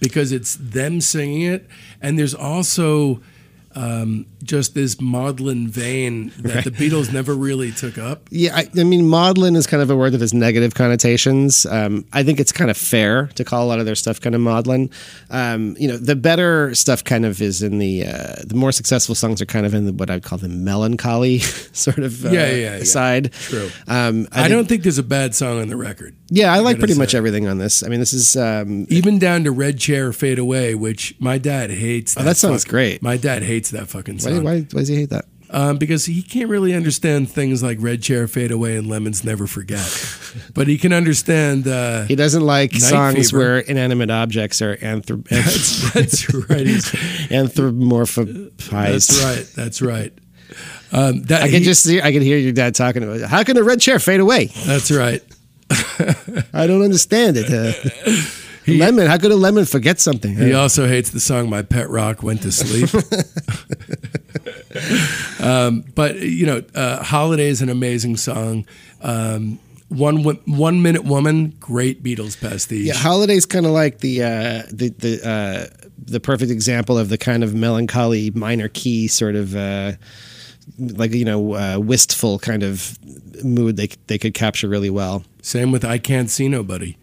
because 0.00 0.32
it's 0.32 0.56
them 0.56 1.00
singing 1.00 1.42
it, 1.42 1.68
and 2.00 2.18
there's 2.18 2.34
also 2.34 3.20
um, 3.74 4.26
just 4.42 4.74
this 4.74 5.00
maudlin 5.00 5.68
vein 5.68 6.32
that 6.38 6.54
right. 6.54 6.64
the 6.64 6.70
Beatles 6.70 7.12
never 7.12 7.34
really 7.34 7.70
took 7.70 7.98
up. 7.98 8.28
Yeah, 8.30 8.56
I, 8.56 8.68
I, 8.78 8.84
mean, 8.84 9.08
maudlin 9.08 9.56
is 9.56 9.66
kind 9.66 9.82
of 9.82 9.90
a 9.90 9.96
word 9.96 10.10
that 10.10 10.20
has 10.20 10.34
negative 10.34 10.74
connotations. 10.74 11.66
Um, 11.66 12.04
I 12.12 12.22
think 12.22 12.40
it's 12.40 12.52
kind 12.52 12.70
of 12.70 12.76
fair 12.76 13.26
to 13.28 13.44
call 13.44 13.64
a 13.64 13.68
lot 13.68 13.78
of 13.78 13.86
their 13.86 13.94
stuff 13.94 14.20
kind 14.20 14.34
of 14.34 14.40
maudlin. 14.40 14.90
Um, 15.30 15.76
you 15.78 15.88
know, 15.88 15.96
the 15.96 16.16
better 16.16 16.74
stuff 16.74 17.04
kind 17.04 17.24
of 17.24 17.40
is 17.40 17.62
in 17.62 17.78
the 17.78 18.06
uh, 18.06 18.34
the 18.44 18.54
more 18.54 18.72
successful 18.72 19.14
songs 19.14 19.40
are 19.40 19.46
kind 19.46 19.66
of 19.66 19.74
in 19.74 19.86
the, 19.86 19.92
what 19.92 20.10
I'd 20.10 20.22
call 20.22 20.38
the 20.38 20.48
melancholy 20.48 21.38
sort 21.72 21.98
of 21.98 22.24
uh, 22.26 22.30
yeah, 22.30 22.50
yeah, 22.50 22.76
yeah, 22.78 22.84
side. 22.84 23.32
True. 23.32 23.70
Um, 23.88 24.28
I, 24.32 24.40
I 24.40 24.42
think, 24.42 24.50
don't 24.50 24.68
think 24.68 24.82
there's 24.82 24.98
a 24.98 25.02
bad 25.02 25.34
song 25.34 25.60
on 25.60 25.68
the 25.68 25.76
record. 25.76 26.16
Yeah, 26.34 26.50
I 26.50 26.60
like 26.60 26.78
pretty 26.78 26.94
much 26.94 27.14
everything 27.14 27.46
on 27.46 27.58
this. 27.58 27.84
I 27.84 27.88
mean, 27.88 28.00
this 28.00 28.14
is 28.14 28.36
um, 28.36 28.86
even 28.88 29.18
down 29.18 29.44
to 29.44 29.50
Red 29.50 29.78
Chair 29.78 30.14
Fade 30.14 30.38
Away, 30.38 30.74
which 30.74 31.14
my 31.18 31.36
dad 31.36 31.70
hates. 31.70 32.14
That 32.14 32.22
oh, 32.22 32.24
that 32.24 32.38
sounds 32.38 32.64
great. 32.64 33.02
My 33.02 33.18
dad 33.18 33.42
hates 33.42 33.70
that 33.72 33.88
fucking 33.88 34.18
song. 34.18 34.36
Why, 34.36 34.40
why, 34.40 34.60
why 34.60 34.80
does 34.80 34.88
he 34.88 34.96
hate 34.96 35.10
that? 35.10 35.26
Um, 35.50 35.76
because 35.76 36.06
he 36.06 36.22
can't 36.22 36.48
really 36.48 36.72
understand 36.72 37.30
things 37.30 37.62
like 37.62 37.76
Red 37.82 38.02
Chair 38.02 38.26
Fade 38.26 38.50
Away 38.50 38.78
and 38.78 38.86
Lemons 38.86 39.22
Never 39.22 39.46
Forget. 39.46 39.86
but 40.54 40.68
he 40.68 40.78
can 40.78 40.94
understand. 40.94 41.68
Uh, 41.68 42.04
he 42.04 42.16
doesn't 42.16 42.40
like 42.40 42.72
songs 42.72 43.30
Fever. 43.30 43.38
where 43.38 43.58
inanimate 43.58 44.10
objects 44.10 44.62
are 44.62 44.76
anthrop- 44.78 45.28
that's, 45.28 45.92
that's 45.92 46.34
right. 46.34 46.66
anthropomorphized. 47.28 48.58
That's 48.70 49.22
right. 49.22 49.46
That's 49.54 49.82
right. 49.82 50.14
Um, 50.92 51.22
that, 51.24 51.42
I 51.42 51.48
can 51.48 51.58
he, 51.58 51.64
just 51.64 51.82
see. 51.82 52.00
I 52.00 52.12
can 52.12 52.22
hear 52.22 52.38
your 52.38 52.52
dad 52.52 52.74
talking 52.74 53.02
about. 53.02 53.20
How 53.28 53.44
can 53.44 53.58
a 53.58 53.62
red 53.62 53.82
chair 53.82 53.98
fade 53.98 54.20
away? 54.20 54.46
That's 54.46 54.90
right. 54.90 55.22
I 56.52 56.66
don't 56.66 56.82
understand 56.82 57.36
it. 57.36 57.50
Uh, 57.50 57.72
he, 58.64 58.78
lemon. 58.78 59.06
How 59.06 59.18
could 59.18 59.30
a 59.30 59.36
lemon 59.36 59.64
forget 59.64 60.00
something? 60.00 60.36
He 60.36 60.52
also 60.52 60.86
hates 60.86 61.10
the 61.10 61.20
song 61.20 61.50
"My 61.50 61.62
Pet 61.62 61.88
Rock 61.88 62.22
Went 62.22 62.42
to 62.42 62.52
Sleep." 62.52 62.90
um, 65.40 65.84
but 65.94 66.20
you 66.20 66.46
know, 66.46 66.62
uh, 66.74 67.02
"Holiday" 67.02 67.48
is 67.48 67.62
an 67.62 67.68
amazing 67.68 68.16
song. 68.16 68.66
Um, 69.00 69.58
one 69.88 70.22
one 70.22 70.82
minute 70.82 71.04
woman, 71.04 71.56
great 71.60 72.02
Beatles 72.02 72.40
pastiche. 72.40 72.86
Yeah, 72.86 72.94
"Holiday's 72.94 73.46
kind 73.46 73.66
of 73.66 73.72
like 73.72 73.98
the 73.98 74.22
uh, 74.22 74.62
the 74.70 74.88
the 74.98 75.28
uh, 75.28 75.66
the 75.98 76.20
perfect 76.20 76.50
example 76.50 76.98
of 76.98 77.08
the 77.08 77.18
kind 77.18 77.44
of 77.44 77.54
melancholy 77.54 78.30
minor 78.30 78.68
key 78.68 79.08
sort 79.08 79.36
of. 79.36 79.54
Uh, 79.54 79.92
like 80.78 81.12
you 81.12 81.24
know, 81.24 81.54
uh, 81.54 81.78
wistful 81.78 82.38
kind 82.38 82.62
of 82.62 82.98
mood 83.44 83.76
they 83.76 83.88
they 84.06 84.18
could 84.18 84.34
capture 84.34 84.68
really 84.68 84.90
well. 84.90 85.24
Same 85.42 85.72
with 85.72 85.84
"I 85.84 85.98
Can't 85.98 86.30
See 86.30 86.48
Nobody." 86.48 86.96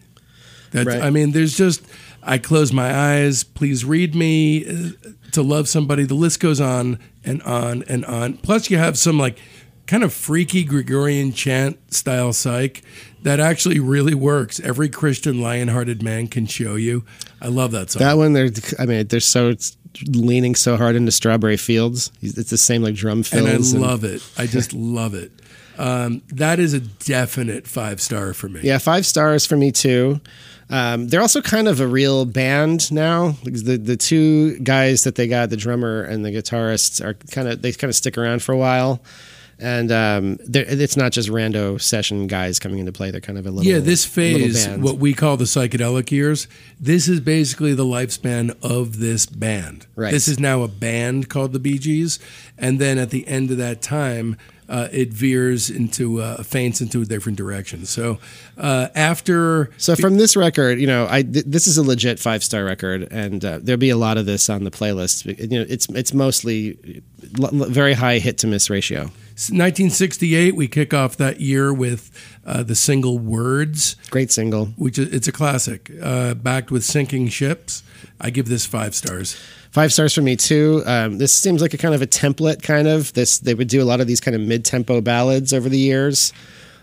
That's, 0.72 0.86
right. 0.86 1.02
I 1.02 1.10
mean, 1.10 1.32
there's 1.32 1.56
just 1.56 1.82
I 2.22 2.38
close 2.38 2.72
my 2.72 2.94
eyes. 2.94 3.42
Please 3.42 3.84
read 3.84 4.14
me 4.14 4.66
uh, 4.66 4.90
to 5.32 5.42
love 5.42 5.68
somebody. 5.68 6.04
The 6.04 6.14
list 6.14 6.40
goes 6.40 6.60
on 6.60 6.98
and 7.24 7.42
on 7.42 7.82
and 7.88 8.04
on. 8.04 8.38
Plus, 8.38 8.70
you 8.70 8.78
have 8.78 8.96
some 8.98 9.18
like 9.18 9.38
kind 9.86 10.04
of 10.04 10.12
freaky 10.12 10.62
Gregorian 10.62 11.32
chant 11.32 11.92
style 11.92 12.32
psych 12.32 12.82
that 13.22 13.40
actually 13.40 13.80
really 13.80 14.14
works. 14.14 14.60
Every 14.60 14.88
Christian 14.88 15.40
lion-hearted 15.40 16.02
man 16.02 16.28
can 16.28 16.46
show 16.46 16.76
you. 16.76 17.04
I 17.40 17.48
love 17.48 17.72
that 17.72 17.90
song. 17.90 18.00
That 18.00 18.16
one, 18.16 18.32
they're 18.32 18.50
I 18.78 18.86
mean, 18.86 19.08
they're 19.08 19.20
so 19.20 19.54
leaning 20.06 20.54
so 20.54 20.76
hard 20.76 20.96
into 20.96 21.12
Strawberry 21.12 21.56
Fields. 21.56 22.10
It's 22.20 22.50
the 22.50 22.58
same 22.58 22.82
like 22.82 22.94
drum 22.94 23.22
fills. 23.22 23.72
And 23.72 23.84
I 23.84 23.88
love 23.88 24.04
it. 24.04 24.22
I 24.38 24.46
just 24.46 24.72
love 24.74 25.14
it. 25.14 25.32
Um, 25.78 26.22
that 26.28 26.58
is 26.58 26.74
a 26.74 26.80
definite 26.80 27.66
five 27.66 28.00
star 28.00 28.34
for 28.34 28.48
me. 28.48 28.60
Yeah, 28.62 28.78
five 28.78 29.06
stars 29.06 29.46
for 29.46 29.56
me 29.56 29.72
too. 29.72 30.20
Um, 30.68 31.08
they're 31.08 31.20
also 31.20 31.42
kind 31.42 31.66
of 31.68 31.80
a 31.80 31.86
real 31.86 32.24
band 32.24 32.92
now. 32.92 33.34
The 33.42 33.76
the 33.76 33.96
two 33.96 34.58
guys 34.60 35.04
that 35.04 35.16
they 35.16 35.26
got, 35.26 35.50
the 35.50 35.56
drummer 35.56 36.02
and 36.02 36.24
the 36.24 36.30
guitarist, 36.30 37.04
are 37.04 37.14
kind 37.14 37.48
of 37.48 37.62
they 37.62 37.72
kind 37.72 37.88
of 37.88 37.96
stick 37.96 38.16
around 38.16 38.42
for 38.42 38.52
a 38.52 38.58
while. 38.58 39.02
And 39.60 39.92
um, 39.92 40.38
it's 40.48 40.96
not 40.96 41.12
just 41.12 41.28
rando 41.28 41.80
session 41.80 42.26
guys 42.26 42.58
coming 42.58 42.78
into 42.78 42.92
play. 42.92 43.10
They're 43.10 43.20
kind 43.20 43.38
of 43.38 43.46
a 43.46 43.50
little 43.50 43.70
yeah. 43.70 43.78
This 43.78 44.04
phase, 44.06 44.66
what 44.68 44.96
we 44.96 45.12
call 45.12 45.36
the 45.36 45.44
psychedelic 45.44 46.10
years, 46.10 46.48
this 46.80 47.08
is 47.08 47.20
basically 47.20 47.74
the 47.74 47.84
lifespan 47.84 48.56
of 48.62 49.00
this 49.00 49.26
band. 49.26 49.86
Right. 49.96 50.12
This 50.12 50.28
is 50.28 50.38
now 50.38 50.62
a 50.62 50.68
band 50.68 51.28
called 51.28 51.52
the 51.52 51.58
Bee 51.58 51.78
Gees, 51.78 52.18
and 52.56 52.78
then 52.78 52.98
at 52.98 53.10
the 53.10 53.28
end 53.28 53.50
of 53.50 53.58
that 53.58 53.82
time, 53.82 54.36
uh, 54.70 54.88
it 54.92 55.12
veers 55.12 55.68
into 55.68 56.22
uh, 56.22 56.42
faints 56.42 56.80
into 56.80 57.02
a 57.02 57.04
different 57.04 57.36
direction. 57.36 57.84
So 57.84 58.18
uh, 58.56 58.88
after 58.94 59.70
so 59.76 59.96
from 59.96 60.16
this 60.16 60.36
record, 60.36 60.78
you 60.78 60.86
know, 60.86 61.08
I 61.10 61.22
th- 61.22 61.44
this 61.44 61.66
is 61.66 61.76
a 61.76 61.82
legit 61.82 62.20
five 62.20 62.44
star 62.44 62.64
record, 62.64 63.08
and 63.10 63.44
uh, 63.44 63.58
there'll 63.60 63.78
be 63.78 63.90
a 63.90 63.96
lot 63.96 64.16
of 64.16 64.26
this 64.26 64.48
on 64.48 64.64
the 64.64 64.70
playlist. 64.70 65.26
You 65.38 65.58
know, 65.58 65.66
it's 65.68 65.88
it's 65.90 66.14
mostly 66.14 67.02
l- 67.42 67.50
very 67.52 67.94
high 67.94 68.18
hit 68.20 68.38
to 68.38 68.46
miss 68.46 68.70
ratio. 68.70 69.10
1968, 69.48 70.54
we 70.54 70.68
kick 70.68 70.92
off 70.92 71.16
that 71.16 71.40
year 71.40 71.72
with 71.72 72.10
uh, 72.44 72.62
the 72.62 72.74
single 72.74 73.18
"Words." 73.18 73.96
Great 74.10 74.30
single, 74.30 74.66
which 74.76 74.98
is 74.98 75.12
it's 75.12 75.28
a 75.28 75.32
classic, 75.32 75.90
uh, 76.02 76.34
backed 76.34 76.70
with 76.70 76.84
"Sinking 76.84 77.28
Ships." 77.28 77.82
I 78.20 78.30
give 78.30 78.48
this 78.48 78.66
five 78.66 78.94
stars. 78.94 79.40
Five 79.70 79.92
stars 79.92 80.14
for 80.14 80.22
me 80.22 80.36
too. 80.36 80.82
Um, 80.84 81.18
this 81.18 81.32
seems 81.32 81.62
like 81.62 81.72
a 81.74 81.78
kind 81.78 81.94
of 81.94 82.02
a 82.02 82.06
template, 82.06 82.62
kind 82.62 82.86
of. 82.86 83.12
This 83.14 83.38
they 83.38 83.54
would 83.54 83.68
do 83.68 83.80
a 83.82 83.84
lot 83.84 84.00
of 84.00 84.06
these 84.06 84.20
kind 84.20 84.34
of 84.34 84.40
mid-tempo 84.42 85.00
ballads 85.00 85.52
over 85.54 85.68
the 85.68 85.78
years. 85.78 86.32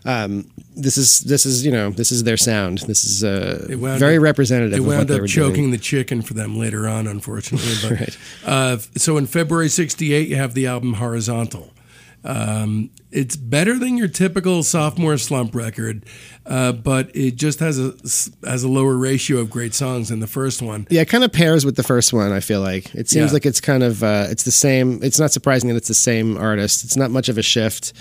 Um, 0.06 0.50
this 0.76 0.98
is 0.98 1.20
this 1.22 1.46
is 1.46 1.66
you 1.66 1.72
know 1.72 1.90
this 1.90 2.12
is 2.12 2.24
their 2.24 2.38
sound. 2.38 2.80
This 2.80 3.04
is 3.04 3.24
uh, 3.24 3.66
very 3.70 4.18
up, 4.18 4.24
representative. 4.24 4.80
It 4.80 4.82
wound 4.82 5.12
up 5.12 5.26
choking 5.28 5.56
doing. 5.56 5.72
the 5.72 5.78
chicken 5.78 6.22
for 6.22 6.34
them 6.34 6.58
later 6.58 6.88
on, 6.88 7.08
unfortunately. 7.08 7.74
But, 7.82 8.00
right. 8.00 8.18
uh, 8.46 8.78
so 8.96 9.18
in 9.18 9.28
February 9.28 9.70
'68, 9.70 10.30
you 10.30 10.38
have 10.38 10.54
the 10.54 10.66
album 10.66 10.94
Horizontal. 10.94 11.74
Um, 12.24 12.90
it's 13.12 13.36
better 13.38 13.80
than 13.80 13.98
your 13.98 14.08
typical 14.10 14.64
sophomore 14.64 15.18
slump 15.18 15.56
record, 15.56 16.06
uh, 16.46 16.74
but 16.74 17.16
it 17.16 17.36
just 17.36 17.60
has 17.60 17.80
a 17.80 17.94
has 18.48 18.64
a 18.64 18.68
lower 18.68 18.98
ratio 18.98 19.38
of 19.38 19.50
great 19.50 19.74
songs 19.74 20.10
than 20.10 20.20
the 20.20 20.28
first 20.28 20.62
one. 20.62 20.88
Yeah, 20.90 21.02
it 21.02 21.10
kind 21.10 21.24
of 21.24 21.32
pairs 21.32 21.66
with 21.66 21.76
the 21.78 21.84
first 21.84 22.12
one. 22.12 22.32
I 22.32 22.42
feel 22.42 22.62
like 22.62 22.94
it 22.94 23.08
seems 23.08 23.32
yeah. 23.32 23.34
like 23.34 23.46
it's 23.46 23.62
kind 23.62 23.84
of 23.84 24.04
uh, 24.04 24.28
it's 24.30 24.44
the 24.44 24.52
same. 24.52 25.02
It's 25.04 25.20
not 25.20 25.32
surprising 25.32 25.70
that 25.70 25.78
it's 25.78 25.88
the 25.88 25.94
same 25.94 26.38
artist. 26.38 26.84
It's 26.84 26.98
not 26.98 27.12
much 27.12 27.30
of 27.30 27.38
a 27.38 27.44
shift. 27.44 27.94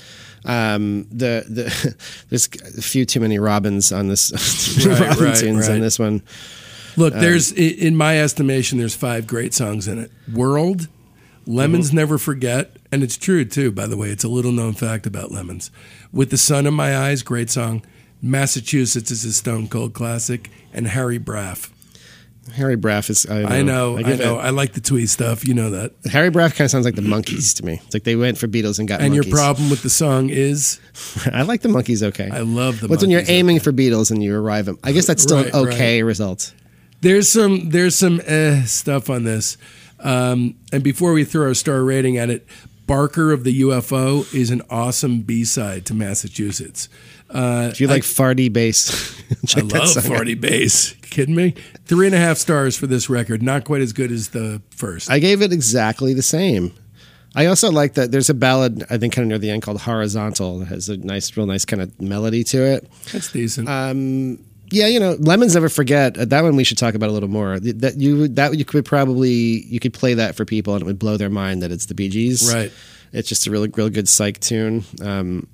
Um, 0.45 1.07
the 1.11 1.45
the 1.49 1.97
there's 2.31 2.49
a 2.77 2.83
few 2.83 3.05
too 3.05 3.21
many 3.21 3.39
Robins 3.39 3.93
on 3.93 4.09
this 4.09 4.33
right, 4.87 4.99
Robinsons 5.01 5.43
right, 5.43 5.69
right. 5.69 5.71
on 5.71 5.81
this 5.81 5.99
one. 5.99 6.23
Look, 6.97 7.15
um, 7.15 7.21
there's 7.21 7.53
in 7.53 7.95
my 7.95 8.21
estimation, 8.21 8.79
there's 8.79 8.97
five 8.97 9.27
great 9.27 9.55
songs 9.55 9.87
in 9.87 9.99
it. 9.99 10.11
World, 10.33 10.89
Lemons 11.47 11.89
mm-hmm. 11.89 11.97
never 11.97 12.19
forget, 12.19 12.77
and 12.91 13.03
it's 13.03 13.17
true 13.17 13.45
too. 13.45 13.71
By 13.71 13.87
the 13.87 13.97
way, 13.97 14.09
it's 14.09 14.25
a 14.25 14.29
little 14.29 14.53
known 14.53 14.75
fact 14.75 15.07
about 15.07 15.31
lemons. 15.31 15.71
With 16.13 16.31
the 16.31 16.37
sun 16.37 16.67
in 16.67 16.75
my 16.75 16.97
eyes, 16.97 17.23
great 17.23 17.51
song. 17.51 17.83
Massachusetts 18.21 19.11
is 19.11 19.25
a 19.25 19.33
Stone 19.33 19.69
Cold 19.69 19.95
classic, 19.95 20.51
and 20.73 20.89
Harry 20.89 21.19
Braff. 21.19 21.71
Harry 22.55 22.77
Braff 22.77 23.11
is. 23.11 23.27
I 23.29 23.43
know. 23.43 23.49
I 23.49 23.63
know. 23.63 23.97
I, 23.99 24.01
I 24.01 24.17
know. 24.17 24.37
I 24.39 24.51
like 24.51 24.73
the 24.73 24.81
twee 24.81 25.07
stuff. 25.07 25.47
You 25.47 25.55
know 25.55 25.71
that. 25.71 25.93
Harry 26.11 26.31
Braff 26.31 26.55
kind 26.55 26.63
of 26.67 26.71
sounds 26.71 26.85
like 26.85 26.95
the 26.95 27.03
Monkees 27.03 27.57
to 27.57 27.65
me. 27.65 27.81
It's 27.85 27.95
like 27.95 28.05
they 28.05 28.17
went 28.17 28.39
for 28.39 28.47
Beatles 28.47 28.79
and 28.79 28.87
got. 28.87 29.01
And 29.01 29.13
Monkees. 29.13 29.25
your 29.25 29.35
problem 29.35 29.71
with 29.71 29.83
the 29.83 29.91
song 29.91 30.31
is? 30.31 30.81
I 31.33 31.43
like 31.43 31.63
the 31.63 31.69
Monkees. 31.69 32.03
Okay. 32.03 32.31
I 32.31 32.41
love 32.41 32.81
the. 32.81 32.87
Monkees. 32.87 32.91
What's 32.91 33.03
when 33.03 33.11
you're 33.11 33.23
aiming 33.27 33.57
okay. 33.57 33.65
for 33.65 33.73
Beatles 33.73 34.11
and 34.11 34.23
you 34.23 34.37
arrive 34.37 34.69
at? 34.69 34.77
I 34.85 34.93
guess 34.93 35.07
that's 35.07 35.23
still 35.23 35.39
right, 35.39 35.53
an 35.53 35.69
okay 35.69 36.03
right. 36.03 36.07
result. 36.07 36.55
There's 37.01 37.29
some. 37.29 37.71
There's 37.71 37.97
some 37.97 38.21
eh, 38.25 38.63
stuff 38.63 39.11
on 39.11 39.25
this. 39.25 39.57
Um, 40.01 40.57
and 40.73 40.83
before 40.83 41.13
we 41.13 41.25
throw 41.25 41.47
our 41.49 41.55
star 41.55 41.83
rating 41.83 42.17
at 42.19 42.31
it, 42.31 42.47
Barker 42.87 43.33
of 43.33 43.43
the 43.45 43.63
UFO 43.63 44.33
is 44.33 44.51
an 44.51 44.63
awesome 44.71 45.23
B 45.23 45.45
side 45.45 45.85
to 45.87 45.95
Massachusetts. 45.95 46.89
Uh, 47.29 47.71
Do 47.73 47.83
you 47.83 47.89
like 47.89 48.03
I, 48.03 48.07
farty 48.07 48.53
bass? 48.53 49.21
I 49.57 49.61
love 49.61 49.89
farty 49.97 50.41
bass. 50.41 50.93
Kidding 51.03 51.35
me? 51.35 51.55
Three 51.87 52.07
and 52.07 52.15
a 52.15 52.19
half 52.19 52.37
stars 52.39 52.77
for 52.77 52.87
this 52.87 53.11
record. 53.11 53.43
Not 53.43 53.65
quite 53.65 53.83
as 53.83 53.93
good 53.93 54.13
as 54.13 54.29
the 54.29 54.63
first. 54.71 55.11
I 55.11 55.19
gave 55.19 55.43
it 55.43 55.53
exactly 55.53 56.15
the 56.15 56.23
same. 56.23 56.73
I 57.35 57.47
also 57.47 57.71
like 57.71 57.95
that 57.95 58.13
there's 58.13 58.31
a 58.31 58.35
ballad 58.35 58.85
I 58.89 58.97
think 58.97 59.13
kind 59.15 59.25
of 59.25 59.29
near 59.29 59.39
the 59.39 59.51
end 59.51 59.63
called 59.63 59.81
"Horizontal" 59.81 60.61
that 60.61 60.67
has 60.67 60.89
a 60.89 60.97
nice, 60.97 61.37
real 61.37 61.47
nice 61.47 61.65
kind 61.65 61.83
of 61.83 62.01
melody 62.01 62.45
to 62.45 62.63
it. 62.65 62.89
That's 63.13 63.31
decent. 63.33 63.69
Um, 63.69 64.39
yeah, 64.71 64.87
you 64.87 64.99
know, 65.01 65.17
lemons 65.19 65.55
never 65.55 65.69
forget. 65.69 66.17
Uh, 66.19 66.25
that 66.25 66.43
one 66.43 66.57
we 66.57 66.65
should 66.65 66.79
talk 66.79 66.95
about 66.95 67.09
a 67.11 67.13
little 67.13 67.29
more. 67.29 67.59
That 67.61 67.97
you 67.97 68.29
that 68.29 68.57
you 68.59 68.65
could 68.65 68.85
probably 68.85 69.31
you 69.67 69.81
could 69.81 69.93
play 69.95 70.15
that 70.15 70.35
for 70.35 70.45
people 70.45 70.75
and 70.75 70.83
it 70.83 70.87
would 70.87 70.99
blow 70.99 71.17
their 71.17 71.31
mind 71.31 71.63
that 71.63 71.71
it's 71.71 71.87
the 71.87 71.95
Bee 71.95 72.09
Gees. 72.09 72.53
Right. 72.53 72.73
It's 73.13 73.29
just 73.29 73.47
a 73.47 73.51
really 73.51 73.69
real 73.69 73.89
good 73.91 74.09
psych 74.09 74.41
tune. 74.41 74.85
Um, 75.01 75.47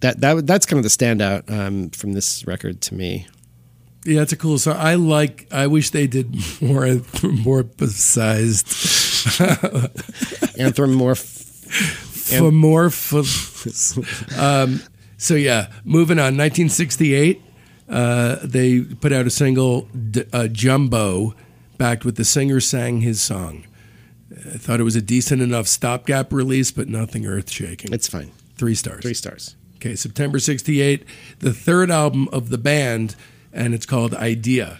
that 0.00 0.20
that 0.20 0.46
that's 0.46 0.66
kind 0.66 0.78
of 0.78 0.82
the 0.84 0.88
standout 0.90 1.50
um, 1.50 1.90
from 1.90 2.12
this 2.12 2.46
record 2.46 2.80
to 2.82 2.94
me. 2.94 3.26
Yeah, 4.04 4.20
it's 4.20 4.32
a 4.32 4.36
cool 4.36 4.58
song. 4.58 4.76
I 4.78 4.96
like. 4.96 5.46
I 5.50 5.66
wish 5.66 5.90
they 5.90 6.06
did 6.06 6.34
more 6.60 6.82
anthropomorphized. 6.82 8.64
Anthropomorph. 10.58 11.42
Amorph. 13.14 14.38
um, 14.38 14.80
So 15.16 15.34
yeah, 15.34 15.68
moving 15.84 16.18
on. 16.18 16.36
1968, 16.36 17.40
uh, 17.88 18.36
they 18.42 18.80
put 18.80 19.12
out 19.12 19.26
a 19.26 19.30
single, 19.30 19.88
uh, 20.32 20.48
"Jumbo," 20.48 21.34
backed 21.78 22.04
with 22.04 22.16
the 22.16 22.24
singer 22.24 22.60
sang 22.60 23.00
his 23.00 23.20
song. 23.20 23.64
I 24.30 24.58
thought 24.58 24.80
it 24.80 24.84
was 24.84 24.96
a 24.96 25.02
decent 25.02 25.42
enough 25.42 25.66
stopgap 25.66 26.32
release, 26.32 26.70
but 26.70 26.88
nothing 26.88 27.26
earth 27.26 27.50
shaking. 27.50 27.92
It's 27.92 28.08
fine. 28.08 28.30
Three 28.56 28.74
stars. 28.74 29.02
Three 29.02 29.14
stars. 29.14 29.56
Okay, 29.76 29.96
September 29.96 30.38
68, 30.38 31.04
the 31.40 31.52
third 31.52 31.90
album 31.90 32.28
of 32.32 32.48
the 32.48 32.58
band, 32.58 33.16
and 33.52 33.74
it's 33.74 33.84
called 33.86 34.14
Idea. 34.14 34.78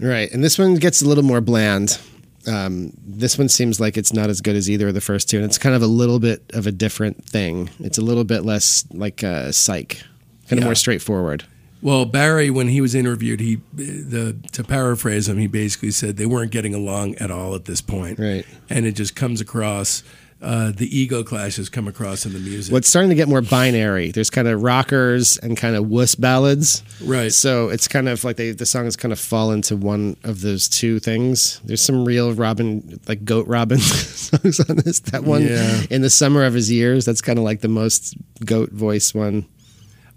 Right, 0.00 0.32
and 0.32 0.42
this 0.42 0.58
one 0.58 0.76
gets 0.76 1.02
a 1.02 1.06
little 1.06 1.24
more 1.24 1.40
bland. 1.40 1.98
Um, 2.46 2.92
this 3.04 3.36
one 3.36 3.48
seems 3.48 3.80
like 3.80 3.96
it's 3.98 4.12
not 4.12 4.30
as 4.30 4.40
good 4.40 4.56
as 4.56 4.70
either 4.70 4.88
of 4.88 4.94
the 4.94 5.00
first 5.00 5.28
two, 5.28 5.36
and 5.36 5.44
it's 5.44 5.58
kind 5.58 5.74
of 5.74 5.82
a 5.82 5.86
little 5.86 6.18
bit 6.18 6.42
of 6.54 6.66
a 6.66 6.72
different 6.72 7.24
thing. 7.24 7.68
It's 7.80 7.98
a 7.98 8.00
little 8.00 8.24
bit 8.24 8.44
less 8.44 8.86
like 8.92 9.22
uh, 9.22 9.52
psych, 9.52 10.02
kind 10.48 10.58
of 10.58 10.64
more 10.64 10.74
straightforward. 10.74 11.44
Well, 11.80 12.04
Barry, 12.04 12.50
when 12.50 12.68
he 12.68 12.80
was 12.80 12.94
interviewed, 12.94 13.40
he 13.40 13.60
the 13.74 14.36
to 14.52 14.64
paraphrase 14.64 15.28
him, 15.28 15.38
he 15.38 15.46
basically 15.46 15.90
said 15.92 16.16
they 16.16 16.26
weren't 16.26 16.50
getting 16.50 16.74
along 16.74 17.14
at 17.16 17.30
all 17.30 17.54
at 17.54 17.66
this 17.66 17.80
point, 17.80 18.18
Right. 18.18 18.44
And 18.68 18.84
it 18.86 18.92
just 18.92 19.14
comes 19.14 19.40
across 19.40 20.02
uh, 20.40 20.70
the 20.70 20.86
ego 20.96 21.24
clashes 21.24 21.68
come 21.68 21.88
across 21.88 22.24
in 22.24 22.32
the 22.32 22.38
music, 22.38 22.70
Well, 22.72 22.78
it's 22.78 22.88
starting 22.88 23.08
to 23.08 23.16
get 23.16 23.26
more 23.28 23.40
binary. 23.40 24.12
There's 24.12 24.30
kind 24.30 24.46
of 24.46 24.62
rockers 24.62 25.36
and 25.38 25.56
kind 25.56 25.74
of 25.74 25.88
wuss 25.88 26.14
ballads. 26.14 26.84
right? 27.02 27.32
So 27.32 27.70
it's 27.70 27.88
kind 27.88 28.08
of 28.08 28.22
like 28.22 28.36
they, 28.36 28.52
the 28.52 28.64
songs 28.64 28.94
kind 28.94 29.12
of 29.12 29.18
fall 29.18 29.50
into 29.50 29.76
one 29.76 30.16
of 30.22 30.40
those 30.42 30.68
two 30.68 31.00
things. 31.00 31.60
There's 31.64 31.82
some 31.82 32.04
real 32.04 32.34
Robin, 32.34 33.00
like 33.08 33.24
Goat 33.24 33.48
Robin 33.48 33.78
songs 33.80 34.60
on 34.70 34.76
this. 34.76 35.00
That 35.00 35.24
one 35.24 35.42
Yeah. 35.42 35.82
in 35.90 36.02
the 36.02 36.10
summer 36.10 36.44
of 36.44 36.54
his 36.54 36.70
years, 36.70 37.04
that's 37.04 37.20
kind 37.20 37.38
of 37.40 37.44
like 37.44 37.60
the 37.60 37.68
most 37.68 38.14
goat 38.44 38.70
voice 38.70 39.12
one. 39.12 39.44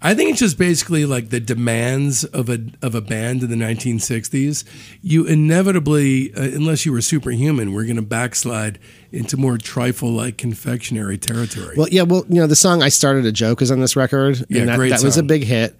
I 0.04 0.14
think 0.14 0.30
it's 0.30 0.40
just 0.40 0.58
basically 0.58 1.06
like 1.06 1.30
the 1.30 1.38
demands 1.38 2.24
of 2.24 2.48
a 2.48 2.58
of 2.82 2.94
a 2.96 3.00
band 3.00 3.42
in 3.42 3.50
the 3.50 3.56
1960s. 3.56 4.64
You 5.00 5.24
inevitably, 5.26 6.34
uh, 6.34 6.42
unless 6.42 6.84
you 6.84 6.92
were 6.92 7.00
superhuman, 7.00 7.72
were 7.72 7.84
going 7.84 7.96
to 7.96 8.02
backslide 8.02 8.78
into 9.12 9.36
more 9.36 9.58
trifle 9.58 10.10
like 10.10 10.36
confectionery 10.38 11.18
territory. 11.18 11.74
Well, 11.76 11.88
yeah, 11.90 12.02
well, 12.02 12.24
you 12.28 12.40
know, 12.40 12.46
the 12.46 12.56
song 12.56 12.82
"I 12.82 12.88
Started 12.88 13.24
a 13.26 13.32
Joke" 13.32 13.62
is 13.62 13.70
on 13.70 13.80
this 13.80 13.94
record, 13.96 14.44
Yeah, 14.48 14.64
that, 14.64 14.76
great 14.76 14.90
that 14.90 15.02
was 15.02 15.16
a 15.18 15.22
big 15.22 15.44
hit. 15.44 15.76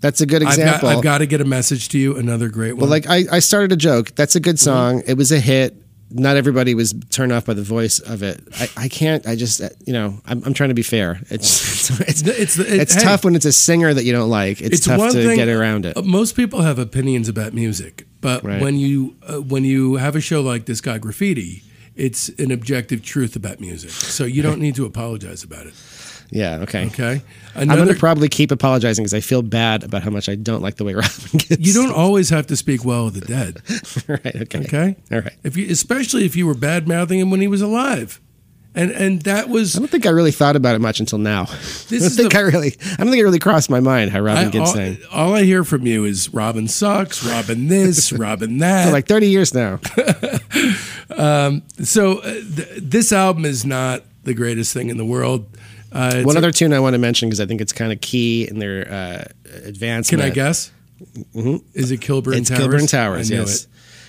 That's 0.00 0.20
a 0.20 0.26
good 0.26 0.42
I've 0.42 0.56
got, 0.56 0.58
example. 0.58 0.88
I've 0.90 1.02
got 1.02 1.18
to 1.18 1.26
get 1.26 1.40
a 1.40 1.44
message 1.46 1.88
to 1.90 1.98
you. 1.98 2.16
Another 2.16 2.48
great 2.48 2.72
one. 2.74 2.82
Well, 2.82 2.90
like 2.90 3.06
I, 3.08 3.24
I 3.32 3.38
started 3.38 3.72
a 3.72 3.76
joke. 3.76 4.14
That's 4.14 4.36
a 4.36 4.40
good 4.40 4.56
Mm-hmm. 4.56 4.64
song. 4.64 5.02
It 5.06 5.14
was 5.18 5.32
a 5.32 5.40
hit. 5.40 5.74
Not 6.10 6.36
everybody 6.36 6.74
was 6.74 6.94
turned 7.10 7.32
off 7.32 7.46
by 7.46 7.54
the 7.54 7.62
voice 7.64 7.98
of 7.98 8.22
it. 8.22 8.40
I, 8.60 8.68
I 8.76 8.88
can't. 8.88 9.26
I 9.26 9.34
just 9.34 9.60
uh, 9.60 9.70
you 9.86 9.92
know 9.92 10.20
I'm, 10.26 10.42
I'm 10.44 10.54
trying 10.54 10.68
to 10.70 10.74
be 10.74 10.82
fair. 10.82 11.20
It's 11.30 11.90
it's 12.00 12.22
it's 12.22 12.58
it- 12.58 12.80
it's 12.80 12.94
hey, 12.94 13.00
tough 13.02 13.24
when 13.24 13.34
it's 13.34 13.44
a 13.44 13.52
singer 13.52 13.92
that 13.92 14.04
you 14.04 14.12
don't 14.12 14.30
like. 14.30 14.60
It's, 14.60 14.76
It's 14.78 14.86
tough 14.86 15.12
to 15.12 15.22
thing- 15.22 15.36
get 15.36 15.48
around 15.48 15.84
it. 15.84 15.96
Uh, 15.96 16.02
Most 16.02 16.36
people 16.36 16.62
have 16.62 16.78
opinions 16.78 17.28
about 17.28 17.54
music, 17.54 18.06
but 18.20 18.44
Right. 18.44 18.62
when 18.62 18.76
you 18.78 19.16
uh, 19.28 19.40
when 19.42 19.64
you 19.64 19.96
have 19.96 20.14
a 20.14 20.20
show 20.20 20.40
like 20.42 20.64
Discog 20.64 21.00
Graffiti, 21.00 21.62
it's 21.96 22.28
an 22.38 22.52
objective 22.52 23.02
truth 23.02 23.34
about 23.34 23.58
music. 23.60 23.90
So 23.90 24.24
you 24.24 24.42
don't 24.42 24.60
need 24.60 24.76
to 24.76 24.86
apologize 24.86 25.42
about 25.42 25.66
it. 25.66 25.74
Yeah. 26.30 26.58
Okay. 26.62 26.86
Okay. 26.86 27.22
I'm 27.54 27.68
going 27.68 27.88
to 27.88 27.94
probably 27.94 28.28
keep 28.28 28.50
apologizing 28.50 29.02
because 29.04 29.14
I 29.14 29.20
feel 29.20 29.42
bad 29.42 29.82
about 29.84 30.02
how 30.02 30.10
much 30.10 30.28
I 30.28 30.34
don't 30.34 30.60
like 30.62 30.76
the 30.76 30.84
way 30.84 30.94
Robin 30.94 31.10
gets. 31.38 31.58
you 31.58 31.72
don't 31.72 31.92
always 31.96 32.30
have 32.30 32.46
to 32.48 32.56
speak 32.56 32.84
well 32.84 33.06
of 33.06 33.14
the 33.14 33.20
dead. 33.20 33.62
right. 34.08 34.36
Okay. 34.42 34.60
Okay. 34.60 34.96
All 35.12 35.20
right. 35.20 35.32
If 35.44 35.56
you, 35.56 35.66
especially 35.70 36.24
if 36.26 36.36
you 36.36 36.46
were 36.46 36.54
bad 36.54 36.86
mouthing 36.88 37.18
him 37.20 37.30
when 37.30 37.40
he 37.40 37.48
was 37.48 37.62
alive, 37.62 38.20
and 38.74 38.90
and 38.90 39.22
that 39.22 39.48
was 39.48 39.74
I 39.74 39.78
don't 39.78 39.88
think 39.88 40.04
I 40.04 40.10
really 40.10 40.32
thought 40.32 40.54
about 40.54 40.74
it 40.74 40.80
much 40.80 41.00
until 41.00 41.16
now. 41.18 41.42
I 41.44 41.46
This 41.46 41.88
don't 41.88 42.02
is 42.02 42.16
think 42.16 42.32
the- 42.32 42.38
I 42.38 42.42
really. 42.42 42.76
I 42.82 42.96
don't 42.96 43.06
think 43.08 43.20
it 43.20 43.24
really 43.24 43.38
crossed 43.38 43.70
my 43.70 43.80
mind 43.80 44.10
how 44.10 44.20
Robin 44.20 44.48
I, 44.48 44.50
gets 44.50 44.68
all, 44.68 44.74
saying 44.74 44.98
all 45.10 45.34
I 45.34 45.44
hear 45.44 45.64
from 45.64 45.86
you 45.86 46.04
is 46.04 46.28
Robin 46.34 46.68
sucks, 46.68 47.24
Robin 47.24 47.68
this, 47.68 48.12
Robin 48.12 48.58
that. 48.58 48.86
for 48.86 48.92
like 48.92 49.06
30 49.06 49.28
years 49.30 49.54
now. 49.54 49.80
so 51.82 52.18
uh, 52.18 52.32
th- 52.32 52.68
this 52.82 53.12
album 53.12 53.44
is 53.44 53.64
not 53.64 54.02
the 54.24 54.34
greatest 54.34 54.72
thing 54.74 54.88
in 54.90 54.96
the 54.96 55.04
world. 55.04 55.46
Uh, 55.92 56.22
One 56.22 56.36
other 56.36 56.50
tune 56.50 56.72
I 56.72 56.80
want 56.80 56.94
to 56.94 56.98
mention 56.98 57.28
because 57.28 57.40
I 57.40 57.46
think 57.46 57.60
it's 57.60 57.72
kind 57.72 57.92
of 57.92 58.00
key 58.00 58.46
in 58.48 58.58
their 58.58 58.90
uh, 58.90 59.24
advancement. 59.64 60.22
Can 60.22 60.30
I 60.30 60.34
guess? 60.34 60.70
Is 61.74 61.90
it 61.90 62.00
Kilburn 62.00 62.32
Mm-hmm. 62.34 62.40
It's 62.40 62.48
Towers? 62.50 62.60
Kilburn 62.60 62.86
Towers, 62.86 63.30
yes. 63.30 63.62
it. 63.64 63.68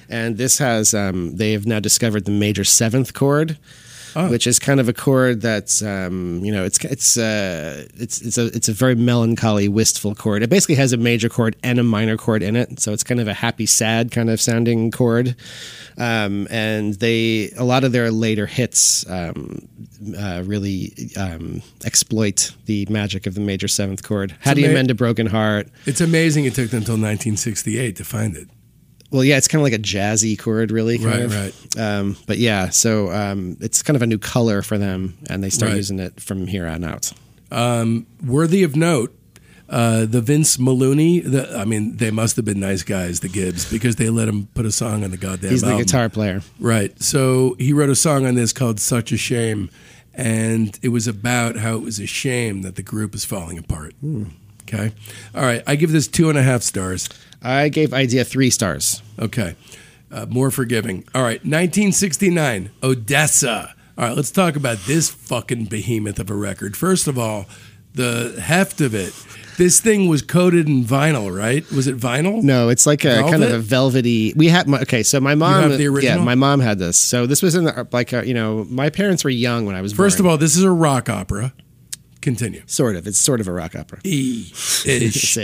And 0.09 0.37
this 0.37 0.57
has 0.59 0.93
um, 0.93 1.35
they 1.35 1.51
have 1.51 1.65
now 1.65 1.79
discovered 1.79 2.25
the 2.25 2.31
major 2.31 2.63
seventh 2.63 3.13
chord, 3.13 3.57
Oh. 4.17 4.31
which 4.31 4.47
is 4.47 4.57
kind 4.57 4.79
of 4.79 4.89
a 4.89 4.93
chord 4.93 5.41
that's 5.41 5.83
um, 5.83 6.43
you 6.43 6.51
know 6.51 6.63
it's 6.63 6.83
it's 6.83 7.17
uh, 7.17 7.85
it's 7.97 8.19
it's 8.19 8.39
a 8.39 8.47
it's 8.47 8.67
a 8.67 8.73
very 8.73 8.95
melancholy, 8.95 9.67
wistful 9.67 10.15
chord. 10.15 10.41
It 10.41 10.49
basically 10.49 10.73
has 10.73 10.91
a 10.91 10.97
major 10.97 11.29
chord 11.29 11.55
and 11.61 11.77
a 11.77 11.83
minor 11.83 12.17
chord 12.17 12.41
in 12.41 12.55
it, 12.55 12.79
so 12.79 12.93
it's 12.93 13.03
kind 13.03 13.19
of 13.19 13.27
a 13.27 13.35
happy, 13.35 13.67
sad 13.67 14.09
kind 14.11 14.31
of 14.31 14.41
sounding 14.41 14.89
chord. 14.89 15.35
Um, 15.99 16.47
and 16.49 16.95
they 16.95 17.51
a 17.57 17.63
lot 17.63 17.83
of 17.83 17.91
their 17.91 18.09
later 18.09 18.47
hits 18.47 19.07
um, 19.07 19.67
uh, 20.17 20.41
really 20.47 21.11
um, 21.15 21.61
exploit 21.85 22.55
the 22.65 22.87
magic 22.89 23.27
of 23.27 23.35
the 23.35 23.41
major 23.41 23.67
seventh 23.67 24.01
chord. 24.01 24.35
How 24.39 24.55
do 24.55 24.61
you 24.61 24.67
ama- 24.67 24.75
mend 24.77 24.89
a 24.89 24.95
broken 24.95 25.27
heart? 25.27 25.67
It's 25.85 26.01
amazing 26.01 26.45
it 26.45 26.55
took 26.55 26.71
them 26.71 26.79
until 26.79 26.95
1968 26.95 27.95
to 27.97 28.03
find 28.03 28.35
it. 28.35 28.47
Well, 29.09 29.23
yeah, 29.23 29.37
it's 29.37 29.47
kind 29.47 29.61
of 29.61 29.63
like 29.63 29.73
a 29.73 29.81
jazzy 29.81 30.37
chord, 30.37 30.69
really. 30.71 30.97
Kind 30.97 31.07
Right, 31.09 31.23
of. 31.23 31.33
right. 31.33 31.77
Um, 31.79 32.17
but 32.27 32.37
yeah, 32.39 32.69
so 32.69 33.09
um, 33.11 33.55
it's 33.61 33.81
kind 33.81 33.95
of 33.95 34.01
a 34.01 34.07
new 34.07 34.17
color 34.17 34.61
for 34.61 34.77
them, 34.77 35.17
and 35.29 35.41
they 35.43 35.49
start 35.49 35.69
Right. 35.71 35.77
using 35.77 35.99
it 35.99 36.19
from 36.19 36.45
here 36.47 36.67
on 36.67 36.83
out. 36.83 37.11
Worthy 38.25 38.63
of 38.63 38.75
note, 38.75 39.17
uh, 39.69 40.05
the 40.05 40.19
Vince 40.21 40.57
Melouney. 40.57 41.23
The, 41.23 41.57
I 41.57 41.63
mean, 41.65 41.97
they 41.97 42.11
must 42.11 42.35
have 42.35 42.43
been 42.45 42.59
nice 42.59 42.83
guys, 42.83 43.21
the 43.21 43.29
Gibbs, 43.29 43.69
because 43.71 43.95
they 43.95 44.09
let 44.09 44.27
him 44.27 44.47
put 44.53 44.65
a 44.65 44.71
song 44.71 45.03
on 45.05 45.11
the 45.11 45.17
goddamn 45.17 45.51
He's 45.51 45.61
the 45.61 45.67
album. 45.67 45.85
guitar 45.85 46.09
player. 46.09 46.41
Right. 46.59 47.01
So 47.01 47.55
he 47.59 47.71
wrote 47.73 47.89
a 47.89 47.95
song 47.95 48.25
on 48.25 48.35
this 48.35 48.51
called 48.51 48.79
"Such 48.79 49.11
a 49.13 49.17
Shame," 49.17 49.69
and 50.13 50.77
it 50.81 50.89
was 50.89 51.07
about 51.07 51.57
how 51.57 51.75
it 51.75 51.81
was 51.81 51.99
a 51.99 52.05
shame 52.07 52.61
that 52.63 52.75
the 52.75 52.83
group 52.83 53.15
is 53.15 53.23
falling 53.23 53.57
apart. 53.57 53.93
Okay. 54.63 54.91
All 55.33 55.43
right. 55.43 55.63
I 55.65 55.75
give 55.77 55.91
this 55.93 56.07
two 56.09 56.27
and 56.29 56.37
a 56.37 56.43
half 56.43 56.61
stars. 56.61 57.07
I 57.41 57.69
gave 57.69 57.93
Idea 57.93 58.23
three 58.23 58.49
stars. 58.49 59.01
Okay. 59.19 59.55
Uh, 60.11 60.25
more 60.29 60.51
forgiving. 60.51 61.03
All 61.13 61.21
right. 61.21 61.39
1969, 61.43 62.71
Odessa. 62.81 63.73
All 63.97 64.05
right. 64.05 64.15
Let's 64.15 64.31
talk 64.31 64.55
about 64.55 64.77
this 64.85 65.09
fucking 65.09 65.65
behemoth 65.65 66.19
of 66.19 66.29
a 66.29 66.35
record. 66.35 66.77
First 66.77 67.07
of 67.07 67.17
all, 67.19 67.45
the 67.93 68.39
heft 68.41 68.79
of 68.81 68.95
it. 68.95 69.13
This 69.57 69.79
thing 69.79 70.07
was 70.07 70.21
coated 70.21 70.67
in 70.67 70.83
vinyl, 70.83 71.35
right? 71.35 71.69
Was 71.71 71.87
it 71.87 71.97
vinyl? 71.97 72.43
No, 72.43 72.69
it's 72.69 72.85
like 72.85 73.03
a 73.03 73.23
kind 73.23 73.43
of 73.43 73.51
a 73.51 73.57
velvety. 73.57 74.33
We 74.35 74.49
had 74.49 74.67
my, 74.67 74.81
okay, 74.81 75.01
so 75.01 75.19
my 75.19 75.33
mom. 75.33 75.71
have 75.71 75.79
the 75.79 75.99
Yeah, 76.03 76.17
my 76.17 76.35
mom 76.35 76.59
had 76.59 76.77
this. 76.77 76.95
So 76.95 77.25
this 77.25 77.41
was 77.41 77.55
in 77.55 77.63
the 77.63 77.87
like 77.91 78.13
a, 78.13 78.25
you 78.25 78.35
know 78.35 78.65
my 78.69 78.91
parents 78.91 79.23
were 79.23 79.31
young 79.31 79.65
when 79.65 79.75
I 79.75 79.81
was 79.81 79.93
First 79.93 80.17
born. 80.17 80.27
of 80.27 80.31
all, 80.31 80.37
this 80.37 80.55
is 80.55 80.63
a 80.63 80.69
rock 80.71 81.09
opera. 81.09 81.53
Continue. 82.21 82.61
sort 82.65 82.95
of. 82.95 83.07
It's 83.07 83.17
sort 83.17 83.41
of 83.41 83.47
a 83.47 83.53
rock 83.53 83.75
opera. 83.75 83.99
Ish. 84.03 85.37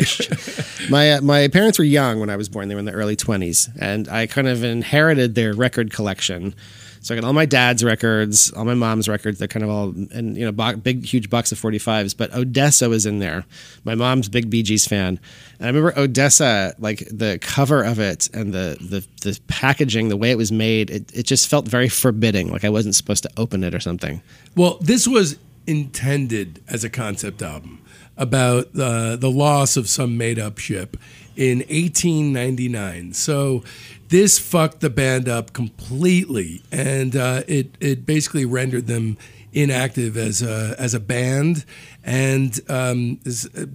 My 0.89 1.13
uh, 1.13 1.21
my 1.21 1.47
parents 1.47 1.79
were 1.79 1.85
young 1.85 2.19
when 2.19 2.29
I 2.29 2.35
was 2.35 2.49
born. 2.49 2.67
They 2.67 2.75
were 2.75 2.79
in 2.79 2.85
the 2.85 2.91
early 2.91 3.15
twenties, 3.15 3.69
and 3.79 4.07
I 4.09 4.27
kind 4.27 4.47
of 4.47 4.63
inherited 4.63 5.35
their 5.35 5.53
record 5.53 5.93
collection. 5.93 6.55
So 7.01 7.13
I 7.13 7.19
got 7.19 7.27
all 7.27 7.33
my 7.33 7.45
dad's 7.45 7.83
records, 7.83 8.49
all 8.53 8.63
my 8.63 8.75
mom's 8.75 9.09
records. 9.09 9.37
They're 9.37 9.49
kind 9.49 9.63
of 9.63 9.69
all 9.69 9.89
and 9.89 10.37
you 10.37 10.45
know 10.45 10.53
bo- 10.53 10.77
big 10.77 11.05
huge 11.05 11.29
box 11.29 11.51
of 11.51 11.59
forty 11.59 11.77
fives. 11.77 12.13
But 12.13 12.33
Odessa 12.33 12.87
was 12.87 13.05
in 13.05 13.19
there. 13.19 13.45
My 13.83 13.93
mom's 13.93 14.29
big 14.29 14.49
Bee 14.49 14.63
Gees 14.63 14.87
fan, 14.87 15.19
and 15.59 15.65
I 15.65 15.67
remember 15.67 15.93
Odessa 15.99 16.73
like 16.79 16.99
the 17.11 17.39
cover 17.41 17.83
of 17.83 17.99
it 17.99 18.29
and 18.33 18.53
the 18.53 18.77
the 18.79 19.05
the 19.21 19.37
packaging, 19.47 20.07
the 20.09 20.17
way 20.17 20.31
it 20.31 20.37
was 20.37 20.51
made. 20.51 20.89
It 20.89 21.11
it 21.13 21.23
just 21.23 21.49
felt 21.49 21.67
very 21.67 21.89
forbidding, 21.89 22.51
like 22.51 22.63
I 22.63 22.69
wasn't 22.69 22.95
supposed 22.95 23.23
to 23.23 23.29
open 23.35 23.65
it 23.65 23.75
or 23.75 23.81
something. 23.81 24.21
Well, 24.55 24.77
this 24.79 25.05
was 25.05 25.37
intended 25.67 26.63
as 26.67 26.83
a 26.83 26.89
concept 26.89 27.41
album 27.41 27.81
about 28.15 28.67
uh, 28.79 29.15
the 29.15 29.29
loss 29.29 29.75
of 29.75 29.89
some 29.89 30.17
made 30.17 30.37
up 30.39 30.57
ship 30.57 30.97
in 31.35 31.59
1899. 31.59 33.13
So 33.13 33.63
this 34.09 34.37
fucked 34.37 34.81
the 34.81 34.89
band 34.89 35.27
up 35.27 35.53
completely, 35.53 36.61
and 36.71 37.15
uh, 37.15 37.43
it 37.47 37.75
it 37.79 38.05
basically 38.05 38.45
rendered 38.45 38.87
them 38.87 39.17
inactive 39.53 40.17
as 40.17 40.41
a 40.41 40.75
as 40.77 40.93
a 40.93 40.99
band, 40.99 41.65
and 42.03 42.59
um, 42.69 43.19
is, 43.23 43.49
uh, 43.55 43.65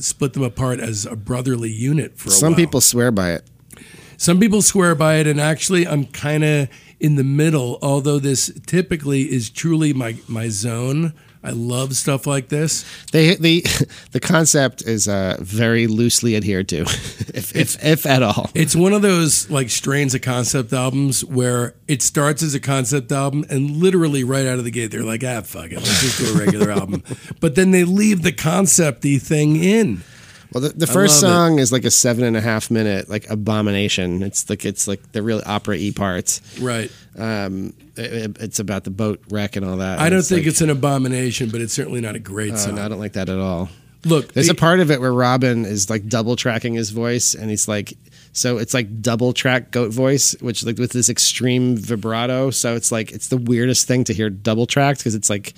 split 0.00 0.34
them 0.34 0.42
apart 0.42 0.80
as 0.80 1.06
a 1.06 1.16
brotherly 1.16 1.70
unit 1.70 2.18
for 2.18 2.28
a 2.28 2.32
Some 2.32 2.52
while. 2.52 2.56
people 2.56 2.80
swear 2.80 3.10
by 3.10 3.32
it. 3.32 3.44
Some 4.18 4.40
people 4.40 4.62
swear 4.62 4.94
by 4.94 5.16
it, 5.16 5.26
and 5.26 5.40
actually, 5.40 5.86
I'm 5.86 6.06
kind 6.06 6.42
of 6.44 6.68
in 7.00 7.16
the 7.16 7.24
middle. 7.24 7.78
Although 7.82 8.18
this 8.18 8.50
typically 8.66 9.22
is 9.32 9.50
truly 9.50 9.92
my 9.92 10.16
my 10.28 10.48
zone. 10.48 11.14
I 11.46 11.50
love 11.50 11.94
stuff 11.94 12.26
like 12.26 12.48
this. 12.48 12.84
They 13.12 13.36
the 13.36 13.64
the 14.10 14.18
concept 14.18 14.82
is 14.82 15.06
uh, 15.06 15.36
very 15.40 15.86
loosely 15.86 16.34
adhered 16.34 16.68
to. 16.70 16.80
if 16.82 17.54
if, 17.54 17.84
if 17.84 18.04
at 18.04 18.22
all. 18.22 18.50
It's 18.52 18.74
one 18.74 18.92
of 18.92 19.02
those 19.02 19.48
like 19.48 19.70
strains 19.70 20.12
of 20.14 20.22
concept 20.22 20.72
albums 20.72 21.24
where 21.24 21.74
it 21.86 22.02
starts 22.02 22.42
as 22.42 22.54
a 22.54 22.60
concept 22.60 23.12
album 23.12 23.44
and 23.48 23.70
literally 23.70 24.24
right 24.24 24.44
out 24.44 24.58
of 24.58 24.64
the 24.64 24.72
gate 24.72 24.90
they're 24.90 25.04
like, 25.04 25.22
ah, 25.22 25.40
fuck 25.42 25.66
it, 25.66 25.76
let's 25.76 26.02
just 26.02 26.18
do 26.18 26.34
a 26.34 26.38
regular 26.44 26.70
album. 26.80 27.04
But 27.40 27.54
then 27.54 27.70
they 27.70 27.84
leave 27.84 28.22
the 28.22 28.32
concepty 28.32 29.22
thing 29.22 29.56
in. 29.62 30.02
Well, 30.52 30.62
the, 30.62 30.68
the 30.70 30.86
first 30.86 31.20
song 31.20 31.58
is 31.58 31.72
like 31.72 31.84
a 31.84 31.90
seven 31.90 32.24
and 32.24 32.36
a 32.36 32.40
half 32.40 32.70
minute 32.70 33.08
like 33.08 33.28
abomination. 33.30 34.22
It's 34.22 34.48
like 34.48 34.64
it's 34.64 34.86
like 34.86 35.12
the 35.12 35.22
real 35.22 35.42
opera 35.44 35.76
e 35.76 35.92
parts. 35.92 36.40
Right. 36.60 36.90
Um, 37.18 37.74
it- 37.96 38.36
it's 38.40 38.58
about 38.58 38.84
the 38.84 38.90
boat 38.90 39.20
wreck 39.30 39.56
and 39.56 39.64
all 39.64 39.78
that. 39.78 39.98
I 39.98 40.08
don't 40.10 40.22
think 40.22 40.40
like, 40.42 40.48
it's 40.48 40.60
an 40.60 40.70
abomination, 40.70 41.50
but 41.50 41.60
it's 41.60 41.72
certainly 41.72 42.00
not 42.00 42.14
a 42.14 42.18
great 42.20 42.52
oh, 42.52 42.56
song. 42.56 42.78
I 42.78 42.88
don't 42.88 42.98
like 42.98 43.14
that 43.14 43.28
at 43.28 43.38
all. 43.38 43.68
Look, 44.04 44.34
There's 44.34 44.46
the- 44.46 44.52
a 44.52 44.56
part 44.56 44.80
of 44.80 44.90
it 44.90 45.00
where 45.00 45.12
Robin 45.12 45.64
is 45.64 45.90
like 45.90 46.08
double 46.08 46.36
tracking 46.36 46.74
his 46.74 46.90
voice, 46.90 47.34
and 47.34 47.50
he's 47.50 47.66
like, 47.66 47.94
so 48.32 48.58
it's 48.58 48.74
like 48.74 49.00
double 49.02 49.32
track 49.32 49.70
goat 49.70 49.92
voice, 49.92 50.36
which 50.40 50.64
like 50.64 50.78
with 50.78 50.92
this 50.92 51.08
extreme 51.08 51.76
vibrato. 51.76 52.50
So 52.50 52.76
it's 52.76 52.92
like 52.92 53.10
it's 53.12 53.28
the 53.28 53.38
weirdest 53.38 53.88
thing 53.88 54.04
to 54.04 54.14
hear 54.14 54.30
double 54.30 54.66
tracked 54.66 55.00
because 55.00 55.14
it's 55.14 55.30
like 55.30 55.54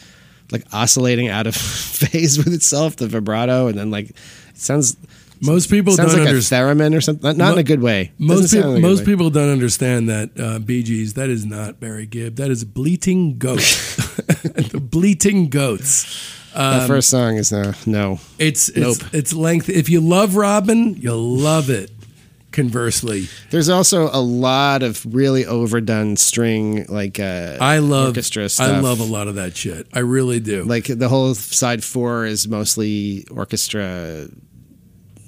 like 0.51 0.65
oscillating 0.73 1.29
out 1.29 1.47
of 1.47 1.55
phase 1.57 2.39
with 2.39 2.55
itself, 2.55 2.97
the 2.97 3.09
vibrato, 3.09 3.67
and 3.67 3.77
then 3.77 3.91
like 3.91 4.11
it 4.11 4.17
sounds 4.59 4.97
most 5.41 5.71
people 5.71 5.93
sounds 5.93 6.11
don't 6.11 6.21
like 6.21 6.27
a 6.27 6.31
understand. 6.31 6.81
theremin 6.81 6.97
or 6.97 7.01
something. 7.01 7.23
Not, 7.23 7.37
not 7.37 7.53
in 7.53 7.59
a 7.59 7.63
good 7.63 7.81
way. 7.81 8.13
Most 8.19 8.53
people, 8.53 8.73
like 8.73 8.83
most 8.83 9.05
people 9.05 9.31
don't 9.31 9.51
understand 9.51 10.09
that 10.09 10.31
uh, 10.39 10.59
Bee 10.59 10.83
Gees. 10.83 11.15
That 11.15 11.29
is 11.31 11.47
not 11.47 11.79
Barry 11.81 12.07
Gibb. 12.07 12.37
That 12.37 12.51
is 12.51 12.65
Bleating 12.65 13.39
Goat. 13.39 13.59
the 13.59 14.81
Bleating 14.83 15.49
Goats. 15.49 16.35
that 16.55 16.87
first 16.89 17.09
song 17.09 17.37
is 17.37 17.53
no, 17.53 17.73
no. 17.87 18.21
It's 18.39 18.69
it's 18.69 19.01
Nope. 19.01 19.15
it's 19.15 19.33
length. 19.33 19.69
If 19.69 19.89
you 19.89 20.01
love 20.01 20.35
Robin, 20.37 20.95
you'll 20.97 21.37
love 21.37 21.71
it. 21.71 21.91
Conversely, 22.51 23.27
There's 23.51 23.69
also 23.69 24.09
a 24.11 24.19
lot 24.21 24.83
of 24.83 25.05
really 25.15 25.45
overdone 25.45 26.17
string, 26.17 26.87
like 26.89 27.21
uh, 27.21 27.59
I 27.61 27.79
love 27.79 28.09
orchestra 28.09 28.49
stuff. 28.49 28.69
I 28.71 28.81
love 28.81 29.01
a 29.01 29.05
lot 29.05 29.29
of 29.29 29.35
that 29.35 29.55
shit. 29.55 29.87
I 29.93 30.01
really 30.01 30.41
do. 30.41 30.65
like 30.65 30.87
the 30.87 31.09
whole 31.11 31.35
side 31.35 31.85
four 31.85 32.25
is 32.25 32.49
mostly 32.49 33.27
orchestra, 33.31 34.29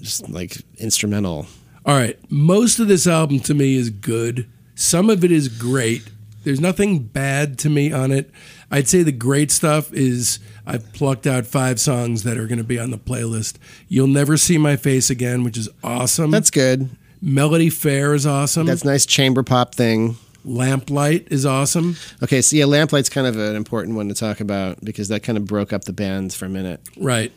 just 0.00 0.28
like 0.28 0.56
instrumental. 0.78 1.46
All 1.86 1.96
right, 1.96 2.18
most 2.30 2.78
of 2.78 2.88
this 2.88 3.06
album 3.06 3.40
to 3.40 3.54
me 3.54 3.76
is 3.76 3.90
good. 3.90 4.48
Some 4.74 5.10
of 5.10 5.24
it 5.24 5.32
is 5.32 5.48
great. 5.48 6.10
There's 6.44 6.60
nothing 6.60 7.00
bad 7.00 7.58
to 7.60 7.70
me 7.70 7.92
on 7.92 8.12
it. 8.12 8.30
I'd 8.70 8.88
say 8.88 9.02
the 9.02 9.12
great 9.12 9.50
stuff 9.50 9.92
is 9.92 10.38
I've 10.66 10.92
plucked 10.92 11.26
out 11.26 11.46
five 11.46 11.80
songs 11.80 12.22
that 12.22 12.38
are 12.38 12.46
going 12.46 12.58
to 12.58 12.64
be 12.64 12.78
on 12.78 12.90
the 12.90 12.98
playlist. 12.98 13.56
You'll 13.88 14.06
never 14.06 14.36
see 14.36 14.56
my 14.56 14.76
face 14.76 15.10
again, 15.10 15.44
which 15.44 15.58
is 15.58 15.68
awesome. 15.82 16.30
That's 16.30 16.50
good. 16.50 16.90
Melody 17.20 17.68
Fair 17.68 18.14
is 18.14 18.26
awesome. 18.26 18.66
That's 18.66 18.84
nice 18.84 19.04
chamber 19.04 19.42
pop 19.42 19.74
thing. 19.74 20.16
Lamplight 20.46 21.30
is 21.30 21.44
awesome. 21.44 21.96
Okay, 22.22 22.40
so 22.40 22.56
yeah, 22.56 22.64
Lamplight's 22.64 23.10
kind 23.10 23.26
of 23.26 23.36
an 23.36 23.56
important 23.56 23.96
one 23.96 24.08
to 24.08 24.14
talk 24.14 24.40
about 24.40 24.82
because 24.82 25.08
that 25.08 25.22
kind 25.22 25.36
of 25.36 25.44
broke 25.46 25.72
up 25.72 25.84
the 25.84 25.92
band 25.92 26.32
for 26.32 26.46
a 26.46 26.48
minute. 26.48 26.80
Right. 26.96 27.32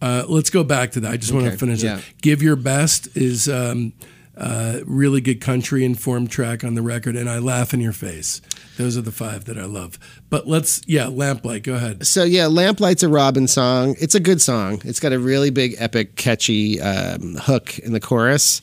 Uh, 0.00 0.24
let's 0.28 0.50
go 0.50 0.64
back 0.64 0.92
to 0.92 1.00
that. 1.00 1.12
I 1.12 1.16
just 1.16 1.32
want 1.32 1.46
to 1.46 1.56
finish 1.56 1.82
yeah. 1.82 1.98
it. 1.98 2.04
Give 2.22 2.42
Your 2.42 2.56
Best 2.56 3.16
is 3.16 3.48
um, 3.48 3.92
uh, 4.36 4.80
really 4.86 5.20
good 5.20 5.40
country 5.40 5.84
informed 5.84 6.30
track 6.30 6.62
on 6.62 6.74
the 6.74 6.82
record, 6.82 7.16
and 7.16 7.28
I 7.28 7.38
Laugh 7.38 7.74
in 7.74 7.80
Your 7.80 7.92
Face. 7.92 8.40
Those 8.76 8.96
are 8.96 9.02
the 9.02 9.10
five 9.10 9.46
that 9.46 9.58
I 9.58 9.64
love. 9.64 9.98
But 10.30 10.46
let's, 10.46 10.80
yeah, 10.86 11.06
Lamplight, 11.06 11.64
go 11.64 11.74
ahead. 11.74 12.06
So 12.06 12.22
yeah, 12.22 12.46
Lamplight's 12.46 13.02
a 13.02 13.08
Robin 13.08 13.48
song. 13.48 13.96
It's 14.00 14.14
a 14.14 14.20
good 14.20 14.40
song. 14.40 14.80
It's 14.84 15.00
got 15.00 15.12
a 15.12 15.18
really 15.18 15.50
big, 15.50 15.74
epic, 15.78 16.14
catchy 16.14 16.80
um, 16.80 17.34
hook 17.34 17.80
in 17.80 17.92
the 17.92 17.98
chorus. 17.98 18.60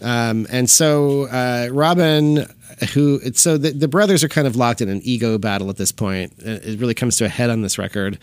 Um, 0.00 0.46
and 0.52 0.70
so 0.70 1.24
uh, 1.24 1.70
Robin, 1.72 2.46
who 2.94 3.20
so 3.32 3.58
the, 3.58 3.72
the 3.72 3.88
brothers 3.88 4.22
are 4.22 4.28
kind 4.28 4.46
of 4.46 4.54
locked 4.54 4.80
in 4.80 4.88
an 4.88 5.00
ego 5.02 5.36
battle 5.36 5.68
at 5.70 5.76
this 5.76 5.90
point. 5.90 6.34
It 6.38 6.78
really 6.78 6.94
comes 6.94 7.16
to 7.16 7.24
a 7.24 7.28
head 7.28 7.50
on 7.50 7.62
this 7.62 7.76
record. 7.76 8.20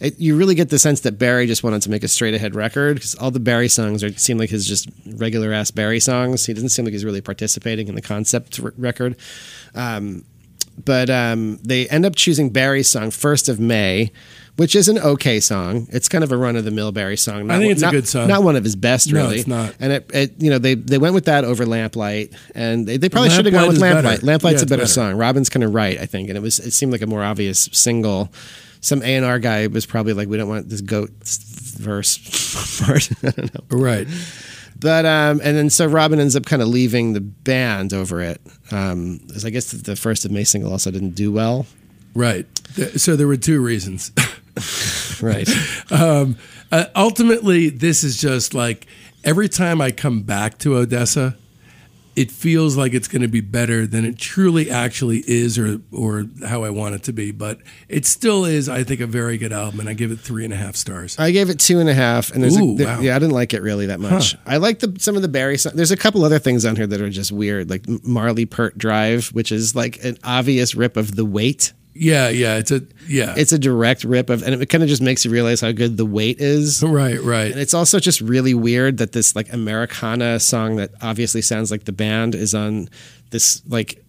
It, 0.00 0.18
you 0.20 0.36
really 0.36 0.54
get 0.54 0.68
the 0.68 0.78
sense 0.78 1.00
that 1.00 1.18
Barry 1.18 1.46
just 1.46 1.64
wanted 1.64 1.82
to 1.82 1.90
make 1.90 2.04
a 2.04 2.08
straight 2.08 2.34
ahead 2.34 2.54
record 2.54 2.96
because 2.96 3.14
all 3.14 3.30
the 3.30 3.40
Barry 3.40 3.68
songs 3.68 4.04
are 4.04 4.12
seem 4.18 4.36
like 4.38 4.50
his 4.50 4.66
just 4.66 4.88
regular 5.14 5.52
ass 5.52 5.70
Barry 5.70 6.00
songs. 6.00 6.44
He 6.46 6.52
doesn't 6.52 6.68
seem 6.70 6.84
like 6.84 6.92
he's 6.92 7.04
really 7.04 7.20
participating 7.22 7.88
in 7.88 7.94
the 7.94 8.02
concept 8.02 8.60
r- 8.62 8.72
record 8.76 9.16
but 10.84 11.08
um, 11.08 11.58
they 11.62 11.88
end 11.88 12.04
up 12.04 12.14
choosing 12.16 12.50
Barry's 12.50 12.88
song 12.88 13.10
"First 13.10 13.48
of 13.48 13.58
May," 13.58 14.12
which 14.56 14.76
is 14.76 14.88
an 14.88 14.98
okay 14.98 15.40
song. 15.40 15.86
It's 15.90 16.08
kind 16.08 16.22
of 16.22 16.32
a 16.32 16.36
run 16.36 16.56
of 16.56 16.64
the 16.64 16.70
mill 16.70 16.92
Barry 16.92 17.16
song. 17.16 17.46
Not 17.46 17.56
I 17.56 17.60
think 17.60 17.72
it's 17.72 17.82
a 17.82 17.90
good 17.90 18.06
song. 18.06 18.28
Not 18.28 18.42
one 18.42 18.56
of 18.56 18.64
his 18.64 18.76
best, 18.76 19.10
really. 19.10 19.28
No, 19.28 19.32
it's 19.38 19.46
not. 19.46 19.74
And 19.80 19.92
it, 19.94 20.10
it, 20.12 20.32
you 20.38 20.50
know, 20.50 20.58
they 20.58 20.74
they 20.74 20.98
went 20.98 21.14
with 21.14 21.24
that 21.26 21.44
over 21.44 21.64
Lamplight, 21.64 22.34
and 22.54 22.86
they, 22.86 22.98
they 22.98 23.08
probably 23.08 23.30
should 23.30 23.46
have 23.46 23.54
gone 23.54 23.68
with 23.68 23.76
is 23.76 23.82
better. 23.82 24.02
Lamplight. 24.06 24.22
Lamplight's 24.22 24.60
Yeah, 24.60 24.64
a 24.64 24.68
better, 24.68 24.82
better. 24.82 24.86
song. 24.92 25.14
Robin's 25.14 25.48
kind 25.48 25.64
of 25.64 25.72
right, 25.74 25.98
I 25.98 26.06
think, 26.06 26.28
and 26.28 26.36
it 26.36 26.42
was 26.42 26.58
it 26.58 26.72
seemed 26.72 26.92
like 26.92 27.02
a 27.02 27.06
more 27.06 27.22
obvious 27.24 27.68
single. 27.72 28.30
Some 28.86 29.02
A 29.02 29.16
and 29.16 29.24
R 29.24 29.40
guy 29.40 29.66
was 29.66 29.84
probably 29.84 30.12
like, 30.12 30.28
"We 30.28 30.36
don't 30.36 30.48
want 30.48 30.68
this 30.68 30.80
goat 30.80 31.10
verse 31.76 32.18
part." 32.80 33.10
I 33.24 33.30
don't 33.30 33.52
know. 33.52 33.76
Right. 33.76 34.06
But 34.78 35.04
um, 35.04 35.40
and 35.42 35.56
then 35.56 35.70
so 35.70 35.86
Robin 35.86 36.20
ends 36.20 36.36
up 36.36 36.46
kind 36.46 36.62
of 36.62 36.68
leaving 36.68 37.12
the 37.12 37.20
band 37.20 37.92
over 37.92 38.20
it. 38.20 38.40
Um, 38.70 39.26
I 39.44 39.50
guess 39.50 39.72
the, 39.72 39.78
the 39.78 39.96
first 39.96 40.24
of 40.24 40.30
May 40.30 40.44
single 40.44 40.70
also 40.70 40.92
didn't 40.92 41.16
do 41.16 41.32
well. 41.32 41.66
Right. 42.14 42.46
So 42.96 43.16
there 43.16 43.26
were 43.26 43.36
two 43.36 43.60
reasons. 43.60 44.12
Right. 45.20 45.48
um, 45.90 46.36
uh, 46.72 46.86
ultimately, 46.94 47.68
this 47.68 48.02
is 48.04 48.18
just 48.18 48.54
like 48.54 48.86
every 49.24 49.48
time 49.50 49.82
I 49.82 49.90
come 49.90 50.22
back 50.22 50.58
to 50.58 50.76
Odessa, 50.76 51.36
it 52.16 52.30
feels 52.30 52.76
like 52.76 52.94
it's 52.94 53.08
going 53.08 53.22
to 53.22 53.28
be 53.28 53.42
better 53.42 53.86
than 53.86 54.04
it 54.06 54.18
truly 54.18 54.70
actually 54.70 55.22
is, 55.26 55.58
or 55.58 55.80
or 55.92 56.24
how 56.46 56.64
I 56.64 56.70
want 56.70 56.94
it 56.94 57.02
to 57.04 57.12
be. 57.12 57.30
But 57.30 57.60
it 57.88 58.06
still 58.06 58.44
is, 58.46 58.68
I 58.68 58.82
think, 58.84 59.00
a 59.00 59.06
very 59.06 59.36
good 59.38 59.52
album, 59.52 59.80
and 59.80 59.88
I 59.88 59.92
give 59.92 60.10
it 60.10 60.18
three 60.18 60.44
and 60.44 60.52
a 60.52 60.56
half 60.56 60.76
stars. 60.76 61.16
I 61.18 61.30
gave 61.30 61.50
it 61.50 61.60
two 61.60 61.78
and 61.78 61.88
a 61.88 61.94
half, 61.94 62.32
and 62.32 62.42
there's 62.42 62.58
Ooh, 62.58 62.72
a, 62.72 62.76
there- 62.76 62.86
wow. 62.86 63.00
yeah, 63.00 63.14
I 63.14 63.18
didn't 63.18 63.34
like 63.34 63.52
it 63.54 63.62
really 63.62 63.86
that 63.86 64.00
much. 64.00 64.34
I 64.46 64.56
like 64.56 64.78
the 64.80 64.96
some 64.98 65.14
of 65.14 65.22
the 65.22 65.28
Barry. 65.28 65.56
There's 65.74 65.90
a 65.92 65.96
couple 65.96 66.24
other 66.24 66.38
things 66.38 66.64
on 66.64 66.74
here 66.76 66.86
that 66.86 67.00
are 67.00 67.10
just 67.10 67.30
weird, 67.32 67.68
like 67.70 67.84
Marley 68.02 68.46
Purt 68.46 68.78
Drive, 68.78 69.28
which 69.28 69.52
is 69.52 69.74
like 69.76 70.02
an 70.04 70.16
obvious 70.24 70.74
rip 70.74 70.96
of 70.96 71.14
The 71.16 71.24
Weight. 71.24 71.72
Yeah, 71.98 72.28
yeah, 72.28 72.56
it's 72.56 72.70
a 72.70 72.82
yeah, 73.08 73.34
It's 73.36 73.52
a 73.52 73.58
direct 73.58 74.04
rip 74.04 74.30
of, 74.30 74.42
and 74.42 74.60
it 74.60 74.66
kind 74.68 74.82
of 74.82 74.88
just 74.88 75.02
makes 75.02 75.24
you 75.24 75.30
realize 75.30 75.60
how 75.60 75.72
good 75.72 75.96
The 75.96 76.04
Weight 76.06 76.40
is. 76.40 76.82
right, 76.82 77.20
right. 77.22 77.50
And 77.52 77.60
it's 77.60 77.74
also 77.74 77.98
just 78.00 78.20
really 78.20 78.54
weird 78.54 78.98
that 78.98 79.12
this 79.12 79.34
like 79.36 79.52
Americana 79.52 80.40
song 80.40 80.76
that 80.76 80.90
obviously 81.00 81.42
sounds 81.42 81.70
like 81.70 81.84
the 81.84 81.92
band 81.92 82.34
is 82.34 82.54
on 82.54 82.88
this 83.30 83.62
like 83.68 84.02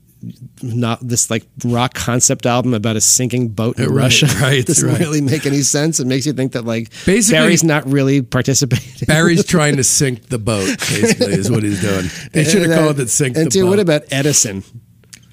not 0.63 0.99
this 1.07 1.29
like 1.29 1.45
rock 1.63 1.93
concept 1.93 2.47
album 2.47 2.73
about 2.73 2.95
a 2.95 3.01
sinking 3.01 3.49
boat 3.49 3.77
in 3.77 3.85
Right, 3.85 3.93
Russia. 4.05 4.25
right, 4.41 4.65
doesn't 4.65 4.89
right. 4.89 4.99
really 4.99 5.21
make 5.21 5.45
any 5.45 5.61
sense. 5.61 5.99
It 5.99 6.07
makes 6.07 6.25
you 6.25 6.33
think 6.33 6.53
that 6.53 6.65
like 6.65 6.89
Basically- 7.05 7.38
Barry's 7.39 7.63
not 7.63 7.85
really 7.85 8.23
participating. 8.23 9.05
Barry's 9.05 9.45
trying 9.55 9.77
to 9.77 9.83
sink 9.83 10.23
the 10.29 10.39
boat. 10.39 10.65
Basically, 10.79 11.33
is 11.33 11.51
what 11.51 11.61
he's 11.61 11.81
doing. 11.81 12.07
They 12.33 12.43
should 12.45 12.63
have 12.63 12.71
uh, 12.71 12.83
called 12.83 12.99
it 12.99 13.09
"Sink 13.09 13.38
And 13.38 13.45
the 13.45 13.49
dude, 13.51 13.63
Boat." 13.65 13.69
what 13.69 13.79
about 13.79 14.01
Edison? 14.11 14.63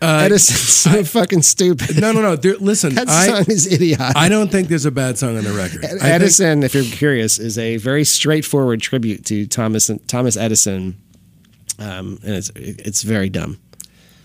Uh, 0.05 0.21
Edison's 0.25 0.59
so 0.61 1.05
fucking 1.05 1.43
stupid. 1.43 2.01
no, 2.01 2.13
no, 2.13 2.21
no. 2.21 2.37
There, 2.37 2.57
listen, 2.59 2.95
that 2.95 3.09
I 3.09 3.27
song 3.27 3.45
is 3.49 3.73
idiotic. 3.73 4.17
I 4.17 4.29
don't 4.29 4.51
think 4.51 4.69
there's 4.69 4.85
a 4.85 4.91
bad 4.91 5.19
song 5.19 5.37
on 5.37 5.45
the 5.45 5.53
record. 5.53 5.85
I 5.85 5.89
think- 5.89 6.03
Edison, 6.05 6.63
if 6.63 6.75
you're 6.75 6.85
curious, 6.85 7.39
is 7.39 7.59
a 7.59 7.77
very 7.79 8.05
straightforward 8.05 8.81
tribute 8.81 9.25
to 9.27 9.47
Thomas 9.47 9.91
Thomas 10.07 10.37
Edison, 10.37 10.97
um, 11.79 12.19
and 12.23 12.35
it's 12.35 12.51
it's 12.57 13.03
very 13.03 13.29
dumb. 13.31 13.59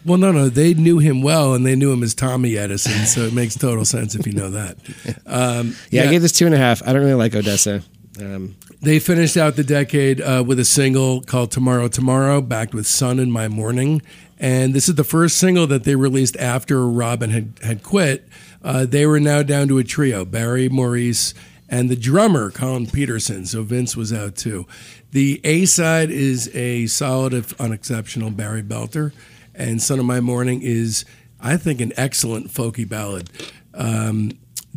Well, 0.05 0.17
no, 0.17 0.31
no, 0.31 0.47
they 0.49 0.73
knew 0.73 0.99
him 0.99 1.21
well, 1.21 1.53
and 1.53 1.65
they 1.65 1.75
knew 1.75 1.91
him 1.91 2.03
as 2.03 2.15
Tommy 2.15 2.57
Edison, 2.57 3.05
so 3.05 3.21
it 3.21 3.33
makes 3.33 3.55
total 3.55 3.83
sense 3.83 4.15
if 4.15 4.25
you 4.25 4.31
know 4.33 4.49
that. 4.51 4.77
Um, 5.25 5.75
Yeah, 5.91 6.03
I 6.03 6.07
gave 6.07 6.21
this 6.21 6.31
two 6.31 6.45
and 6.45 6.55
a 6.55 6.57
half. 6.57 6.81
I 6.87 6.93
don't 6.93 7.01
really 7.01 7.15
like 7.15 7.35
Odessa. 7.35 7.81
Um, 8.19 8.55
they 8.81 8.99
finished 8.99 9.35
out 9.35 9.55
the 9.55 9.63
decade 9.63 10.21
uh, 10.21 10.43
with 10.45 10.59
a 10.59 10.65
single 10.65 11.21
called 11.21 11.51
"Tomorrow, 11.51 11.89
Tomorrow," 11.89 12.41
backed 12.41 12.73
with 12.73 12.87
"Sun 12.87 13.19
in 13.19 13.31
My 13.31 13.47
Morning," 13.47 14.01
and 14.37 14.73
this 14.73 14.87
is 14.87 14.95
the 14.95 15.03
first 15.03 15.37
single 15.37 15.67
that 15.67 15.83
they 15.83 15.95
released 15.95 16.37
after 16.37 16.87
Robin 16.87 17.29
had 17.29 17.59
had 17.63 17.83
quit. 17.83 18.27
Uh, 18.63 18.85
they 18.85 19.05
were 19.05 19.19
now 19.19 19.43
down 19.43 19.67
to 19.67 19.77
a 19.77 19.83
trio: 19.83 20.23
Barry, 20.23 20.69
Maurice, 20.69 21.33
and 21.67 21.89
the 21.89 21.95
drummer 21.95 22.51
Colin 22.51 22.87
Peterson. 22.87 23.45
So 23.45 23.63
Vince 23.63 23.97
was 23.97 24.13
out 24.13 24.35
too. 24.35 24.65
The 25.11 25.41
A 25.43 25.65
side 25.65 26.09
is 26.09 26.49
a 26.55 26.87
solid, 26.87 27.33
if 27.33 27.59
unexceptional, 27.59 28.31
Barry 28.31 28.63
Belter, 28.63 29.11
and 29.53 29.81
"Sun 29.81 29.99
in 29.99 30.05
My 30.05 30.21
Morning" 30.21 30.61
is, 30.61 31.03
I 31.41 31.57
think, 31.57 31.81
an 31.81 31.91
excellent 31.97 32.47
folky 32.47 32.87
ballad. 32.87 33.29
Um, 33.73 34.31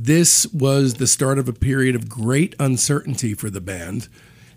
this 0.05 0.47
was 0.53 0.95
the 0.95 1.07
start 1.07 1.39
of 1.39 1.49
a 1.49 1.53
period 1.53 1.95
of 1.95 2.09
great 2.09 2.55
uncertainty 2.59 3.35
for 3.35 3.51
the 3.51 3.61
band, 3.61 4.09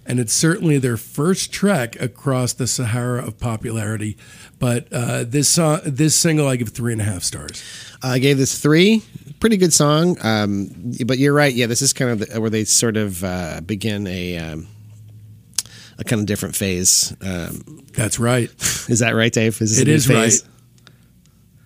and 0.05 0.19
it's 0.19 0.33
certainly 0.33 0.77
their 0.79 0.97
first 0.97 1.51
trek 1.51 1.99
across 2.01 2.53
the 2.53 2.65
Sahara 2.67 3.25
of 3.25 3.37
popularity. 3.39 4.17
But 4.57 4.87
uh, 4.91 5.23
this 5.23 5.47
song, 5.49 5.81
this 5.85 6.15
single, 6.15 6.47
I 6.47 6.55
give 6.55 6.69
three 6.69 6.93
and 6.93 7.01
a 7.01 7.05
half 7.05 7.23
stars. 7.23 7.63
I 8.01 8.19
gave 8.19 8.37
this 8.37 8.57
three. 8.59 9.03
Pretty 9.39 9.57
good 9.57 9.73
song. 9.73 10.17
Um, 10.23 10.93
but 11.05 11.17
you're 11.19 11.33
right. 11.33 11.53
Yeah, 11.53 11.67
this 11.67 11.81
is 11.81 11.93
kind 11.93 12.11
of 12.11 12.19
the, 12.27 12.41
where 12.41 12.49
they 12.49 12.63
sort 12.65 12.97
of 12.97 13.23
uh, 13.23 13.61
begin 13.61 14.07
a 14.07 14.37
um, 14.37 14.67
a 15.99 16.03
kind 16.03 16.19
of 16.21 16.25
different 16.25 16.55
phase. 16.55 17.15
Um, 17.21 17.85
That's 17.93 18.17
right. 18.19 18.49
is 18.89 18.99
that 18.99 19.11
right, 19.11 19.31
Dave? 19.31 19.61
Is 19.61 19.79
It 19.79 19.87
is 19.87 20.07
phase? 20.07 20.43
right. 20.43 20.51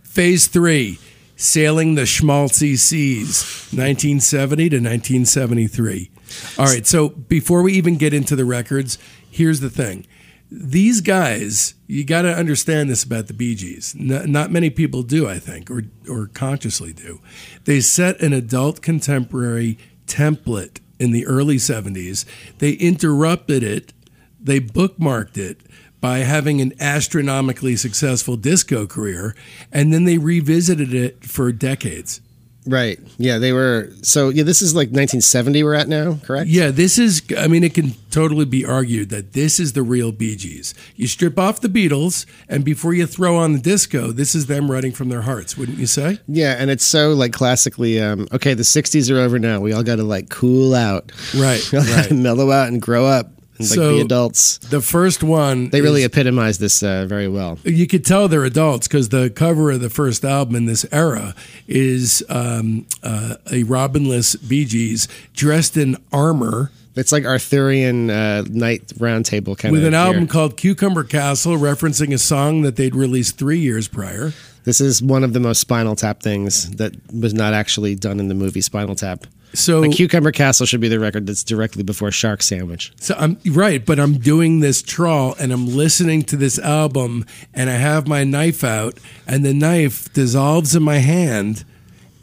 Phase 0.03 0.47
three, 0.47 0.99
sailing 1.39 1.95
the 1.95 2.01
schmaltzy 2.01 2.77
seas, 2.77 3.43
1970 3.71 4.69
to 4.69 4.75
1973. 4.75 6.11
All 6.57 6.65
right, 6.65 6.85
so 6.85 7.09
before 7.09 7.61
we 7.61 7.73
even 7.73 7.97
get 7.97 8.13
into 8.13 8.35
the 8.35 8.43
records, 8.43 8.99
here's 9.31 9.61
the 9.61 9.69
thing. 9.69 10.05
These 10.51 10.99
guys, 10.99 11.75
you 11.87 12.03
got 12.03 12.23
to 12.23 12.35
understand 12.35 12.89
this 12.89 13.03
about 13.03 13.27
the 13.27 13.33
Bee 13.33 13.55
Gees. 13.55 13.95
N- 13.97 14.29
not 14.29 14.51
many 14.51 14.69
people 14.69 15.01
do, 15.01 15.29
I 15.29 15.39
think, 15.39 15.71
or, 15.71 15.83
or 16.09 16.27
consciously 16.27 16.91
do. 16.91 17.21
They 17.63 17.79
set 17.79 18.19
an 18.19 18.33
adult 18.33 18.81
contemporary 18.81 19.77
template 20.07 20.81
in 20.99 21.11
the 21.11 21.25
early 21.25 21.55
70s. 21.55 22.25
They 22.57 22.73
interrupted 22.73 23.63
it, 23.63 23.93
they 24.41 24.59
bookmarked 24.59 25.37
it, 25.37 25.61
by 26.01 26.19
having 26.19 26.61
an 26.61 26.73
astronomically 26.79 27.75
successful 27.75 28.37
disco 28.37 28.87
career, 28.87 29.35
and 29.71 29.93
then 29.93 30.05
they 30.05 30.17
revisited 30.17 30.93
it 30.93 31.23
for 31.23 31.51
decades. 31.51 32.21
Right. 32.65 32.99
Yeah, 33.17 33.39
they 33.39 33.51
were. 33.51 33.89
So 34.03 34.29
yeah, 34.29 34.43
this 34.43 34.61
is 34.61 34.75
like 34.75 34.89
1970. 34.89 35.63
We're 35.63 35.73
at 35.73 35.87
now, 35.87 36.19
correct? 36.23 36.49
Yeah, 36.49 36.69
this 36.69 36.99
is, 36.99 37.23
I 37.37 37.47
mean, 37.47 37.63
it 37.63 37.73
can 37.73 37.93
totally 38.11 38.45
be 38.45 38.65
argued 38.65 39.09
that 39.09 39.33
this 39.33 39.59
is 39.59 39.73
the 39.73 39.81
real 39.81 40.11
Bee 40.11 40.35
Gees. 40.35 40.75
You 40.95 41.07
strip 41.07 41.39
off 41.39 41.61
the 41.61 41.67
Beatles, 41.67 42.25
and 42.47 42.63
before 42.63 42.93
you 42.93 43.07
throw 43.07 43.37
on 43.37 43.53
the 43.53 43.59
disco, 43.59 44.11
this 44.11 44.35
is 44.35 44.45
them 44.45 44.69
writing 44.69 44.91
from 44.91 45.09
their 45.09 45.21
hearts, 45.21 45.57
wouldn't 45.57 45.79
you 45.79 45.87
say? 45.87 46.19
Yeah, 46.27 46.55
and 46.59 46.69
it's 46.69 46.85
so 46.85 47.13
like 47.13 47.33
classically. 47.33 47.99
Um, 47.99 48.27
okay, 48.33 48.53
the 48.53 48.63
60s 48.63 49.09
are 49.09 49.19
over 49.19 49.39
now. 49.39 49.59
We 49.59 49.73
all 49.73 49.83
got 49.83 49.95
to 49.95 50.03
like 50.03 50.29
cool 50.29 50.75
out. 50.75 51.11
Right, 51.35 51.73
right. 51.73 52.11
mellow 52.11 52.51
out 52.51 52.67
and 52.67 52.81
grow 52.81 53.05
up 53.05 53.31
like 53.59 53.67
So- 53.69 53.95
the 53.97 54.01
adults. 54.01 54.57
The 54.59 54.81
first 54.81 55.21
one. 55.23 55.69
They 55.69 55.81
really 55.81 56.01
is- 56.01 56.05
epitomize 56.07 56.57
this 56.59 56.81
uh, 56.81 57.05
very 57.07 57.27
well. 57.27 57.59
you 57.63 57.87
could 57.87 58.05
tell 58.05 58.27
they're 58.27 58.45
adults 58.45 58.87
because 58.87 59.09
the 59.09 59.29
cover 59.29 59.71
of 59.71 59.81
the 59.81 59.89
first 59.89 60.23
album 60.23 60.55
in 60.55 60.65
this 60.65 60.85
era 60.91 61.35
is 61.67 62.23
um, 62.29 62.85
uh, 63.03 63.35
a 63.51 63.63
Robinless 63.63 64.35
Bee 64.35 64.65
Gees 64.65 65.07
dressed 65.33 65.77
in 65.77 65.97
armor 66.11 66.71
It's 66.95 67.11
like 67.11 67.23
Arthurian 67.25 68.09
uh, 68.09 68.43
knight 68.49 68.91
round 68.99 69.25
table 69.25 69.55
kind 69.55 69.71
with 69.71 69.81
of 69.81 69.83
With 69.85 69.93
an 69.93 69.99
album 69.99 70.21
gear. 70.25 70.27
called 70.33 70.57
Cucumber 70.57 71.03
Castle, 71.03 71.57
referencing 71.57 72.13
a 72.13 72.17
song 72.17 72.61
that 72.63 72.75
they'd 72.75 72.95
released 72.95 73.37
three 73.37 73.59
years 73.59 73.87
prior. 73.87 74.33
This 74.63 74.81
is 74.81 75.01
one 75.01 75.23
of 75.23 75.33
the 75.33 75.39
most 75.39 75.59
Spinal 75.59 75.95
Tap 75.95 76.21
things 76.21 76.69
that 76.71 76.93
was 77.13 77.33
not 77.33 77.53
actually 77.53 77.95
done 77.95 78.19
in 78.19 78.27
the 78.27 78.35
movie 78.35 78.61
Spinal 78.61 78.95
Tap. 78.95 79.25
So, 79.53 79.79
Like 79.79 79.93
Cucumber 79.93 80.31
Castle 80.31 80.67
should 80.67 80.81
be 80.81 80.89
the 80.89 80.99
record 80.99 81.25
that's 81.25 81.43
directly 81.43 81.81
before 81.81 82.11
Shark 82.11 82.43
Sandwich. 82.43 82.93
so 82.99 83.15
I'm 83.17 83.39
right, 83.47 83.83
but 83.83 83.99
I'm 83.99 84.19
doing 84.19 84.59
this 84.59 84.83
trawl 84.83 85.35
and 85.39 85.51
I'm 85.51 85.65
listening 85.65 86.21
to 86.23 86.37
this 86.37 86.59
album, 86.59 87.25
and 87.53 87.67
I 87.69 87.73
have 87.73 88.07
my 88.07 88.23
knife 88.23 88.63
out, 88.63 88.99
and 89.25 89.43
the 89.43 89.53
knife 89.53 90.13
dissolves 90.13 90.75
in 90.75 90.83
my 90.83 90.97
hand 90.97 91.65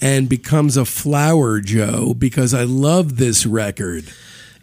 and 0.00 0.28
becomes 0.28 0.76
a 0.76 0.84
flower, 0.84 1.58
Joe, 1.60 2.14
because 2.14 2.54
I 2.54 2.62
love 2.62 3.16
this 3.16 3.44
record. 3.44 4.04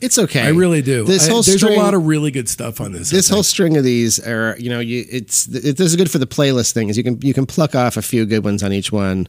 It's 0.04 0.20
okay. 0.20 0.41
I 0.41 0.49
really 0.49 0.82
do. 0.82 1.06
This 1.06 1.28
I- 1.28 1.32
whole 1.32 1.43
there's 1.43 1.58
string, 1.60 1.80
a 1.80 1.82
lot 1.82 1.93
of 1.93 2.06
really 2.06 2.30
good 2.30 2.49
stuff 2.49 2.82
on 2.82 2.91
this. 2.91 3.10
This 3.10 3.30
whole 3.30 3.43
string 3.43 3.78
of 3.78 3.84
these 3.84 4.20
are 4.20 4.56
you 4.60 4.70
know 4.70 4.80
you 4.80 5.06
it's 5.10 5.47
it, 5.47 5.78
this 5.78 5.88
is 5.88 5.95
good 5.95 6.12
for 6.12 6.18
the 6.18 6.28
playlist 6.28 6.74
thing 6.74 6.89
is 6.89 6.97
you 6.97 7.04
can 7.04 7.22
you 7.22 7.34
can 7.34 7.45
pluck 7.45 7.74
off 7.74 7.95
a 7.95 8.01
few 8.01 8.26
good 8.26 8.43
ones 8.43 8.64
on 8.64 8.74
each 8.74 8.91
one 8.91 9.28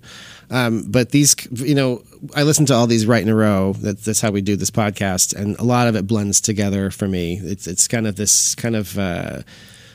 um, 0.50 0.84
but 0.90 1.10
these 1.10 1.34
you 1.52 1.74
know 1.74 2.02
i 2.34 2.42
listen 2.42 2.66
to 2.66 2.74
all 2.74 2.86
these 2.86 3.06
right 3.06 3.22
in 3.22 3.28
a 3.28 3.34
row 3.34 3.72
that, 3.74 4.02
that's 4.04 4.20
how 4.20 4.30
we 4.30 4.40
do 4.40 4.56
this 4.56 4.70
podcast 4.70 5.34
and 5.34 5.56
a 5.58 5.64
lot 5.64 5.86
of 5.88 5.96
it 5.96 6.06
blends 6.06 6.40
together 6.40 6.90
for 6.90 7.06
me 7.08 7.40
it's 7.42 7.66
it's 7.66 7.86
kind 7.88 8.06
of 8.06 8.16
this 8.16 8.54
kind 8.56 8.76
of 8.76 8.98
uh, 8.98 9.40
a 9.42 9.44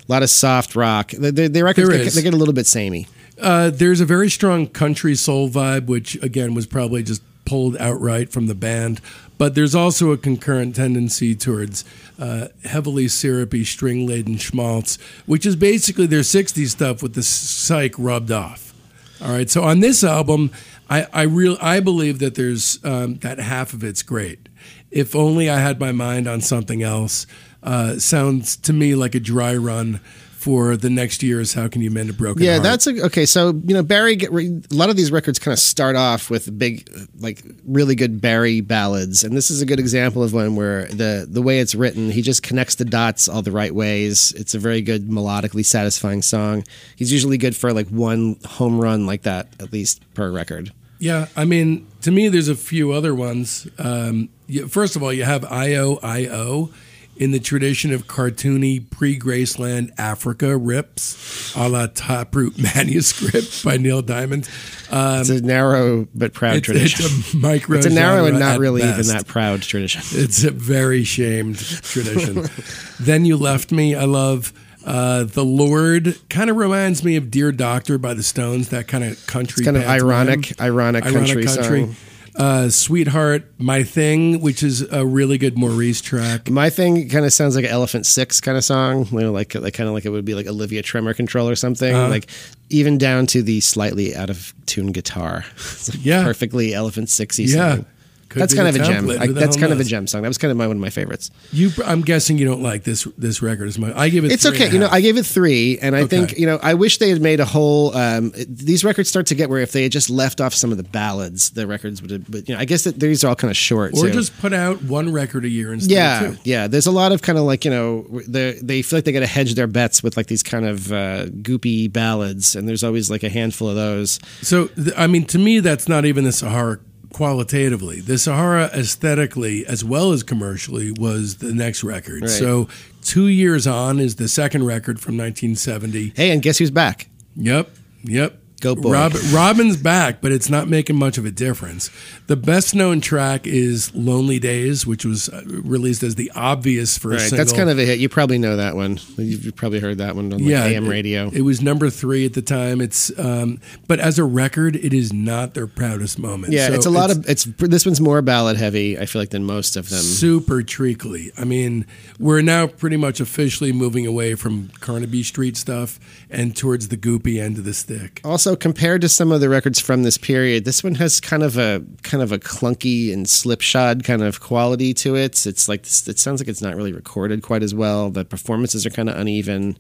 lot 0.07 0.23
of 0.23 0.29
soft 0.29 0.75
rock 0.75 1.11
the, 1.11 1.31
the, 1.31 1.47
the 1.47 1.63
records 1.63 1.89
is. 1.89 2.15
they 2.15 2.21
get 2.21 2.33
a 2.33 2.37
little 2.37 2.53
bit 2.53 2.65
samey 2.67 3.07
Uh, 3.39 3.69
there's 3.69 4.01
a 4.01 4.05
very 4.05 4.29
strong 4.29 4.67
country 4.67 5.15
soul 5.15 5.49
vibe, 5.49 5.85
which 5.85 6.15
again 6.23 6.53
was 6.53 6.65
probably 6.67 7.03
just 7.03 7.21
pulled 7.45 7.77
outright 7.77 8.29
from 8.31 8.47
the 8.47 8.55
band. 8.55 8.99
But 9.39 9.55
there's 9.55 9.73
also 9.73 10.11
a 10.11 10.17
concurrent 10.17 10.75
tendency 10.75 11.33
towards 11.33 11.85
uh, 12.19 12.49
heavily 12.65 13.07
syrupy, 13.07 13.63
string 13.63 14.05
laden 14.05 14.37
schmaltz, 14.37 14.99
which 15.25 15.45
is 15.45 15.55
basically 15.55 16.05
their 16.05 16.21
60s 16.21 16.67
stuff 16.67 17.01
with 17.01 17.15
the 17.15 17.23
psych 17.23 17.95
rubbed 17.97 18.31
off. 18.31 18.73
All 19.21 19.31
right. 19.31 19.49
So 19.49 19.63
on 19.63 19.79
this 19.79 20.03
album, 20.03 20.51
I, 20.89 21.07
I 21.13 21.21
real 21.23 21.57
I 21.61 21.79
believe 21.79 22.19
that 22.19 22.35
there's 22.35 22.83
um, 22.83 23.15
that 23.15 23.39
half 23.39 23.73
of 23.73 23.83
it's 23.83 24.03
great. 24.03 24.49
If 24.91 25.15
only 25.15 25.49
I 25.49 25.59
had 25.59 25.79
my 25.79 25.93
mind 25.93 26.27
on 26.27 26.41
something 26.41 26.83
else. 26.83 27.25
Uh, 27.61 27.99
sounds 27.99 28.55
to 28.55 28.71
me 28.71 28.95
like 28.95 29.15
a 29.15 29.19
dry 29.19 29.55
run 29.55 29.99
for 30.39 30.77
the 30.77 30.89
next 30.89 31.21
year's 31.21 31.53
How 31.53 31.67
Can 31.67 31.81
You 31.81 31.91
Mend 31.91 32.09
a 32.09 32.13
Broken 32.13 32.43
yeah 32.43 32.53
Heart. 32.53 32.63
that's 32.63 32.87
a, 32.87 33.05
okay 33.07 33.25
so 33.25 33.49
you 33.65 33.73
know 33.73 33.83
barry 33.83 34.15
get, 34.15 34.31
a 34.31 34.61
lot 34.71 34.89
of 34.89 34.95
these 34.95 35.11
records 35.11 35.37
kind 35.37 35.51
of 35.51 35.59
start 35.59 35.97
off 35.97 36.29
with 36.29 36.57
big 36.57 36.89
like 37.19 37.43
really 37.65 37.93
good 37.93 38.21
barry 38.21 38.61
ballads 38.61 39.23
and 39.25 39.35
this 39.35 39.51
is 39.51 39.61
a 39.61 39.65
good 39.65 39.79
example 39.79 40.23
of 40.23 40.33
one 40.33 40.55
where 40.55 40.85
the 40.85 41.27
the 41.29 41.41
way 41.41 41.59
it's 41.59 41.75
written 41.75 42.09
he 42.09 42.21
just 42.21 42.41
connects 42.41 42.75
the 42.75 42.85
dots 42.85 43.27
all 43.27 43.41
the 43.41 43.51
right 43.51 43.75
ways 43.75 44.31
it's 44.37 44.55
a 44.55 44.59
very 44.59 44.81
good 44.81 45.09
melodically 45.09 45.65
satisfying 45.65 46.21
song 46.21 46.63
he's 46.95 47.11
usually 47.11 47.37
good 47.37 47.55
for 47.55 47.73
like 47.73 47.87
one 47.89 48.37
home 48.45 48.79
run 48.79 49.05
like 49.05 49.23
that 49.23 49.47
at 49.59 49.73
least 49.73 50.01
per 50.13 50.31
record 50.31 50.71
Yeah, 51.01 51.27
I 51.35 51.45
mean, 51.45 51.87
to 52.01 52.11
me, 52.11 52.27
there's 52.27 52.49
a 52.49 52.55
few 52.55 52.91
other 52.91 53.15
ones. 53.15 53.67
Um, 53.77 54.27
you, 54.47 54.67
first 54.67 54.97
of 54.97 55.03
all, 55.03 55.13
you 55.13 55.23
have 55.23 55.45
IO 55.45 55.97
IO 56.03 56.71
in 57.19 57.31
the 57.31 57.39
tradition 57.39 57.91
of 57.93 58.07
cartoony 58.07 58.89
pre-Graceland 58.89 59.91
Africa 59.97 60.57
rips, 60.57 61.53
a 61.55 61.67
la 61.67 61.87
Taproot 61.87 62.57
manuscript 62.75 63.63
by 63.63 63.75
Neil 63.75 64.01
Diamond. 64.01 64.49
Um, 64.89 65.19
it's 65.19 65.29
a 65.29 65.41
narrow 65.41 66.07
but 66.15 66.33
proud 66.33 66.55
it's, 66.55 66.65
tradition 66.65 67.05
it's 67.05 67.33
a 67.33 67.37
micro. 67.37 67.77
it's 67.77 67.85
a 67.85 67.89
narrow 67.91 68.25
and 68.25 68.39
not 68.39 68.57
really 68.57 68.81
even 68.81 69.05
that 69.07 69.27
proud 69.27 69.61
tradition 69.61 70.01
It's 70.13 70.43
a 70.45 70.51
very 70.51 71.03
shamed 71.03 71.59
tradition. 71.59 72.45
then 72.99 73.25
you 73.25 73.37
left 73.37 73.71
me. 73.71 73.93
I 73.93 74.05
love. 74.05 74.53
Uh, 74.85 75.25
the 75.25 75.43
Lord 75.43 76.17
kind 76.29 76.49
of 76.49 76.55
reminds 76.55 77.03
me 77.03 77.17
of 77.17 77.29
Dear 77.29 77.51
Doctor 77.51 77.97
by 77.97 78.13
the 78.13 78.23
Stones, 78.23 78.69
that 78.69 78.87
kind 78.87 79.03
of 79.03 79.27
country. 79.27 79.61
it's 79.61 79.65
kind 79.65 79.75
of 79.75 79.83
pantomime. 79.83 80.29
ironic 80.29 80.61
ironic 80.61 81.03
country, 81.03 81.45
song 81.45 81.95
Uh, 82.39 82.69
Sweetheart, 82.69 83.43
My 83.57 83.83
Thing, 83.83 84.39
which 84.39 84.63
is 84.63 84.81
a 84.81 85.05
really 85.05 85.37
good 85.37 85.57
Maurice 85.57 85.99
track. 85.99 86.49
My 86.49 86.69
thing 86.69 87.09
kind 87.09 87.25
of 87.25 87.33
sounds 87.33 87.53
like 87.55 87.65
an 87.65 87.71
Elephant 87.71 88.05
Six 88.05 88.39
kind 88.39 88.57
of 88.57 88.63
song, 88.63 89.07
you 89.11 89.19
know, 89.19 89.33
like 89.33 89.53
like 89.55 89.73
kind 89.73 89.89
of 89.89 89.93
like 89.93 90.05
it 90.05 90.09
would 90.09 90.23
be 90.23 90.35
like 90.35 90.47
Olivia 90.47 90.81
Tremor 90.81 91.13
Control 91.13 91.49
or 91.49 91.55
something, 91.57 91.93
Uh-huh. 91.93 92.07
like 92.07 92.27
even 92.69 92.97
down 92.97 93.25
to 93.27 93.43
the 93.43 93.59
slightly 93.59 94.15
out 94.15 94.29
of 94.29 94.53
tune 94.67 94.93
guitar. 94.93 95.43
It's 95.57 95.89
like 95.93 96.05
Yeah. 96.05 96.23
perfectly 96.23 96.73
Elephant 96.73 97.09
Sixy. 97.09 97.45
Yeah. 97.53 97.75
song. 97.75 97.85
Could 98.29 98.41
that's 98.43 98.53
kind 98.53 98.67
of 98.67 98.75
a 98.75 98.79
gem. 98.79 99.09
I, 99.09 99.27
that's 99.27 99.57
kind 99.57 99.73
of 99.73 99.79
a 99.79 99.83
gem 99.83 100.05
song. 100.07 100.21
That 100.21 100.27
was 100.27 100.37
kind 100.37 100.51
of 100.51 100.57
my, 100.57 100.67
one 100.67 100.77
of 100.77 100.81
my 100.81 100.91
favorites. 100.91 101.31
You, 101.51 101.71
I'm 101.83 102.01
guessing 102.01 102.37
you 102.37 102.45
don't 102.45 102.61
like 102.61 102.83
this 102.83 103.05
this 103.17 103.41
record 103.41 103.67
as 103.67 103.77
much. 103.79 103.95
I 103.95 104.09
give 104.09 104.23
it. 104.23 104.31
It's 104.31 104.43
three 104.43 104.55
okay. 104.55 104.71
You 104.71 104.77
know. 104.79 104.87
I 104.91 105.01
gave 105.01 105.17
it 105.17 105.25
three, 105.25 105.79
and 105.79 105.95
I 105.95 106.01
Okay. 106.01 106.17
think 106.25 106.37
you 106.37 106.45
know, 106.45 106.59
I 106.61 106.75
wish 106.75 106.99
they 106.99 107.09
had 107.09 107.21
made 107.21 107.39
a 107.39 107.45
whole. 107.45 107.95
Um, 107.97 108.31
these 108.47 108.83
records 108.83 109.09
start 109.09 109.25
to 109.27 109.35
get 109.35 109.49
where 109.49 109.59
if 109.61 109.71
they 109.71 109.83
had 109.83 109.91
just 109.91 110.09
left 110.09 110.39
off 110.41 110.53
some 110.53 110.71
of 110.71 110.77
the 110.77 110.83
ballads, 110.83 111.49
the 111.51 111.65
records 111.67 112.01
would. 112.01 112.11
have 112.11 112.29
But 112.29 112.47
you 112.47 112.55
know, 112.55 112.61
I 112.61 112.65
guess 112.65 112.83
that 112.83 112.99
these 112.99 113.23
are 113.23 113.29
all 113.29 113.35
kind 113.35 113.49
of 113.49 113.57
short. 113.57 113.93
or 113.95 114.05
too. 114.07 114.11
just 114.13 114.37
put 114.39 114.53
out 114.53 114.81
one 114.83 115.11
record 115.11 115.43
a 115.45 115.49
year 115.49 115.73
instead 115.73 115.91
yeah, 115.91 116.23
of 116.23 116.35
two. 116.43 116.49
yeah. 116.49 116.67
There's 116.67 116.87
a 116.87 116.91
lot 116.91 117.11
of 117.11 117.21
kind 117.23 117.37
of 117.39 117.45
like 117.45 117.65
you 117.65 117.71
know 117.71 118.03
they 118.27 118.59
they 118.61 118.81
feel 118.83 118.97
like 118.97 119.05
they 119.05 119.11
got 119.11 119.21
to 119.21 119.27
hedge 119.27 119.55
their 119.55 119.67
bets 119.67 120.03
with 120.03 120.15
like 120.17 120.27
these 120.27 120.43
kind 120.43 120.65
of 120.67 120.91
uh, 120.91 121.25
goopy 121.25 121.91
ballads, 121.91 122.55
and 122.55 122.69
there's 122.69 122.83
always 122.83 123.09
like 123.09 123.23
a 123.23 123.29
handful 123.29 123.69
of 123.69 123.75
those. 123.75 124.19
So, 124.41 124.67
th- 124.67 124.93
I 124.95 125.07
mean, 125.07 125.25
to 125.25 125.39
me, 125.39 125.59
that's 125.61 125.87
not 125.89 126.05
even 126.05 126.23
the 126.25 126.31
Sahara 126.31 126.79
qualitatively. 127.13 128.01
The 128.01 128.17
Sahara 128.17 128.65
aesthetically, 128.73 129.65
as 129.65 129.83
well 129.83 130.11
as 130.11 130.23
commercially, 130.23 130.91
was 130.91 131.37
the 131.37 131.53
next 131.53 131.83
record. 131.83 132.21
Right. 132.21 132.29
So, 132.29 132.67
two 133.01 133.27
years 133.27 133.67
on 133.67 133.99
is 133.99 134.15
the 134.15 134.27
second 134.27 134.65
record 134.65 134.99
from 134.99 135.17
1970. 135.17 136.13
Hey, 136.15 136.31
and 136.31 136.41
guess 136.41 136.57
who's 136.57 136.71
back? 136.71 137.07
Yep, 137.35 137.69
yep. 138.03 138.38
Go 138.59 138.75
boy. 138.75 138.91
Rob, 138.91 139.13
Robin's 139.31 139.77
back, 139.77 140.21
but 140.21 140.31
it's 140.31 140.49
not 140.49 140.67
making 140.67 140.95
much 140.97 141.17
of 141.17 141.25
a 141.25 141.31
difference. 141.31 141.89
The 142.27 142.35
best 142.35 142.75
known 142.75 143.01
track 143.01 143.47
is 143.47 143.93
"Lonely 143.95 144.39
Days," 144.39 144.85
which 144.85 145.05
was 145.05 145.29
uh, 145.29 145.41
released 145.45 146.03
as 146.03 146.15
the 146.15 146.31
obvious 146.35 146.97
first 146.97 147.13
Right, 147.13 147.29
single. 147.29 147.37
that's 147.37 147.53
kind 147.53 147.69
of 147.69 147.79
a 147.79 147.85
hit. 147.85 147.99
You 147.99 148.09
probably 148.09 148.37
know 148.37 148.57
that 148.57 148.75
one. 148.75 148.99
You've 149.17 149.55
probably 149.55 149.79
heard 149.79 149.97
that 149.99 150.15
one 150.15 150.31
on 150.33 150.39
like 150.43 150.53
AM 150.53 150.85
it- 150.85 150.89
radio. 150.89 151.29
It, 151.33 151.41
was 151.41 151.61
number 151.61 151.89
three 151.89 152.25
at 152.25 152.33
the 152.33 152.41
time. 152.41 152.81
It's 152.81 153.17
um, 153.19 153.59
but 153.87 153.99
as 153.99 154.19
a 154.19 154.23
record, 154.23 154.75
it 154.75 154.93
is 154.93 155.11
not 155.13 155.53
their 155.53 155.67
proudest 155.67 156.19
moment. 156.19 156.53
yeah, 156.53 156.67
So 156.67 156.73
it's 156.73 156.85
a 156.85 156.89
lot 156.91 157.11
of 157.11 157.27
it's. 157.29 157.45
This 157.45 157.85
one's 157.85 158.01
more 158.01 158.21
ballad 158.21 158.57
heavy. 158.57 158.97
I 158.99 159.05
feel 159.05 159.21
like 159.21 159.29
than 159.29 159.43
most 159.45 159.75
of 159.77 159.89
them. 159.89 159.99
super 160.01 160.61
treacly. 160.63 161.31
I 161.37 161.45
mean, 161.45 161.85
we're 162.19 162.41
now 162.41 162.67
pretty 162.67 162.97
much 162.97 163.19
officially 163.19 163.71
moving 163.71 164.05
away 164.05 164.35
from 164.35 164.69
Carnaby 164.79 165.23
Street 165.23 165.55
stuff 165.57 165.99
and 166.29 166.55
towards 166.55 166.89
the 166.89 166.97
goopy 166.97 167.41
end 167.41 167.57
of 167.57 167.63
the 167.63 167.73
stick. 167.73 168.21
Also, 168.23 168.48
also 168.49 168.55
compared 168.55 169.01
to 169.01 169.09
some 169.09 169.31
of 169.31 169.41
the 169.41 169.49
records 169.49 169.79
from 169.79 170.03
this 170.03 170.17
period, 170.17 170.65
this 170.65 170.83
one 170.83 170.95
has 170.95 171.19
kind 171.19 171.43
of 171.43 171.57
a 171.57 171.83
kind 172.01 172.23
of 172.23 172.31
a 172.31 172.39
clunky 172.39 173.13
and 173.13 173.29
slipshod 173.29 174.03
kind 174.03 174.23
of 174.23 174.39
quality 174.39 174.93
to 174.95 175.15
it. 175.15 175.45
It's 175.45 175.69
like 175.69 175.81
it 175.81 176.19
sounds 176.19 176.41
like 176.41 176.47
it's 176.47 176.61
not 176.61 176.75
really 176.75 176.93
recorded 176.93 177.43
quite 177.43 177.61
as 177.61 177.75
well. 177.75 178.09
The 178.09 178.25
performances 178.25 178.85
are 178.85 178.89
kind 178.89 179.09
of 179.09 179.17
uneven. 179.17 179.77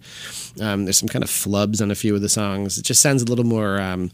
Um, 0.61 0.85
there's 0.85 0.99
some 0.99 1.09
kind 1.09 1.23
of 1.23 1.29
flubs 1.29 1.81
on 1.81 1.89
a 1.89 1.95
few 1.95 2.13
of 2.13 2.21
the 2.21 2.29
songs. 2.29 2.77
It 2.77 2.85
just 2.85 3.01
sounds 3.01 3.23
a 3.23 3.25
little 3.25 3.45
more 3.45 3.79
um, 3.79 4.11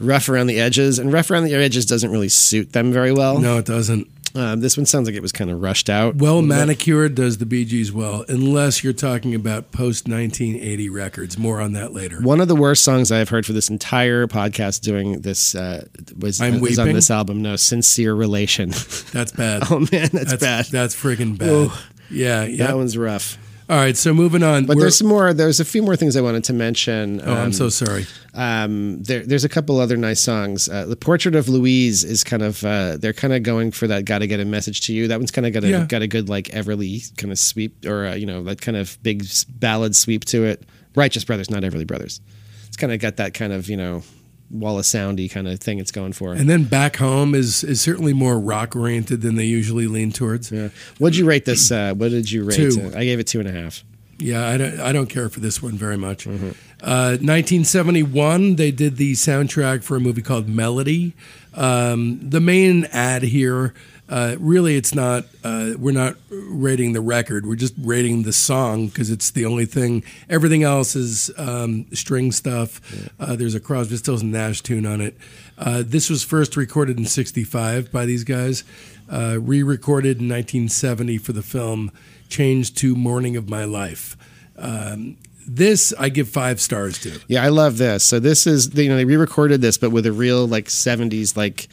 rough 0.00 0.28
around 0.28 0.48
the 0.48 0.58
edges, 0.58 0.98
and 0.98 1.12
rough 1.12 1.30
around 1.30 1.44
the 1.44 1.54
edges 1.54 1.86
doesn't 1.86 2.10
really 2.10 2.28
suit 2.28 2.72
them 2.72 2.92
very 2.92 3.12
well. 3.12 3.38
No, 3.38 3.58
it 3.58 3.66
doesn't. 3.66 4.08
Um, 4.36 4.60
this 4.60 4.76
one 4.76 4.84
sounds 4.84 5.06
like 5.06 5.14
it 5.14 5.22
was 5.22 5.30
kind 5.32 5.50
of 5.50 5.62
rushed 5.62 5.88
out. 5.88 6.16
Well 6.16 6.42
manicured 6.42 7.14
does 7.14 7.38
the 7.38 7.46
Bee 7.46 7.64
Gees 7.64 7.92
well, 7.92 8.24
unless 8.28 8.82
you're 8.82 8.92
talking 8.92 9.34
about 9.34 9.70
post 9.70 10.08
1980 10.08 10.88
records. 10.88 11.38
More 11.38 11.60
on 11.60 11.72
that 11.74 11.92
later. 11.92 12.20
One 12.20 12.40
of 12.40 12.48
the 12.48 12.56
worst 12.56 12.82
songs 12.82 13.12
I've 13.12 13.28
heard 13.28 13.46
for 13.46 13.52
this 13.52 13.70
entire 13.70 14.26
podcast 14.26 14.80
doing 14.80 15.20
this 15.20 15.54
uh, 15.54 15.86
was, 16.18 16.40
was 16.40 16.78
on 16.78 16.92
this 16.92 17.10
album. 17.10 17.42
No, 17.42 17.54
Sincere 17.56 18.14
Relation. 18.14 18.70
That's 19.12 19.32
bad. 19.32 19.62
oh 19.70 19.80
man, 19.80 20.08
that's, 20.12 20.12
that's 20.12 20.40
bad. 20.40 20.64
That's 20.66 20.96
freaking 20.96 21.38
bad. 21.38 21.48
Ooh. 21.48 21.70
Yeah, 22.10 22.44
yeah. 22.44 22.66
That 22.66 22.76
one's 22.76 22.98
rough. 22.98 23.38
All 23.66 23.76
right, 23.76 23.96
so 23.96 24.12
moving 24.12 24.42
on. 24.42 24.66
But 24.66 24.76
We're- 24.76 24.84
there's 24.84 24.98
some 24.98 25.06
more. 25.08 25.32
There's 25.32 25.58
a 25.58 25.64
few 25.64 25.82
more 25.82 25.96
things 25.96 26.16
I 26.16 26.20
wanted 26.20 26.44
to 26.44 26.52
mention. 26.52 27.22
oh, 27.24 27.32
I'm 27.32 27.46
Um, 27.46 27.52
so 27.52 27.70
sorry. 27.70 28.06
Um, 28.34 29.02
there, 29.02 29.24
there's 29.24 29.44
a 29.44 29.48
couple 29.48 29.80
other 29.80 29.96
nice 29.96 30.20
songs. 30.20 30.68
Uh, 30.68 30.84
the 30.84 30.96
Portrait 30.96 31.34
of 31.34 31.48
Louise 31.48 32.04
is 32.04 32.22
kind 32.24 32.42
of 32.42 32.62
uh, 32.62 32.98
they're 32.98 33.14
kind 33.14 33.32
of 33.32 33.42
going 33.42 33.70
for 33.70 33.86
that. 33.86 34.04
Got 34.04 34.18
to 34.18 34.26
get 34.26 34.38
a 34.38 34.44
message 34.44 34.82
to 34.82 34.92
you. 34.92 35.08
That 35.08 35.18
one's 35.18 35.30
kind 35.30 35.46
of 35.46 35.54
got 35.54 35.64
a 35.64 35.68
Yeah. 35.68 35.86
got 35.86 36.02
a 36.02 36.06
good 36.06 36.28
like 36.28 36.48
Everly 36.48 37.16
kind 37.16 37.32
of 37.32 37.38
sweep 37.38 37.86
or 37.86 38.06
uh, 38.08 38.14
you 38.14 38.26
know 38.26 38.42
that 38.44 38.60
kind 38.60 38.76
of 38.76 38.98
big 39.02 39.24
ballad 39.48 39.96
sweep 39.96 40.26
to 40.26 40.44
it. 40.44 40.64
Righteous 40.94 41.24
Brothers, 41.24 41.50
not 41.50 41.62
Everly 41.62 41.86
Brothers. 41.86 42.20
It's 42.68 42.76
kind 42.76 42.92
of 42.92 42.98
got 43.00 43.16
that 43.16 43.32
kind 43.32 43.52
of 43.54 43.70
you 43.70 43.78
know 43.78 44.02
Wall 44.50 44.78
of 44.78 44.84
Soundy 44.84 45.30
kind 45.30 45.48
of 45.48 45.58
thing 45.60 45.78
it's 45.78 45.90
going 45.90 46.12
for. 46.12 46.32
And 46.32 46.48
then 46.48 46.64
Back 46.64 46.96
Home 46.96 47.34
is 47.34 47.64
is 47.64 47.80
certainly 47.80 48.12
more 48.12 48.38
rock 48.38 48.76
oriented 48.76 49.20
than 49.20 49.34
they 49.36 49.44
usually 49.44 49.86
lean 49.86 50.12
towards. 50.12 50.50
yeah. 50.52 50.68
What'd 50.98 51.16
you 51.16 51.24
rate 51.24 51.44
this? 51.44 51.70
Uh, 51.70 51.94
what 51.94 52.10
did 52.10 52.30
you 52.30 52.44
rate? 52.44 52.56
Two. 52.56 52.80
it? 52.80 52.94
I 52.94 53.04
gave 53.04 53.18
it 53.18 53.26
two 53.26 53.40
and 53.40 53.48
a 53.48 53.52
half. 53.52 53.84
Yeah, 54.18 54.46
I 54.46 54.56
don't, 54.56 54.80
I 54.80 54.92
don't 54.92 55.08
care 55.08 55.28
for 55.28 55.40
this 55.40 55.60
one 55.62 55.72
very 55.72 55.96
much. 55.96 56.24
Mm-hmm. 56.24 56.50
Uh, 56.82 57.18
1971, 57.20 58.56
they 58.56 58.70
did 58.70 58.96
the 58.96 59.14
soundtrack 59.14 59.82
for 59.82 59.96
a 59.96 60.00
movie 60.00 60.22
called 60.22 60.48
Melody. 60.48 61.14
Um, 61.54 62.20
the 62.22 62.40
main 62.40 62.84
ad 62.86 63.22
here, 63.22 63.74
uh, 64.14 64.36
really, 64.38 64.76
it's 64.76 64.94
not. 64.94 65.24
Uh, 65.42 65.72
we're 65.76 65.90
not 65.90 66.14
rating 66.30 66.92
the 66.92 67.00
record. 67.00 67.46
We're 67.46 67.56
just 67.56 67.74
rating 67.76 68.22
the 68.22 68.32
song 68.32 68.86
because 68.86 69.10
it's 69.10 69.32
the 69.32 69.44
only 69.44 69.66
thing. 69.66 70.04
Everything 70.30 70.62
else 70.62 70.94
is 70.94 71.32
um, 71.36 71.86
string 71.92 72.30
stuff. 72.30 72.80
Uh, 73.18 73.34
there's 73.34 73.56
a 73.56 73.60
Crosby, 73.60 73.96
Stills, 73.96 74.22
and 74.22 74.30
Nash 74.30 74.60
tune 74.60 74.86
on 74.86 75.00
it. 75.00 75.16
Uh, 75.58 75.82
this 75.84 76.08
was 76.08 76.22
first 76.22 76.56
recorded 76.56 76.96
in 76.96 77.06
'65 77.06 77.90
by 77.90 78.06
these 78.06 78.22
guys. 78.22 78.62
Uh, 79.10 79.38
re-recorded 79.40 80.20
in 80.20 80.28
1970 80.28 81.18
for 81.18 81.32
the 81.32 81.42
film 81.42 81.90
changed 82.28 82.76
to 82.76 82.94
Morning 82.94 83.36
of 83.36 83.48
My 83.48 83.64
Life. 83.64 84.16
Um, 84.56 85.16
this 85.44 85.92
I 85.98 86.08
give 86.08 86.28
five 86.28 86.60
stars 86.60 87.00
to. 87.00 87.18
Yeah, 87.26 87.42
I 87.42 87.48
love 87.48 87.78
this. 87.78 88.04
So 88.04 88.20
this 88.20 88.46
is 88.46 88.72
you 88.78 88.88
know 88.88 88.94
they 88.94 89.06
re-recorded 89.06 89.60
this, 89.60 89.76
but 89.76 89.90
with 89.90 90.06
a 90.06 90.12
real 90.12 90.46
like 90.46 90.66
'70s 90.66 91.36
like 91.36 91.68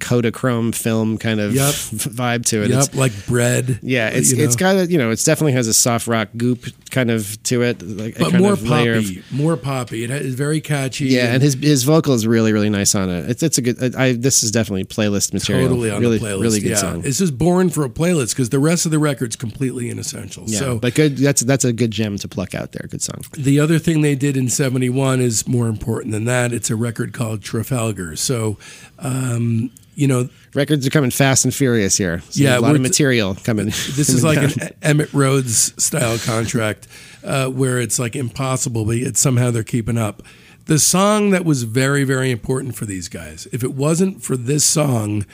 Kodachrome 0.00 0.74
film 0.74 1.18
kind 1.18 1.38
of 1.40 1.54
Yep. 1.54 1.64
vibe 1.74 2.44
to 2.46 2.62
it. 2.62 2.70
It's- 2.70 2.88
Yep, 2.88 2.94
like 2.96 3.26
bread. 3.26 3.78
yeah, 3.82 4.08
it's 4.08 4.30
you 4.32 4.38
know. 4.38 4.44
it's 4.44 4.56
got 4.56 4.76
a 4.76 4.86
you 4.86 4.98
know 4.98 5.10
it's 5.10 5.24
definitely 5.24 5.52
has 5.52 5.66
a 5.68 5.74
soft 5.74 6.06
rock 6.06 6.28
goop 6.36 6.64
kind 6.90 7.10
of 7.10 7.40
to 7.44 7.62
it, 7.62 7.80
like 7.82 8.16
a 8.16 8.18
but 8.20 8.30
kind 8.32 8.42
more 8.42 8.52
of 8.52 8.62
layer 8.68 8.94
of- 8.94 9.04
poppy, 9.04 9.22
more 9.30 9.56
poppy. 9.56 10.04
It 10.04 10.10
is 10.10 10.34
very 10.34 10.60
catchy. 10.60 11.06
yeah, 11.06 11.32
and 11.34 11.42
his 11.42 11.54
his 11.54 11.84
vocal 11.84 12.14
is 12.14 12.26
really 12.26 12.52
really 12.52 12.70
nice 12.70 12.94
on 12.94 13.08
it. 13.10 13.28
It's 13.30 13.42
it's 13.42 13.58
a 13.58 13.62
good. 13.62 13.94
I 13.94 14.12
this 14.14 14.42
is 14.42 14.50
definitely 14.50 14.84
playlist 14.84 15.32
material. 15.32 15.68
totally 15.68 15.90
on 15.90 16.00
really 16.00 16.18
the 16.18 16.26
playlist. 16.26 16.42
really 16.42 16.60
good 16.60 16.70
yeah. 16.70 16.76
song. 16.76 17.02
It's 17.04 17.18
just 17.18 17.36
born 17.38 17.70
for 17.70 17.84
a 17.84 17.88
playlist 17.90 18.30
because 18.30 18.48
the 18.50 18.58
rest 18.58 18.86
of 18.86 18.92
the 18.92 18.98
record's 18.98 19.36
completely 19.36 19.90
inessential. 19.90 20.44
Yeah, 20.46 20.58
so 20.58 20.78
but 20.78 20.94
good. 20.94 21.16
That's 21.18 21.42
that's 21.42 21.64
a 21.64 21.72
good 21.72 21.90
gem 21.90 22.16
to 22.18 22.28
pluck 22.28 22.54
out 22.54 22.72
there. 22.72 22.86
Good 22.88 23.02
song. 23.02 23.20
The 23.36 23.60
other 23.60 23.78
thing 23.78 24.00
they 24.00 24.14
did 24.14 24.36
in 24.36 24.48
71 24.48 25.20
is 25.20 25.46
more 25.46 25.68
important 25.68 26.12
than 26.12 26.24
that. 26.24 26.52
It's 26.52 26.70
a 26.70 26.76
record 26.76 27.12
called 27.12 27.42
Trafalgar. 27.42 28.16
So, 28.16 28.58
um, 28.98 29.70
you 30.00 30.08
know, 30.08 30.30
Records 30.54 30.86
are 30.86 30.90
coming 30.90 31.10
fast 31.10 31.44
and 31.44 31.54
furious 31.54 31.98
here. 31.98 32.20
So 32.30 32.42
Yeah, 32.42 32.58
a 32.58 32.60
lot 32.60 32.74
of 32.74 32.80
material 32.80 33.34
coming. 33.34 33.66
this 33.66 34.08
is 34.08 34.24
like 34.24 34.38
an 34.38 34.48
Emitt 34.80 35.12
Rhodes 35.12 35.74
style 35.82 36.18
contract 36.18 36.88
uh, 37.22 37.48
where 37.48 37.78
it's 37.78 37.98
like 37.98 38.16
impossible, 38.16 38.86
but 38.86 38.96
yet 38.96 39.18
somehow 39.18 39.50
they're 39.50 39.62
keeping 39.62 39.98
up. 39.98 40.22
The 40.64 40.78
song 40.78 41.30
that 41.30 41.44
was 41.44 41.64
very, 41.64 42.04
very 42.04 42.30
important 42.30 42.76
for 42.76 42.86
these 42.86 43.08
guys, 43.08 43.46
if 43.52 43.62
it 43.62 43.74
wasn't 43.74 44.22
for 44.22 44.38
this 44.38 44.64
song, 44.64 45.26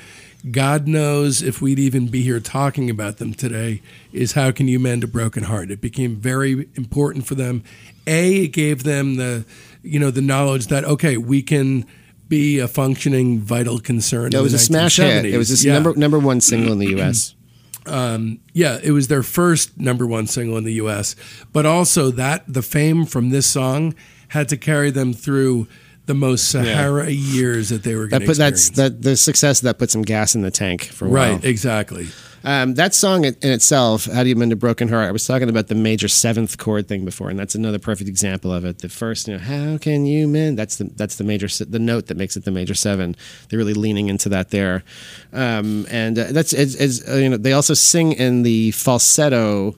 God 0.51 0.89
knows 0.89 1.43
if 1.43 1.63
we'd 1.63 1.79
even 1.79 2.09
be 2.09 2.23
here 2.23 2.41
talking 2.41 2.91
about 2.91 3.19
them 3.19 3.35
today, 3.35 3.83
is 4.13 4.33
How 4.33 4.51
Can 4.51 4.67
You 4.67 4.81
Mend 4.81 5.05
a 5.05 5.07
Broken 5.07 5.45
Heart? 5.45 5.71
It 5.71 5.81
became 5.81 6.17
very 6.17 6.69
important 6.75 7.25
for 7.27 7.37
them. 7.37 7.63
A, 8.07 8.45
it 8.45 8.49
gave 8.49 8.83
them 8.83 9.17
the, 9.17 9.45
you 9.83 10.01
know, 10.01 10.11
the 10.11 10.21
knowledge 10.21 10.67
that, 10.67 10.85
okay, 10.85 11.17
we 11.17 11.43
can 11.43 11.87
be 12.29 12.59
a 12.59 12.69
functioning 12.69 13.39
vital 13.41 13.79
concern. 13.79 14.33
It 14.35 14.41
was 14.41 14.55
a 14.55 14.59
smash 14.59 14.97
hit. 14.97 15.25
It 15.27 15.39
was 15.39 15.49
this 15.49 15.65
Yeah. 15.65 15.75
number 15.75 15.95
number 15.95 16.19
one 16.19 16.41
single 16.41 16.73
in 16.73 16.79
the 16.79 16.89
U.S. 16.91 17.35
Um, 17.89 18.41
yeah, 18.53 18.81
it 18.83 18.91
was 18.91 19.07
their 19.07 19.23
first 19.23 19.79
number 19.79 20.09
one 20.09 20.27
single 20.27 20.57
in 20.57 20.65
the 20.65 20.73
U.S. 20.73 21.15
But 21.53 21.67
also 21.67 22.11
that 22.11 22.43
the 22.53 22.61
fame 22.63 23.07
from 23.07 23.31
this 23.31 23.47
song 23.47 23.95
had 24.31 24.49
to 24.49 24.57
carry 24.57 24.91
them 24.91 25.13
through 25.13 25.69
the 26.07 26.15
most 26.15 26.51
Sahara 26.51 27.11
years 27.11 27.69
that 27.69 27.83
they 27.83 27.95
were 27.95 28.07
going 28.07 28.21
That 28.21 28.21
to 28.21 28.27
put 28.27 28.37
that's 28.37 28.71
that 28.71 29.03
the 29.03 29.17
success 29.17 29.61
of 29.61 29.65
that 29.65 29.79
put 29.79 29.91
some 29.91 30.03
gas 30.03 30.35
in 30.35 30.43
the 30.43 30.51
tank 30.51 30.85
for 30.85 31.07
a 31.07 31.09
while. 31.11 31.33
right, 31.35 31.45
exactly. 31.45 32.09
Um, 32.45 32.75
that 32.75 32.95
song 32.95 33.25
in 33.25 33.35
in 33.43 33.51
itself, 33.51 34.05
"How 34.05 34.23
Do 34.23 34.29
You 34.29 34.37
Mend 34.37 34.53
a 34.53 34.57
Broken 34.57 34.89
Heart," 34.89 35.09
I 35.09 35.11
was 35.11 35.27
talking 35.27 35.49
about 35.49 35.67
the 35.67 35.75
major 35.75 36.07
seventh 36.07 36.59
chord 36.59 36.87
thing 36.87 37.05
before, 37.05 37.29
and 37.29 37.37
that's 37.37 37.57
another 37.57 37.81
perfect 37.81 38.09
example 38.09 38.53
of 38.53 38.65
it. 38.65 38.79
The 38.79 38.89
first, 38.89 39.27
you 39.27 39.35
know, 39.35 39.41
"How 39.41 39.79
can 39.79 40.07
you 40.07 40.29
mend?" 40.29 40.57
That's 40.57 40.77
the 40.77 40.85
that's 40.95 41.17
the 41.17 41.25
major 41.25 41.49
the 41.65 41.81
note 41.81 42.07
that 42.07 42.17
makes 42.17 42.37
it 42.37 42.45
the 42.45 42.53
major 42.53 42.75
seven. 42.75 43.17
They're 43.49 43.59
really 43.59 43.75
leaning 43.75 44.09
into 44.09 44.29
that 44.29 44.51
there, 44.51 44.85
um, 45.33 45.87
and 45.91 46.17
uh, 46.17 46.27
that's 46.31 46.53
it's, 46.53 46.77
it's, 46.77 47.09
uh, 47.09 47.15
you 47.17 47.31
know 47.31 47.37
they 47.37 47.53
also 47.53 47.75
sing 47.75 48.13
in 48.13 48.45
the 48.45 48.71
falsetto 48.71 49.75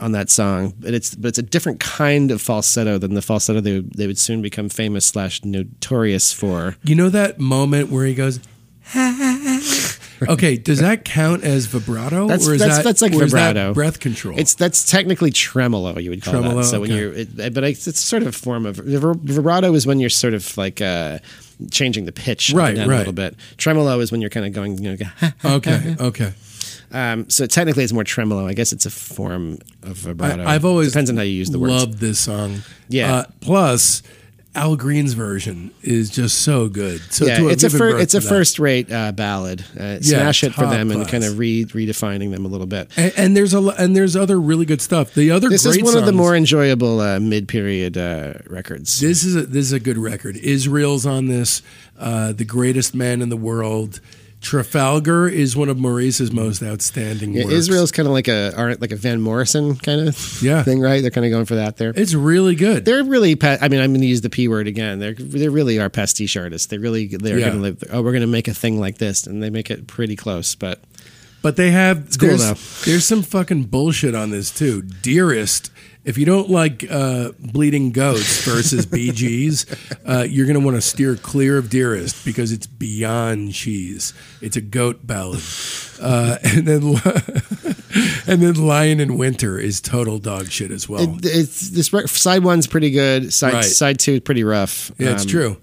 on 0.00 0.12
that 0.12 0.30
song, 0.30 0.74
but 0.78 0.94
it's 0.94 1.14
but 1.14 1.28
it's 1.28 1.38
a 1.38 1.42
different 1.42 1.80
kind 1.80 2.30
of 2.30 2.40
falsetto 2.42 2.98
than 2.98 3.14
the 3.14 3.22
falsetto 3.22 3.60
they 3.60 3.74
would, 3.74 3.92
they 3.94 4.06
would 4.06 4.18
soon 4.18 4.42
become 4.42 4.68
famous 4.68 5.06
slash 5.06 5.44
notorious 5.44 6.32
for. 6.32 6.76
You 6.84 6.94
know 6.94 7.08
that 7.10 7.38
moment 7.38 7.90
where 7.90 8.04
he 8.06 8.14
goes, 8.14 8.40
okay, 10.28 10.56
does 10.56 10.80
that 10.80 11.04
count 11.04 11.44
as 11.44 11.66
vibrato? 11.66 12.26
That's- 12.28 12.48
or 12.48 12.54
is 12.54 12.60
that's- 12.60 12.78
that, 12.78 12.84
that's 12.84 13.02
like 13.02 13.12
is 13.12 13.18
that 13.18 13.28
vibrato. 13.30 13.74
breath 13.74 14.00
control. 14.00 14.38
It's 14.38 14.54
that's 14.54 14.88
technically 14.90 15.30
tremolo. 15.30 15.98
You 15.98 16.10
would 16.10 16.22
call 16.22 16.34
Tremolo, 16.34 16.56
that. 16.62 16.64
So 16.64 16.80
when 16.80 16.90
you're, 16.90 17.12
it, 17.12 17.54
but 17.54 17.64
it's, 17.64 17.86
it's 17.86 18.00
sort 18.00 18.22
of 18.22 18.28
a 18.28 18.32
form 18.32 18.66
of 18.66 18.76
vibrato 18.76 19.72
is 19.74 19.86
when 19.86 20.00
you're 20.00 20.10
sort 20.10 20.34
of 20.34 20.56
like 20.56 20.80
uh, 20.80 21.18
changing 21.70 22.06
the 22.06 22.12
pitch 22.12 22.52
Right, 22.54 22.76
right. 22.76 22.86
a 22.86 22.86
little 22.86 23.12
bit. 23.12 23.36
Tremolo 23.56 23.98
is 24.00 24.10
when 24.12 24.20
you're 24.20 24.30
kind 24.30 24.46
of 24.46 24.52
going, 24.52 24.78
you 24.82 24.96
know. 24.96 25.28
okay, 25.56 25.96
okay. 26.00 26.32
Um, 26.92 27.28
so 27.30 27.46
technically, 27.46 27.84
it's 27.84 27.92
more 27.92 28.04
tremolo. 28.04 28.46
I 28.46 28.54
guess 28.54 28.72
it's 28.72 28.86
a 28.86 28.90
form 28.90 29.58
of 29.82 29.96
vibrato. 29.96 30.44
I, 30.44 30.52
have 30.52 30.64
always 30.64 30.88
depends 30.88 31.10
on 31.10 31.16
how 31.16 31.22
you 31.22 31.32
use 31.32 31.50
the 31.50 31.58
words. 31.58 31.72
Loved 31.72 31.98
this 31.98 32.20
song. 32.20 32.60
Yeah. 32.88 33.14
Uh, 33.14 33.24
plus, 33.40 34.02
Al 34.54 34.76
Green's 34.76 35.14
version 35.14 35.70
is 35.80 36.10
just 36.10 36.42
so 36.42 36.68
good. 36.68 37.00
So 37.10 37.24
yeah, 37.24 37.38
to 37.38 37.48
it's 37.48 37.64
a 37.64 37.70
fir- 37.70 37.98
it's 37.98 38.12
a 38.12 38.20
that- 38.20 38.28
first 38.28 38.58
rate 38.58 38.92
uh, 38.92 39.12
ballad. 39.12 39.64
Uh, 39.78 40.00
smash 40.00 40.44
it 40.44 40.52
for 40.52 40.66
them 40.66 40.90
and 40.90 41.08
kind 41.08 41.24
of 41.24 41.38
re- 41.38 41.64
redefining 41.64 42.32
them 42.32 42.44
a 42.44 42.48
little 42.48 42.66
bit. 42.66 42.90
And, 42.96 43.12
and 43.16 43.36
there's 43.36 43.54
a 43.54 43.60
and 43.78 43.96
there's 43.96 44.14
other 44.14 44.38
really 44.38 44.66
good 44.66 44.82
stuff. 44.82 45.14
The 45.14 45.30
other 45.30 45.48
This 45.48 45.64
is 45.64 45.82
one 45.82 45.96
of 45.96 46.04
the 46.04 46.12
more 46.12 46.36
enjoyable 46.36 47.00
uh, 47.00 47.18
mid 47.18 47.48
period 47.48 47.96
uh, 47.96 48.34
records. 48.46 49.00
This 49.00 49.24
is 49.24 49.36
a, 49.36 49.42
this 49.46 49.64
is 49.64 49.72
a 49.72 49.80
good 49.80 49.96
record. 49.96 50.36
Israel's 50.36 51.06
on 51.06 51.28
this. 51.28 51.62
Uh, 51.98 52.32
the 52.32 52.44
greatest 52.44 52.94
man 52.94 53.22
in 53.22 53.30
the 53.30 53.36
world. 53.36 54.00
Trafalgar 54.42 55.28
is 55.28 55.56
one 55.56 55.68
of 55.68 55.78
Maurice's 55.78 56.32
most 56.32 56.62
outstanding 56.62 57.32
Yeah, 57.32 57.44
works. 57.44 57.54
Israel's 57.54 57.92
kind 57.92 58.06
of 58.08 58.12
like 58.12 58.26
a 58.28 58.52
aren't 58.56 58.80
like 58.80 58.90
a 58.90 58.96
Van 58.96 59.20
Morrison 59.20 59.76
kind 59.76 60.08
of 60.08 60.42
Yeah. 60.42 60.62
thing, 60.64 60.80
right? 60.80 61.00
They're 61.00 61.12
kind 61.12 61.24
of 61.24 61.30
going 61.30 61.46
for 61.46 61.54
that 61.54 61.76
there. 61.76 61.92
It's 61.94 62.12
really 62.12 62.54
good. 62.56 62.84
They're 62.84 63.04
really. 63.04 63.38
I 63.40 63.68
mean, 63.68 63.80
I'm 63.80 63.92
going 63.92 64.00
to 64.00 64.06
use 64.06 64.20
the 64.20 64.30
p 64.30 64.48
word 64.48 64.66
again. 64.66 64.98
They're 64.98 65.14
they 65.14 65.48
really 65.48 65.78
are 65.78 65.88
pastiche 65.88 66.36
artists. 66.36 66.66
They 66.66 66.78
really 66.78 67.06
they're 67.06 67.38
Yeah. 67.38 67.50
going 67.50 67.56
to 67.58 67.62
live. 67.62 67.84
Oh, 67.92 68.02
we're 68.02 68.10
going 68.12 68.22
to 68.22 68.26
make 68.26 68.48
a 68.48 68.54
thing 68.54 68.78
like 68.80 68.98
this, 68.98 69.26
and 69.26 69.42
they 69.42 69.48
make 69.48 69.70
it 69.70 69.86
pretty 69.86 70.16
close. 70.16 70.54
But 70.56 70.80
But 71.40 71.56
they 71.56 71.70
have 71.70 72.08
cool, 72.18 72.28
there's, 72.36 72.40
though. 72.84 72.90
there's 72.90 73.04
some 73.04 73.22
fucking 73.22 73.64
bullshit 73.64 74.14
on 74.14 74.30
this 74.30 74.50
too. 74.50 74.82
Dearest, 74.82 75.70
if 76.04 76.18
you 76.18 76.24
don't 76.26 76.50
like 76.50 76.84
uh, 76.90 77.30
Bleating 77.38 77.92
Goats 77.92 78.44
versus 78.44 78.86
BGs, 78.86 79.98
uh, 80.08 80.22
you're 80.24 80.46
gonna 80.46 80.60
want 80.60 80.76
to 80.76 80.80
steer 80.82 81.16
clear 81.16 81.58
of 81.58 81.70
Dearest 81.70 82.24
because 82.24 82.50
it's 82.52 82.66
beyond 82.66 83.52
cheese. 83.54 84.12
It's 84.40 84.56
a 84.56 84.60
goat 84.60 85.06
ballad, 85.06 85.42
uh, 86.00 86.38
and 86.42 86.66
then 86.66 86.82
and 88.26 88.42
then 88.42 88.54
Lion 88.54 89.00
in 89.00 89.16
Winter 89.16 89.58
is 89.58 89.80
total 89.80 90.18
dog 90.18 90.50
shit 90.50 90.70
as 90.70 90.88
well. 90.88 91.02
It, 91.02 91.24
it's 91.24 91.70
this 91.70 91.88
side 92.10 92.42
one's 92.44 92.66
pretty 92.66 92.90
good. 92.90 93.32
Side 93.32 93.52
Right. 93.54 93.64
side 93.64 93.98
two 93.98 94.14
is 94.14 94.20
pretty 94.20 94.44
rough. 94.44 94.90
yeah, 94.98 95.12
it's 95.12 95.22
Um, 95.22 95.28
true. 95.28 95.56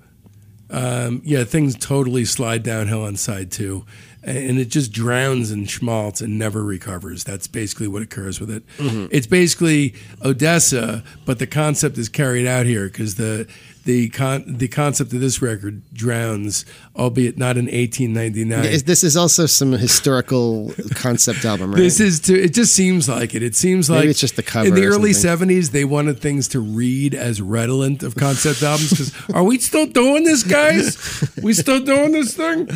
Um, 0.72 1.22
yeah, 1.26 1.46
things 1.46 1.76
totally 1.76 2.26
slide 2.26 2.62
downhill 2.62 3.02
on 3.04 3.16
side 3.16 3.50
two, 3.52 3.86
and 4.30 4.60
it 4.60 4.70
just 4.70 4.92
drowns 4.92 5.52
in 5.52 5.66
schmaltz 5.66 6.22
and 6.22 6.38
never 6.38 6.64
recovers. 6.64 7.24
That's 7.24 7.48
basically 7.48 7.88
what 7.88 8.02
occurs 8.02 8.40
with 8.40 8.52
it. 8.52 8.66
Mm-hmm. 8.78 9.08
It's 9.12 9.28
basically 9.28 9.96
Odessa, 10.24 11.04
but 11.26 11.40
the 11.40 11.48
concept 11.48 11.98
is 11.98 12.10
carried 12.10 12.46
out 12.46 12.66
here 12.66 12.86
because 12.86 13.16
the 13.16 13.48
the 13.90 14.08
con- 14.10 14.44
the 14.46 14.68
concept 14.68 15.12
of 15.14 15.20
this 15.20 15.42
record 15.42 15.82
drowns, 15.92 16.64
albeit 16.96 17.40
not 17.40 17.58
in 17.58 17.66
1899. 17.66 18.62
This 18.86 19.04
is 19.04 19.18
also 19.18 19.48
some 19.48 19.72
historical 19.72 20.72
concept 20.94 21.44
album, 21.44 21.72
right? 21.72 21.80
This 21.80 22.00
is 22.00 22.20
to. 22.22 22.40
It 22.40 22.54
just 22.54 22.76
seems 22.76 23.10
like 23.10 23.34
it. 23.34 23.42
It 23.42 23.56
seems 23.56 23.90
Maybe 23.90 24.00
like 24.02 24.10
it's 24.10 24.20
just 24.20 24.36
the 24.36 24.44
cover 24.44 24.68
In 24.68 24.76
the 24.76 24.86
early 24.86 25.14
something. 25.14 25.50
'70s, 25.50 25.72
they 25.72 25.86
wanted 25.86 26.20
things 26.20 26.48
to 26.50 26.60
read 26.60 27.16
as 27.16 27.42
redolent 27.42 28.04
of 28.04 28.14
concept 28.16 28.62
albums. 28.62 28.92
Because 28.92 29.12
are 29.34 29.44
we 29.44 29.58
still 29.58 29.88
doing 29.88 30.24
this, 30.24 30.44
guys? 30.44 30.96
We 31.42 31.54
still 31.54 31.84
doing 31.84 32.12
this 32.12 32.36
thing? 32.36 32.70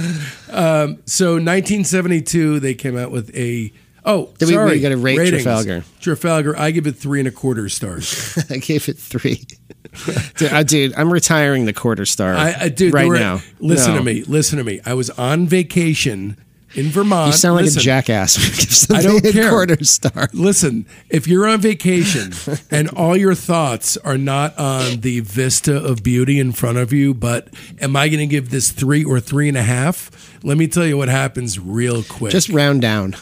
Um, 0.49 0.97
so 1.05 1.34
1972, 1.34 2.59
they 2.59 2.74
came 2.74 2.97
out 2.97 3.11
with 3.11 3.30
a. 3.36 3.72
Oh, 4.05 4.34
Did 4.38 4.47
we- 4.49 4.51
we 4.51 4.53
sorry. 4.55 4.80
gotta 4.82 4.97
rate 4.97 5.18
ratings. 5.20 5.43
Trafalgar. 5.43 5.84
Trafalgar, 6.01 6.57
I 6.59 6.72
give 6.72 6.88
it 6.88 6.97
three 6.97 7.20
and 7.20 7.28
a 7.28 7.32
quarter 7.32 7.70
stars. 7.70 8.38
I 8.49 8.57
gave 8.57 8.89
it 8.89 8.97
three. 8.97 9.45
dude, 10.38 10.51
uh, 10.53 10.63
dude, 10.63 10.93
I'm 10.95 11.11
retiring 11.11 11.65
the 11.65 11.73
quarter 11.73 12.05
star. 12.05 12.34
I, 12.34 12.55
I 12.61 12.69
dude, 12.69 12.93
right 12.93 13.07
were- 13.07 13.19
now. 13.19 13.41
Listen 13.59 13.91
No. 13.93 13.97
to 13.99 14.03
me. 14.03 14.23
Listen 14.23 14.57
to 14.57 14.63
me. 14.63 14.79
I 14.86 14.93
was 14.93 15.09
on 15.11 15.47
vacation 15.47 16.38
in 16.75 16.88
Vermont. 16.88 17.27
You 17.27 17.34
sound 17.34 17.55
like 17.57 17.65
Listen, 17.65 17.81
a 17.81 17.84
jackass. 17.84 18.38
when 18.38 18.47
you 18.47 18.55
give 18.55 18.91
I 18.91 19.01
don't 19.21 19.34
care. 19.34 19.49
Quarter 19.49 19.84
star. 19.84 20.29
Listen, 20.34 20.86
if 21.09 21.27
you're 21.27 21.47
on 21.47 21.61
vacation 21.61 22.34
and 22.71 22.89
all 22.89 23.15
your 23.15 23.36
thoughts 23.36 23.95
are 23.97 24.17
not 24.17 24.57
on 24.57 25.01
the 25.01 25.19
vista 25.19 25.75
of 25.75 26.01
beauty 26.01 26.39
in 26.39 26.51
front 26.51 26.79
of 26.79 26.91
you, 26.91 27.13
but 27.13 27.49
am 27.79 27.95
I 27.95 28.07
going 28.07 28.19
to 28.19 28.25
give 28.27 28.49
this 28.49 28.71
three 28.71 29.03
or 29.03 29.19
three 29.19 29.47
and 29.47 29.57
a 29.57 29.61
half? 29.63 30.09
Let 30.43 30.57
me 30.57 30.67
tell 30.67 30.86
you 30.88 30.97
what 30.97 31.09
happens 31.09 31.59
real 31.59 32.01
quick. 32.03 32.31
Just 32.31 32.49
round 32.49 32.81
down. 32.81 33.15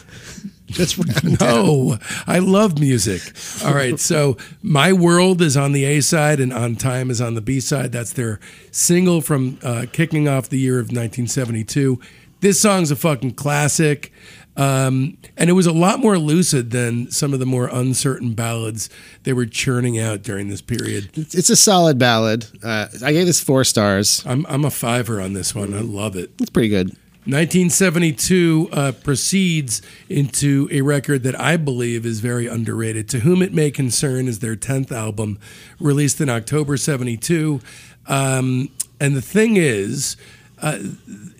Just 0.76 1.40
no, 1.40 1.98
I 2.26 2.38
love 2.38 2.78
music. 2.78 3.20
All 3.64 3.74
right, 3.74 4.00
so 4.00 4.36
My 4.62 4.92
World 4.92 5.42
is 5.42 5.56
on 5.56 5.72
the 5.72 5.84
A 5.84 6.00
side 6.00 6.40
and 6.40 6.52
On 6.52 6.76
Time 6.76 7.10
is 7.10 7.20
on 7.20 7.34
the 7.34 7.40
B 7.40 7.60
side. 7.60 7.92
That's 7.92 8.12
their 8.12 8.40
single 8.70 9.20
from 9.20 9.58
uh, 9.62 9.86
kicking 9.92 10.28
off 10.28 10.48
the 10.48 10.58
year 10.58 10.76
of 10.78 10.86
1972. 10.86 12.00
This 12.40 12.60
song's 12.60 12.90
a 12.90 12.96
fucking 12.96 13.34
classic. 13.34 14.12
Um, 14.56 15.16
and 15.36 15.48
it 15.48 15.54
was 15.54 15.66
a 15.66 15.72
lot 15.72 16.00
more 16.00 16.18
lucid 16.18 16.70
than 16.72 17.10
some 17.10 17.32
of 17.32 17.40
the 17.40 17.46
more 17.46 17.68
uncertain 17.72 18.34
ballads 18.34 18.90
they 19.22 19.32
were 19.32 19.46
churning 19.46 19.98
out 19.98 20.22
during 20.22 20.48
this 20.48 20.60
period. 20.60 21.10
It's 21.14 21.48
a 21.48 21.56
solid 21.56 21.98
ballad. 21.98 22.46
Uh, 22.62 22.88
I 23.02 23.12
gave 23.12 23.26
this 23.26 23.40
four 23.40 23.64
stars. 23.64 24.22
I'm, 24.26 24.44
I'm 24.48 24.64
a 24.64 24.70
fiver 24.70 25.20
on 25.20 25.32
this 25.32 25.54
one. 25.54 25.72
I 25.72 25.80
love 25.80 26.16
it. 26.16 26.32
It's 26.38 26.50
pretty 26.50 26.68
good. 26.68 26.94
1972 27.24 28.68
uh, 28.72 28.92
proceeds 29.04 29.80
into 30.08 30.68
a 30.72 30.80
record 30.80 31.22
that 31.22 31.38
I 31.40 31.56
believe 31.56 32.04
is 32.04 32.18
very 32.18 32.48
underrated. 32.48 33.08
To 33.10 33.20
Whom 33.20 33.42
It 33.42 33.54
May 33.54 33.70
Concern 33.70 34.26
is 34.26 34.40
their 34.40 34.56
10th 34.56 34.90
album, 34.90 35.38
released 35.78 36.20
in 36.20 36.28
October 36.28 36.76
72. 36.76 37.60
Um, 38.08 38.70
and 38.98 39.14
the 39.14 39.22
thing 39.22 39.56
is, 39.56 40.16
uh, 40.60 40.80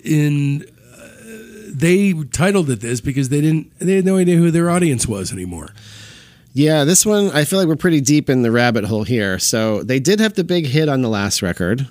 in 0.05 0.65
uh, 0.97 1.09
they 1.69 2.13
titled 2.31 2.71
it 2.71 2.81
this 2.81 3.01
because 3.01 3.29
they 3.31 3.41
didn't 3.41 3.77
they 3.81 3.97
had 3.97 4.05
no 4.05 4.19
idea 4.19 4.37
who 4.37 4.53
their 4.53 4.71
audience 4.71 5.09
was 5.09 5.33
anymore. 5.33 5.71
Yeah, 6.53 6.85
this 6.85 7.05
one 7.05 7.31
I 7.31 7.45
feel 7.45 7.59
like 7.59 7.67
we're 7.67 7.77
pretty 7.77 8.01
deep 8.01 8.29
in 8.31 8.43
the 8.43 8.51
rabbit 8.51 8.85
hole 8.85 9.05
here. 9.05 9.39
So 9.39 9.83
they 9.83 9.99
did 9.99 10.21
have 10.21 10.35
the 10.35 10.45
big 10.45 10.67
hit 10.67 10.89
on 10.89 11.03
the 11.03 11.09
last 11.09 11.43
record, 11.43 11.89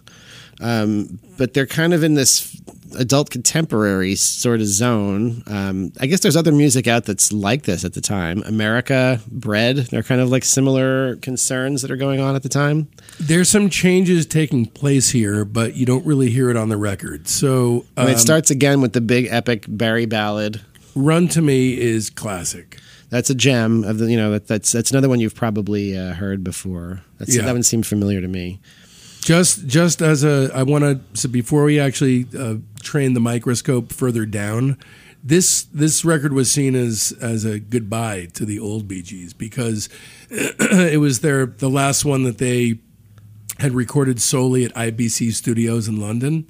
um, 0.62 1.20
but 1.38 1.53
they're 1.53 1.68
kind 1.68 1.93
of 1.93 2.03
in 2.03 2.14
this 2.14 2.62
adult 2.97 3.30
contemporary 3.30 4.16
sort 4.16 4.59
of 4.59 4.68
zone. 4.68 5.43
Um, 5.47 5.93
I 5.99 6.07
guess 6.07 6.20
there's 6.22 6.36
other 6.36 6.51
music 6.51 6.88
out 6.88 7.05
that's 7.05 7.32
like 7.32 7.64
this 7.64 7.86
at 7.86 7.93
the 7.93 8.01
time. 8.01 8.43
America, 8.45 9.20
Bread, 9.28 9.78
they're 9.78 10.03
kind 10.03 10.22
of 10.22 10.30
like 10.30 10.43
similar 10.43 11.16
concerns 11.18 11.82
that 11.82 11.91
are 11.91 11.97
going 11.97 12.20
on 12.20 12.36
at 12.36 12.43
the 12.43 12.49
time. 12.49 12.89
There's 13.20 13.49
some 13.49 13.70
changes 13.70 14.26
taking 14.26 14.66
place 14.66 15.09
here, 15.09 15.45
but 15.45 15.76
you 15.76 15.86
don't 15.86 16.05
really 16.05 16.30
hear 16.30 16.49
it 16.49 16.57
on 16.57 16.70
the 16.70 16.78
record. 16.78 17.28
So 17.28 17.86
um, 17.97 18.09
it 18.09 18.20
starts 18.20 18.51
again 18.51 18.82
with 18.82 18.93
the 18.93 19.01
big 19.01 19.28
epic 19.30 19.66
Barry 19.68 20.05
ballad. 20.05 20.62
Run 20.95 21.28
to 21.30 21.41
Me 21.41 21.80
is 21.80 22.09
classic. 22.09 22.78
That's 23.09 23.30
a 23.30 23.36
gem 23.36 23.84
of 23.84 23.97
the 23.97 24.09
you 24.09 24.16
know 24.16 24.32
that, 24.32 24.47
that's 24.47 24.72
that's 24.72 24.91
another 24.91 25.09
one 25.09 25.20
you've 25.20 25.36
probably 25.36 25.97
uh, 25.97 26.14
heard 26.14 26.45
before. 26.45 27.01
That's, 27.18 27.36
Yeah. 27.36 27.43
That 27.43 27.51
one 27.53 27.64
seemed 27.64 27.86
familiar 27.86 28.22
to 28.22 28.28
me. 28.28 28.62
Just 29.22 29.67
just 29.67 30.01
as 30.01 30.24
a, 30.24 30.49
I 30.53 30.63
want 30.63 30.84
to 30.84 30.99
so 31.19 31.30
before 31.30 31.63
we 31.63 31.80
actually 31.80 32.26
uh, 32.38 32.55
train 32.82 33.13
the 33.13 33.19
microscope 33.19 33.93
further 33.93 34.26
down, 34.26 34.78
this 35.24 35.63
this 35.63 36.03
record 36.03 36.34
was 36.34 36.51
seen 36.51 36.76
as 36.76 37.13
as 37.22 37.45
a 37.45 37.59
goodbye 37.59 38.26
to 38.34 38.45
the 38.45 38.59
old 38.59 38.88
Bee 38.88 39.03
Gees 39.03 39.34
because 39.34 39.89
it 40.30 40.99
was 40.99 41.19
their 41.19 41.45
the 41.45 41.69
last 41.69 42.03
one 42.03 42.24
that 42.24 42.39
they 42.39 42.80
had 43.59 43.74
recorded 43.74 44.19
solely 44.19 44.65
at 44.65 44.74
IBC 44.74 45.34
Studios 45.34 45.88
in 45.88 46.01
London. 46.01 46.49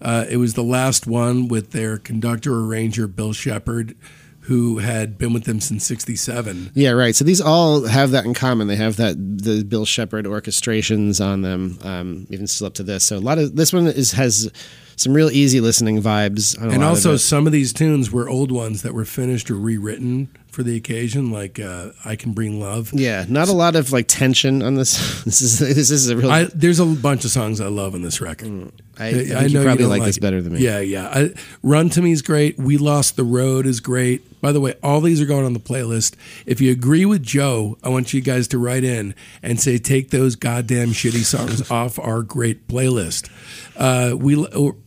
Uh, 0.00 0.24
it 0.28 0.36
was 0.36 0.54
the 0.54 0.62
last 0.62 1.06
one 1.06 1.48
with 1.48 1.72
their 1.72 1.98
conductor 1.98 2.54
arranger 2.54 3.08
Bill 3.08 3.32
Shepherd, 3.32 3.96
who 4.42 4.78
had 4.78 5.18
been 5.18 5.32
with 5.32 5.44
them 5.44 5.60
since 5.60 5.84
'67. 5.84 6.72
Yeah, 6.74 6.90
right. 6.90 7.14
So 7.14 7.24
these 7.24 7.40
all 7.40 7.86
have 7.86 8.10
that 8.10 8.24
in 8.24 8.34
common. 8.34 8.68
They 8.68 8.76
have 8.76 8.96
that 8.96 9.16
the 9.16 9.64
Bill 9.64 9.84
Shepherd 9.84 10.26
orchestrations 10.26 11.24
on 11.24 11.42
them, 11.42 11.78
um, 11.82 12.26
even 12.30 12.46
still 12.46 12.66
up 12.66 12.74
to 12.74 12.82
this. 12.82 13.04
So 13.04 13.16
a 13.16 13.20
lot 13.20 13.38
of 13.38 13.56
this 13.56 13.72
one 13.72 13.86
is 13.86 14.12
has 14.12 14.50
some 14.96 15.14
real 15.14 15.30
easy 15.30 15.60
listening 15.60 16.02
vibes. 16.02 16.56
And 16.60 16.82
also, 16.82 17.14
of 17.14 17.20
some 17.20 17.46
of 17.46 17.52
these 17.52 17.72
tunes 17.72 18.10
were 18.10 18.28
old 18.28 18.52
ones 18.52 18.82
that 18.82 18.94
were 18.94 19.04
finished 19.04 19.50
or 19.50 19.54
rewritten 19.54 20.28
for 20.48 20.62
the 20.62 20.76
occasion, 20.76 21.30
like 21.30 21.58
uh, 21.58 21.90
"I 22.04 22.16
Can 22.16 22.32
Bring 22.32 22.60
Love." 22.60 22.92
yeah, 22.92 23.24
not 23.28 23.48
a 23.48 23.52
lot 23.52 23.76
of 23.76 23.92
like 23.92 24.06
tension 24.08 24.62
on 24.62 24.74
this. 24.74 25.22
This 25.32 25.40
is 25.40 25.58
this 25.60 25.90
is 25.90 26.10
a 26.10 26.16
real. 26.16 26.30
I, 26.30 26.44
there's 26.44 26.80
a 26.80 26.84
bunch 26.84 27.24
of 27.24 27.30
songs 27.30 27.60
I 27.60 27.68
love 27.68 27.94
on 27.94 28.02
this 28.02 28.20
record. 28.20 28.72
I, 28.98 29.08
I 29.08 29.12
think 29.12 29.28
you 29.52 29.62
probably 29.62 29.84
don't 29.84 29.88
like, 29.88 30.02
this 30.02 30.18
better 30.18 30.42
than 30.42 30.54
me. 30.54 30.60
Yeah, 30.60 30.80
yeah. 30.80 31.08
I, 31.08 31.34
Run 31.62 31.88
to 31.90 32.02
Me 32.02 32.12
is 32.12 32.22
great. 32.22 32.58
We 32.58 32.76
Lost 32.76 33.16
the 33.16 33.24
Road 33.24 33.66
is 33.66 33.80
great. 33.80 34.22
By 34.42 34.52
the 34.52 34.60
way, 34.60 34.74
all 34.82 35.00
these 35.00 35.20
are 35.20 35.24
going 35.24 35.46
on 35.46 35.52
the 35.52 35.60
playlist. 35.60 36.16
If 36.44 36.60
you 36.60 36.72
agree 36.72 37.06
with 37.06 37.22
Joe, 37.22 37.78
I 37.82 37.88
want 37.88 38.12
you 38.12 38.20
guys 38.20 38.48
to 38.48 38.58
write 38.58 38.82
in 38.82 39.14
and 39.40 39.60
say, 39.60 39.78
take 39.78 40.10
those 40.10 40.34
goddamn 40.34 40.88
shitty 40.88 41.24
songs 41.24 41.70
off 41.70 41.98
our 41.98 42.22
great 42.22 42.66
playlist. 42.66 43.30
Uh, 43.76 44.16
we, 44.16 44.34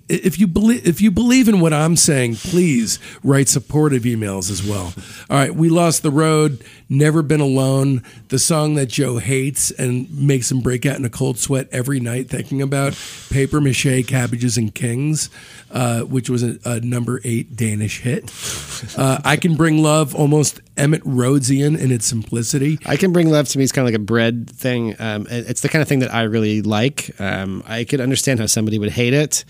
if 0.09 0.37
you 0.39 0.45
believe, 0.45 0.85
if 0.85 1.01
you 1.01 1.09
believe 1.09 1.47
in 1.47 1.61
what 1.61 1.73
I'm 1.73 1.95
saying, 1.95 2.35
please 2.35 2.99
write 3.23 3.47
supportive 3.47 4.03
emails 4.03 4.51
as 4.51 4.61
well. 4.61 4.93
All 5.29 5.37
right, 5.37 5.55
we 5.55 5.69
lost 5.69 6.03
the 6.03 6.11
road. 6.11 6.63
Never 6.87 7.23
been 7.23 7.41
alone. 7.41 8.03
The 8.29 8.37
song 8.37 8.75
that 8.75 8.87
Joe 8.87 9.17
hates 9.17 9.71
and 9.71 10.09
makes 10.11 10.51
him 10.51 10.61
break 10.61 10.85
out 10.85 10.97
in 10.97 11.05
a 11.05 11.09
cold 11.09 11.39
sweat 11.39 11.67
every 11.71 11.99
night 11.99 12.29
thinking 12.29 12.61
about 12.61 12.95
paper 13.31 13.59
mache, 13.59 14.05
cabbages, 14.05 14.55
and 14.57 14.73
kings, 14.73 15.29
uh, 15.71 16.01
which 16.01 16.29
was 16.29 16.43
a, 16.43 16.59
a 16.63 16.79
number 16.81 17.21
eight 17.23 17.55
Danish 17.55 18.01
hit. 18.01 18.31
Uh, 18.97 19.19
I 19.25 19.35
can 19.37 19.55
bring 19.55 19.81
love, 19.81 20.13
almost 20.13 20.61
Emitt 20.75 21.01
Rhodesian 21.05 21.75
in 21.75 21.91
its 21.91 22.05
simplicity. 22.05 22.77
I 22.85 22.97
can 22.97 23.11
bring 23.11 23.31
love 23.31 23.47
to 23.49 23.57
me 23.57 23.63
is 23.63 23.71
kind 23.71 23.87
of 23.87 23.93
like 23.93 23.99
a 23.99 24.03
bread 24.03 24.49
thing. 24.49 24.95
Um, 24.99 25.25
it's 25.29 25.61
the 25.61 25.69
kind 25.69 25.81
of 25.81 25.87
thing 25.87 25.99
that 25.99 26.13
I 26.13 26.23
really 26.23 26.61
like. 26.61 27.19
Um, 27.19 27.63
I 27.65 27.83
could 27.85 28.01
understand 28.01 28.39
how 28.39 28.45
somebody 28.45 28.77
would 28.77 28.91
hate 28.91 29.13
it, 29.13 29.43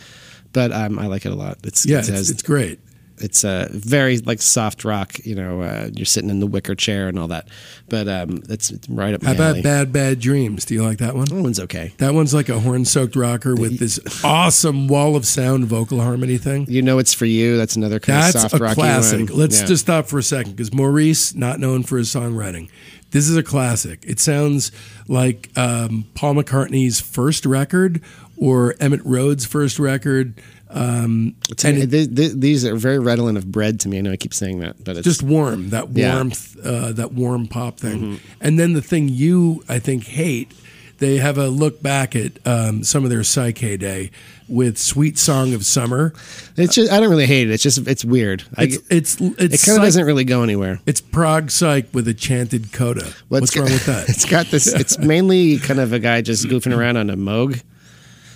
but 0.54 0.72
um, 0.72 0.98
I 0.98 1.08
like 1.08 1.26
it 1.26 1.34
a 1.34 1.36
lot. 1.36 1.58
It's 1.64 1.86
Yeah, 1.86 2.00
it 2.00 2.10
it's, 2.10 2.30
it's 2.30 2.44
great. 2.44 2.80
It's 3.20 3.44
a 3.44 3.68
very 3.72 4.18
like 4.20 4.42
soft 4.42 4.84
rock. 4.84 5.18
You 5.26 5.36
know, 5.36 5.62
uh, 5.62 5.90
you're 5.94 6.06
sitting 6.06 6.30
in 6.30 6.40
the 6.40 6.48
wicker 6.48 6.76
chair 6.76 7.08
and 7.08 7.18
all 7.18 7.28
that. 7.30 7.48
But 7.88 8.08
um, 8.08 8.44
it's 8.50 8.74
right 8.90 9.14
up 9.14 9.22
my 9.22 9.30
How 9.30 9.36
about 9.36 9.50
alley. 9.52 9.62
Bad 9.62 9.92
Bad 9.94 10.20
Dreams? 10.20 10.66
Do 10.66 10.74
you 10.74 10.84
like 10.84 10.98
that 10.98 11.16
one? 11.16 11.26
That 11.26 11.42
one's 11.42 11.60
okay. 11.62 11.94
That 11.98 12.14
one's 12.14 12.34
like 12.34 12.50
a 12.50 12.60
horn 12.60 12.84
soaked 12.86 13.16
rocker 13.16 13.56
with 13.56 13.80
this 13.80 14.00
awesome 14.24 14.88
wall 14.88 15.16
of 15.16 15.26
sound 15.26 15.66
vocal 15.66 16.02
harmony 16.02 16.38
thing. 16.38 16.66
You 16.68 16.82
know, 16.82 17.00
it's 17.00 17.14
for 17.14 17.26
you. 17.26 17.58
That's 17.58 17.76
another 17.76 18.00
kind 18.00 18.24
That's 18.24 18.36
of 18.36 18.52
soft 18.52 18.54
a 18.56 18.74
classic. 18.76 19.30
one. 19.30 19.38
Let's 19.40 19.62
Yeah. 19.62 19.68
just 19.68 19.84
stop 19.84 20.08
for 20.08 20.20
a 20.20 20.24
second 20.24 20.52
because 20.54 20.74
Maurice, 20.74 21.34
not 21.36 21.60
known 21.60 21.84
for 21.84 21.98
his 21.98 22.10
songwriting, 22.14 22.70
this 23.12 23.30
is 23.30 23.38
a 23.38 23.44
classic. 23.44 24.04
It 24.06 24.20
sounds 24.20 24.72
like 25.08 25.50
um, 25.58 26.06
Paul 26.16 26.34
McCartney's 26.36 27.00
first 27.00 27.46
record 27.46 28.02
or 28.36 28.74
Emitt 28.82 29.02
Rhodes' 29.06 29.46
first 29.46 29.80
record. 29.80 30.42
Um, 30.76 31.36
And 31.64 31.90
th- 31.90 32.14
th- 32.16 32.34
these 32.36 32.66
are 32.66 32.76
very 32.76 33.00
redolent 33.00 33.38
of 33.38 33.50
bread 33.52 33.80
to 33.82 33.90
me. 33.90 33.98
I 33.98 34.02
know 34.02 34.12
I 34.12 34.18
keep 34.18 34.34
saying 34.34 34.60
that, 34.60 34.84
but 34.84 34.98
it's 34.98 35.06
just 35.06 35.24
warm, 35.24 35.70
that 35.70 35.88
Yeah. 35.96 36.16
warmth, 36.16 36.58
uh, 36.64 36.92
that 36.92 37.14
warm 37.14 37.48
pop 37.48 37.80
thing. 37.80 38.00
Mm-hmm. 38.02 38.16
And 38.42 38.60
then 38.60 38.74
the 38.74 38.82
thing 38.82 39.08
you, 39.08 39.64
I 39.70 39.80
think, 39.80 40.04
hate 40.06 40.52
they 40.98 41.18
have 41.18 41.38
a 41.38 41.50
look 41.50 41.82
back 41.84 42.16
at 42.16 42.32
um, 42.46 42.82
some 42.84 43.04
of 43.04 43.10
their 43.10 43.22
Psyche 43.24 43.76
Day 43.76 44.12
with 44.48 44.78
"Sweet 44.78 45.18
Song 45.18 45.54
of 45.54 45.66
Summer." 45.66 46.14
It's 46.56 46.76
just 46.76 46.90
I 46.90 47.02
don't 47.02 47.10
really 47.10 47.26
hate 47.26 47.50
it. 47.50 47.54
It's 47.54 47.64
just 47.64 47.86
it's 47.86 48.06
weird. 48.06 48.44
I, 48.56 48.64
It's 48.64 48.78
it's 48.90 49.18
it's 49.20 49.64
it 49.64 49.66
kind 49.66 49.78
of 49.78 49.84
doesn't 49.84 50.06
really 50.06 50.24
go 50.24 50.42
anywhere. 50.42 50.80
It's 50.86 51.02
prog 51.02 51.52
psych 51.52 51.88
with 51.94 52.08
a 52.08 52.14
chanted 52.14 52.72
coda. 52.72 53.12
Well, 53.30 53.42
What's 53.42 53.52
it's 53.52 53.58
wrong 53.58 53.68
got- 53.68 53.74
with 53.74 53.86
that? 53.88 54.06
It's 54.10 54.24
got 54.24 54.46
this. 54.52 54.68
It's 54.68 54.98
mainly 54.98 55.58
kind 55.58 55.82
of 55.82 55.92
a 55.92 56.00
guy 56.00 56.22
just 56.22 56.46
goofing 56.48 56.74
around 56.78 56.96
on 56.96 57.10
a 57.10 57.18
Moog. 57.18 57.62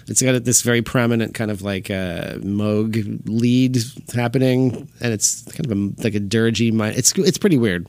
It's 0.10 0.22
got 0.22 0.44
this 0.44 0.62
very 0.62 0.82
prominent 0.82 1.34
kind 1.34 1.52
of 1.52 1.62
like 1.62 1.90
uh, 1.90 2.36
Moog 2.40 3.22
lead 3.26 3.78
happening, 4.14 4.90
and 5.02 5.14
it's 5.14 5.44
kind 5.52 5.66
of 5.66 5.72
a, 5.72 6.04
like 6.04 6.16
a 6.16 6.20
dirgy. 6.20 6.72
mi- 6.74 6.96
It's 6.98 7.14
it's 7.18 7.38
pretty 7.38 7.58
weird. 7.58 7.88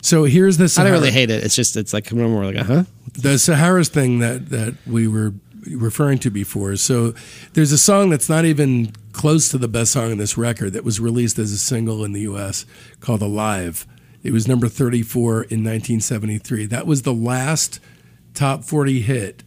So 0.00 0.24
here's 0.24 0.58
the 0.58 0.72
I 0.78 0.84
don't 0.84 0.92
really 0.92 1.10
hate 1.10 1.30
it. 1.30 1.42
It's 1.44 1.56
just 1.56 1.76
it's 1.76 1.92
like 1.92 2.12
more 2.12 2.44
like 2.44 2.56
uh 2.56 2.64
huh. 2.64 2.84
the 3.14 3.38
Sahara's 3.38 3.88
thing 3.88 4.20
that 4.20 4.50
that 4.50 4.76
we 4.86 5.08
were 5.08 5.34
referring 5.70 6.18
to 6.18 6.30
before. 6.30 6.76
So 6.76 7.14
there's 7.54 7.72
a 7.72 7.78
song 7.78 8.10
that's 8.10 8.28
not 8.28 8.44
even 8.44 8.92
close 9.12 9.48
to 9.50 9.58
the 9.58 9.68
best 9.68 9.92
song 9.92 10.12
on 10.12 10.18
this 10.18 10.36
record 10.36 10.72
that 10.72 10.84
was 10.84 11.00
released 11.00 11.38
as 11.38 11.52
a 11.52 11.58
single 11.58 12.04
in 12.04 12.12
the 12.12 12.22
U.S. 12.22 12.64
called 13.00 13.22
"Alive." 13.22 13.86
It 14.22 14.32
was 14.32 14.46
number 14.46 14.68
34 14.68 15.32
in 15.34 15.64
1973. 15.64 16.66
That 16.66 16.86
was 16.86 17.02
the 17.02 17.12
last 17.14 17.80
top 18.34 18.62
40 18.62 19.00
hit 19.00 19.42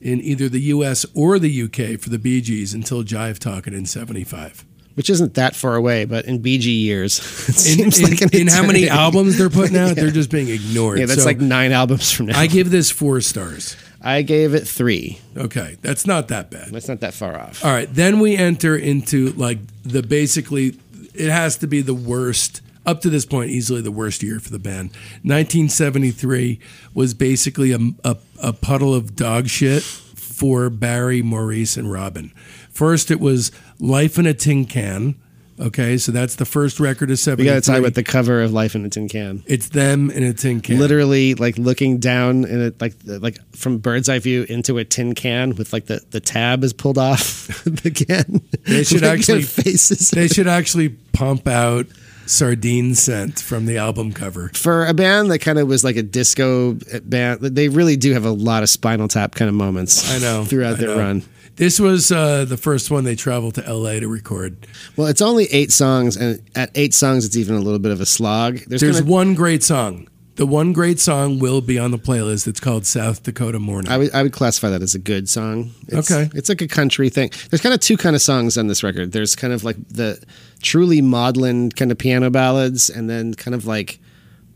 in 0.00 0.20
either 0.20 0.48
the 0.48 0.60
U.S. 0.62 1.04
or 1.14 1.38
the 1.38 1.50
U.K. 1.50 1.96
for 1.96 2.08
the 2.10 2.18
Bee 2.18 2.40
Gees 2.40 2.72
until 2.74 3.02
Jive 3.04 3.38
Talkin' 3.38 3.74
in 3.74 3.86
'75. 3.86 4.64
Which 4.94 5.08
isn't 5.08 5.34
that 5.34 5.54
far 5.54 5.76
away, 5.76 6.04
but 6.04 6.24
in 6.26 6.40
BG 6.42 6.64
years, 6.82 7.18
it 7.48 7.78
In, 7.78 7.90
seems 7.90 7.98
in- 8.00 8.04
like 8.10 8.20
an 8.20 8.28
in 8.32 8.48
how 8.48 8.66
many 8.66 8.88
albums 8.88 9.38
they're 9.38 9.48
putting 9.48 9.76
out, 9.76 9.94
they're 9.96 10.10
just 10.20 10.30
being 10.30 10.48
ignored. 10.48 10.98
Yeah, 10.98 11.06
that's 11.06 11.20
So 11.20 11.26
like 11.26 11.38
nine 11.38 11.72
albums 11.72 12.10
from 12.12 12.26
now. 12.26 12.38
I 12.38 12.46
give 12.48 12.70
this 12.70 12.90
four 12.90 13.20
stars. 13.20 13.76
I 14.02 14.22
gave 14.22 14.52
it 14.54 14.66
three. 14.66 15.18
Okay, 15.36 15.76
that's 15.82 16.06
not 16.06 16.28
that 16.28 16.50
bad. 16.50 16.70
That's 16.70 16.88
not 16.88 17.00
that 17.00 17.14
far 17.14 17.38
off. 17.38 17.64
All 17.64 17.70
right, 17.70 17.92
then 17.92 18.18
we 18.18 18.36
enter 18.36 18.74
into 18.76 19.30
like 19.32 19.58
the 19.84 20.02
basically, 20.02 20.76
it 21.14 21.30
has 21.30 21.56
to 21.58 21.66
be 21.66 21.82
the 21.82 21.94
worst 21.94 22.60
up 22.86 23.00
to 23.02 23.10
this 23.10 23.26
point, 23.26 23.50
easily 23.50 23.80
the 23.80 23.92
worst 23.92 24.22
year 24.22 24.40
for 24.40 24.50
the 24.50 24.58
band. 24.58 24.90
1973 25.22 26.58
was 26.94 27.14
basically 27.14 27.72
a, 27.72 27.78
a, 28.04 28.16
a 28.42 28.52
puddle 28.52 28.94
of 28.94 29.14
dog 29.16 29.48
shit 29.48 29.82
for 29.82 30.70
Barry, 30.70 31.22
Maurice, 31.22 31.76
and 31.76 31.90
Robin. 31.92 32.32
First, 32.70 33.10
it 33.10 33.20
was 33.20 33.52
Life 33.78 34.18
in 34.18 34.26
a 34.26 34.34
Tin 34.34 34.64
Can. 34.64 35.16
Okay, 35.60 35.98
so 35.98 36.10
that's 36.10 36.36
the 36.36 36.46
first 36.46 36.80
record 36.80 37.10
of 37.10 37.14
We 37.14 37.16
73. 37.16 37.44
got 37.54 37.62
to 37.62 37.70
talk 37.70 37.78
about 37.78 37.92
the 37.94 38.02
cover 38.02 38.40
of 38.40 38.50
Life 38.50 38.74
in 38.74 38.86
a 38.86 38.88
Tin 38.88 39.08
Can. 39.10 39.42
It's 39.46 39.68
them 39.68 40.10
in 40.10 40.22
a 40.22 40.32
tin 40.32 40.62
can. 40.62 40.78
Literally, 40.78 41.34
like 41.34 41.58
looking 41.58 41.98
down 41.98 42.44
in 42.46 42.62
it, 42.62 42.80
like 42.80 42.94
like 43.04 43.36
from 43.54 43.76
bird's 43.76 44.08
eye 44.08 44.20
view 44.20 44.44
into 44.48 44.78
a 44.78 44.86
tin 44.86 45.14
can 45.14 45.54
with 45.56 45.74
like 45.74 45.84
the, 45.84 46.00
the 46.12 46.20
tab 46.20 46.64
is 46.64 46.72
pulled 46.72 46.96
off 46.96 47.48
the 47.64 47.90
can. 47.90 48.40
They 48.66 48.84
should 48.84 49.02
Like, 49.02 49.18
actually- 49.18 49.42
faces. 49.42 50.10
They 50.10 50.28
should 50.28 50.48
actually 50.48 50.88
pump 51.12 51.46
out 51.46 51.84
sardine 52.30 52.94
scent 52.94 53.40
from 53.40 53.66
the 53.66 53.76
album 53.76 54.12
cover. 54.12 54.50
for 54.54 54.86
a 54.86 54.94
band 54.94 55.30
that 55.30 55.40
kind 55.40 55.58
of 55.58 55.66
was 55.68 55.82
like 55.84 55.96
a 55.96 56.02
disco 56.02 56.74
band, 57.04 57.40
they 57.40 57.68
really 57.68 57.96
do 57.96 58.12
have 58.12 58.24
a 58.24 58.30
lot 58.30 58.62
of 58.62 58.70
Spinal 58.70 59.08
Tap 59.08 59.34
kind 59.34 59.48
of 59.48 59.54
moments. 59.54 60.10
I 60.14 60.18
know. 60.18 60.44
throughout 60.44 60.74
I 60.74 60.76
their 60.76 60.88
know. 60.88 60.98
run. 60.98 61.22
This 61.56 61.78
was 61.78 62.10
uh, 62.10 62.46
the 62.46 62.56
first 62.56 62.90
one 62.90 63.04
they 63.04 63.16
traveled 63.16 63.56
to 63.56 63.72
LA 63.74 64.00
to 64.00 64.08
record. 64.08 64.66
Well, 64.96 65.08
it's 65.08 65.20
only 65.20 65.44
eight 65.46 65.70
songs, 65.72 66.16
and 66.16 66.40
at 66.54 66.70
eight 66.74 66.94
songs, 66.94 67.26
it's 67.26 67.36
even 67.36 67.54
a 67.56 67.60
little 67.60 67.78
bit 67.80 67.92
of 67.92 68.00
a 68.00 68.06
slog. 68.06 68.58
There's, 68.66 68.80
There's 68.80 69.00
gonna- 69.00 69.10
one 69.10 69.34
great 69.34 69.62
song. 69.62 70.06
The 70.40 70.46
one 70.46 70.72
great 70.72 70.98
song 70.98 71.38
will 71.38 71.60
be 71.60 71.78
on 71.78 71.90
the 71.90 71.98
playlist. 71.98 72.48
It's 72.48 72.60
called 72.60 72.86
South 72.86 73.22
Dakota 73.24 73.58
Morning. 73.58 73.92
I 73.92 73.98
would 73.98 74.14
I 74.14 74.22
would 74.22 74.32
classify 74.32 74.70
that 74.70 74.80
as 74.80 74.94
a 74.94 74.98
good 74.98 75.28
song. 75.28 75.72
It's, 75.86 76.10
Okay. 76.10 76.30
it's 76.34 76.48
like 76.48 76.62
a 76.62 76.66
country 76.66 77.10
thing. 77.10 77.30
There's 77.50 77.60
kind 77.60 77.74
of 77.74 77.80
two 77.80 77.98
kind 77.98 78.16
of 78.16 78.22
songs 78.22 78.56
on 78.56 78.66
this 78.66 78.82
record. 78.82 79.12
There's 79.12 79.36
kind 79.36 79.52
of 79.52 79.64
like 79.64 79.76
the 79.90 80.18
truly 80.62 81.02
maudlin 81.02 81.70
kind 81.72 81.92
of 81.92 81.98
piano 81.98 82.30
ballads, 82.30 82.88
and 82.88 83.10
then 83.10 83.34
kind 83.34 83.54
of 83.54 83.66
like 83.66 83.98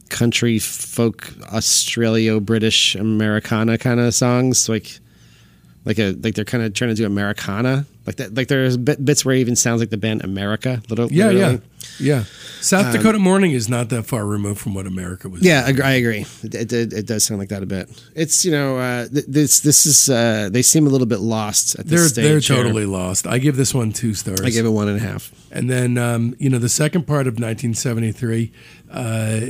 country 0.08 0.58
folk 0.58 1.26
Australio 1.52 2.40
British 2.42 2.94
Americana 2.94 3.76
kind 3.76 4.00
of 4.00 4.14
songs, 4.14 4.70
like 4.70 5.00
like 5.84 5.98
a 5.98 6.12
like 6.22 6.34
they're 6.34 6.44
kind 6.44 6.64
of 6.64 6.72
trying 6.74 6.90
to 6.90 6.94
do 6.94 7.04
Americana, 7.06 7.86
like 8.06 8.16
that. 8.16 8.34
Like 8.34 8.48
there's 8.48 8.76
bit, 8.76 9.04
bits 9.04 9.24
where 9.24 9.34
it 9.34 9.40
even 9.40 9.56
sounds 9.56 9.80
like 9.80 9.90
the 9.90 9.96
band 9.96 10.24
America. 10.24 10.82
Little, 10.88 11.10
yeah, 11.12 11.24
yeah, 11.26 11.30
literally. 11.30 11.60
yeah. 12.00 12.24
South 12.60 12.94
Dakota 12.94 13.18
Morning 13.18 13.52
is 13.52 13.68
not 13.68 13.90
that 13.90 14.04
far 14.04 14.24
removed 14.24 14.58
from 14.58 14.72
what 14.72 14.86
America 14.86 15.28
was. 15.28 15.42
Um, 15.42 15.46
Yeah, 15.46 15.64
I 15.66 15.68
agree- 15.68 15.84
I 15.84 15.92
agree. 15.92 16.26
It, 16.42 16.72
it, 16.72 16.92
it, 16.94 17.06
does 17.06 17.24
sound 17.24 17.38
like 17.38 17.50
that 17.50 17.62
a 17.62 17.66
bit. 17.66 17.90
It's 18.14 18.42
you 18.46 18.52
know 18.52 18.78
uh, 18.78 19.06
this 19.10 19.60
this 19.60 19.84
is 19.84 20.08
uh, 20.08 20.48
they 20.50 20.62
seem 20.62 20.86
a 20.86 20.90
little 20.90 21.06
bit 21.06 21.20
lost 21.20 21.78
at 21.78 21.86
They're 21.86 22.08
stage. 22.08 22.24
they're 22.24 22.40
here. 22.56 22.62
totally 22.64 22.86
lost. 22.86 23.26
I 23.26 23.36
give 23.38 23.56
this 23.56 23.74
one 23.74 23.92
two 23.92 24.14
stars. 24.14 24.40
I 24.40 24.48
give 24.48 24.64
it 24.64 24.70
one 24.70 24.88
and 24.88 24.96
a 24.96 25.02
half. 25.02 25.30
And 25.52 25.70
then, 25.70 25.98
um, 25.98 26.34
you 26.40 26.50
know, 26.50 26.58
the 26.58 26.68
second 26.68 27.06
part 27.06 27.28
of 27.28 27.34
1973, 27.34 28.50
uh, 28.90 29.40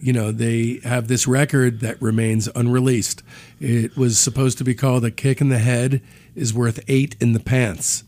you 0.00 0.12
know, 0.12 0.30
they 0.32 0.80
have 0.84 1.08
this 1.08 1.26
record 1.26 1.80
that 1.80 2.00
remains 2.02 2.48
unreleased. 2.54 3.22
It 3.60 3.96
was 3.96 4.18
supposed 4.18 4.58
to 4.58 4.64
be 4.64 4.74
called 4.74 5.04
A 5.04 5.10
Kick 5.10 5.40
in 5.40 5.48
the 5.48 5.58
Head 5.58 6.02
is 6.34 6.52
Worth 6.52 6.80
Eight 6.88 7.16
in 7.20 7.32
the 7.32 7.40
Pants. 7.40 8.04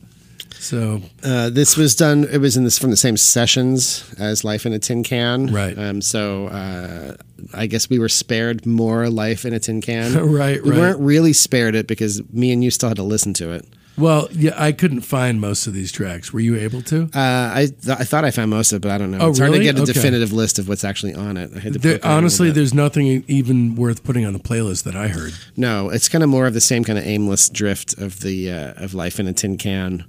So, 0.61 1.03
Uh, 1.23 1.51
this 1.51 1.77
was 1.77 1.95
done. 1.95 2.25
It 2.31 2.39
was 2.39 2.57
in 2.57 2.65
this 2.65 2.79
from 2.79 2.91
the 2.91 2.97
same 2.97 3.17
sessions 3.17 4.05
as 4.19 4.45
Life 4.45 4.67
in 4.67 4.73
a 4.73 4.79
Tin 4.79 5.03
Can. 5.05 5.47
Right. 5.47 5.79
Um, 5.79 6.01
so 6.03 6.49
uh, 6.49 7.15
I 7.55 7.67
guess 7.67 7.89
we 7.89 7.99
were 7.99 8.09
spared 8.09 8.67
more 8.67 9.09
Life 9.09 9.45
in 9.45 9.53
a 9.55 9.61
Tin 9.61 9.81
Can. 9.81 10.13
Right, 10.31 10.63
We 10.63 10.71
right. 10.71 10.79
weren't 10.79 11.01
really 11.01 11.33
spared 11.33 11.75
it 11.75 11.87
because 11.87 12.21
me 12.33 12.51
and 12.53 12.63
you 12.65 12.71
still 12.71 12.89
had 12.89 12.97
to 12.97 13.03
listen 13.05 13.33
to 13.35 13.53
it. 13.53 13.67
Well, 13.99 14.29
yeah, 14.33 14.53
I 14.57 14.73
couldn't 14.73 15.03
find 15.03 15.41
most 15.41 15.67
of 15.67 15.75
these 15.75 15.91
tracks. 15.93 16.33
Were 16.33 16.41
you 16.41 16.57
able 16.57 16.83
to? 16.83 17.05
Uh, 17.15 17.51
I 17.55 17.67
th- 17.67 17.99
I 17.99 18.05
thought 18.05 18.25
I 18.25 18.31
found 18.31 18.51
most 18.51 18.73
of 18.73 18.77
it, 18.77 18.81
but 18.83 18.91
I 18.91 18.99
don't 18.99 19.11
know. 19.11 19.19
Oh, 19.21 19.31
it's 19.31 19.39
hard 19.39 19.53
to 19.53 19.59
get 19.59 19.77
a 19.79 19.83
Okay. 19.83 19.93
definitive 19.93 20.33
list 20.33 20.59
of 20.59 20.69
what's 20.69 20.85
actually 20.85 21.15
on 21.15 21.37
it. 21.37 21.51
I 21.55 21.59
had 21.61 21.73
to 21.75 21.79
There, 21.79 21.93
poke 21.99 22.05
around 22.05 22.13
a 22.13 22.17
honestly, 22.17 22.51
there's 22.51 22.75
nothing 22.75 23.25
even 23.29 23.75
worth 23.75 24.05
putting 24.05 24.25
on 24.25 24.33
the 24.33 24.39
playlist 24.39 24.85
that 24.85 24.97
I 24.97 25.09
heard. 25.09 25.35
No, 25.57 25.91
it's 25.91 26.09
kind 26.09 26.23
of 26.25 26.31
more 26.31 26.47
of 26.47 26.55
the 26.55 26.61
same 26.61 26.85
kind 26.85 26.99
of 26.99 27.07
aimless 27.07 27.49
drift 27.49 27.99
of 27.99 28.21
the 28.21 28.51
uh, 28.51 28.73
of 28.85 28.95
life 28.95 29.19
in 29.21 29.27
a 29.27 29.33
tin 29.33 29.57
can, 29.59 30.05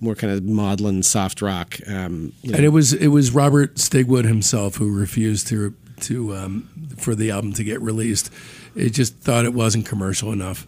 more 0.00 0.14
kind 0.14 0.32
of 0.32 0.42
maudlin 0.44 1.02
soft 1.02 1.42
rock. 1.42 1.78
Um, 1.86 2.32
you 2.42 2.50
know. 2.52 2.56
And 2.56 2.64
it 2.64 2.70
was 2.70 2.92
it 2.92 3.08
was 3.08 3.30
Robert 3.32 3.76
Stigwood 3.76 4.24
himself 4.24 4.76
who 4.76 4.90
refused 4.90 5.46
to 5.48 5.74
to 6.00 6.34
um, 6.36 6.68
for 6.98 7.14
the 7.14 7.30
album 7.30 7.52
to 7.54 7.64
get 7.64 7.80
released. 7.80 8.30
It 8.74 8.90
just 8.90 9.16
thought 9.18 9.44
it 9.44 9.54
wasn't 9.54 9.86
commercial 9.86 10.32
enough. 10.32 10.66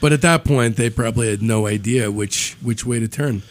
But 0.00 0.12
at 0.12 0.22
that 0.22 0.44
point, 0.44 0.76
they 0.76 0.90
probably 0.90 1.30
had 1.30 1.42
no 1.42 1.66
idea 1.66 2.10
which 2.10 2.56
which 2.62 2.84
way 2.86 3.00
to 3.00 3.08
turn. 3.08 3.42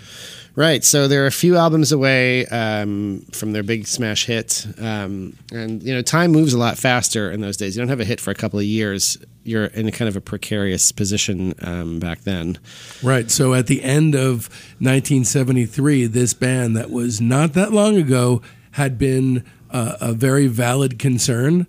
Right. 0.56 0.84
So 0.84 1.08
they're 1.08 1.26
a 1.26 1.32
few 1.32 1.56
albums 1.56 1.94
away 1.94 2.46
um, 2.48 3.26
from 3.32 3.54
their 3.54 3.64
big 3.64 3.88
smash 3.88 4.26
hit, 4.26 4.68
um, 4.78 5.38
and 5.54 5.82
you 5.82 5.94
know 5.94 6.02
time 6.02 6.32
moves 6.32 6.54
a 6.54 6.58
lot 6.58 6.78
faster 6.78 7.32
in 7.32 7.40
those 7.40 7.56
days. 7.56 7.78
You 7.78 7.82
don't 7.82 7.88
have 7.90 8.02
a 8.02 8.06
hit 8.06 8.20
for 8.20 8.32
a 8.32 8.36
couple 8.36 8.60
of 8.60 8.66
years. 8.66 9.18
You're 9.44 9.68
in 9.68 9.88
a 9.88 9.92
kind 9.92 10.10
of 10.10 10.16
a 10.18 10.22
precarious 10.22 10.92
position 10.92 11.54
um, 11.62 12.00
back 12.00 12.22
then. 12.22 12.60
Right. 13.02 13.32
So 13.32 13.54
at 13.54 13.68
the 13.68 13.82
end 13.84 14.16
of 14.16 14.50
1973, 14.80 16.08
this 16.08 16.34
band 16.34 16.76
that 16.76 16.90
was 16.90 17.22
not 17.22 17.54
that 17.54 17.72
long 17.72 17.96
ago 17.96 18.42
had 18.72 18.98
been 18.98 19.46
uh, 19.72 19.96
a 20.02 20.14
very 20.14 20.48
valid 20.48 21.00
concern 21.00 21.68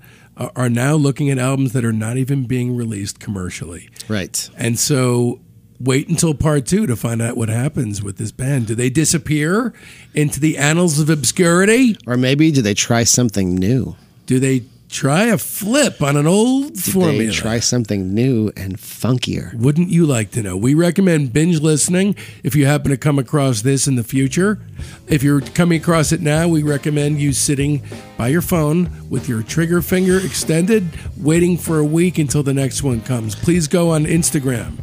are 0.56 0.70
now 0.70 0.94
looking 0.94 1.30
at 1.30 1.38
albums 1.38 1.72
that 1.72 1.84
are 1.84 1.92
not 1.92 2.16
even 2.16 2.44
being 2.46 2.74
released 2.74 3.20
commercially. 3.20 3.90
Right. 4.08 4.48
And 4.56 4.78
so 4.78 5.40
wait 5.78 6.08
until 6.08 6.34
part 6.34 6.66
two 6.66 6.86
to 6.86 6.96
find 6.96 7.22
out 7.22 7.36
what 7.36 7.48
happens 7.48 8.02
with 8.02 8.18
this 8.18 8.32
band. 8.32 8.66
Do 8.66 8.74
they 8.74 8.90
disappear 8.90 9.72
into 10.14 10.40
the 10.40 10.58
annals 10.58 10.98
of 10.98 11.10
obscurity? 11.10 11.96
Or 12.06 12.16
maybe 12.16 12.50
do 12.50 12.62
they 12.62 12.74
try 12.74 13.04
something 13.04 13.54
new? 13.54 13.96
Do 14.26 14.38
they 14.38 14.64
try 14.90 15.26
a 15.26 15.38
flip 15.38 16.02
on 16.02 16.16
an 16.16 16.26
old 16.26 16.74
Did 16.74 16.92
formula? 16.92 17.32
try 17.32 17.60
something 17.60 18.12
new 18.12 18.50
and 18.56 18.76
funkier? 18.76 19.54
Wouldn't 19.54 19.90
you 19.90 20.04
like 20.04 20.32
to 20.32 20.42
know? 20.42 20.56
We 20.56 20.74
recommend 20.74 21.32
binge 21.32 21.60
listening 21.60 22.16
if 22.42 22.54
you 22.54 22.66
happen 22.66 22.90
to 22.90 22.96
come 22.96 23.18
across 23.18 23.62
this 23.62 23.86
in 23.86 23.94
the 23.94 24.02
future. 24.02 24.58
If 25.06 25.22
you're 25.22 25.40
coming 25.40 25.80
across 25.80 26.12
it 26.12 26.20
now, 26.20 26.48
we 26.48 26.62
recommend 26.62 27.20
you 27.20 27.32
sitting 27.32 27.82
by 28.16 28.28
your 28.28 28.42
phone 28.42 28.90
with 29.08 29.28
your 29.28 29.42
trigger 29.42 29.80
finger 29.82 30.18
extended, 30.18 30.88
waiting 31.16 31.56
for 31.56 31.78
a 31.78 31.84
week 31.84 32.18
until 32.18 32.42
the 32.42 32.54
next 32.54 32.82
one 32.82 33.00
comes. 33.00 33.34
Please 33.34 33.68
go 33.68 33.90
on 33.90 34.04
Instagram, 34.06 34.74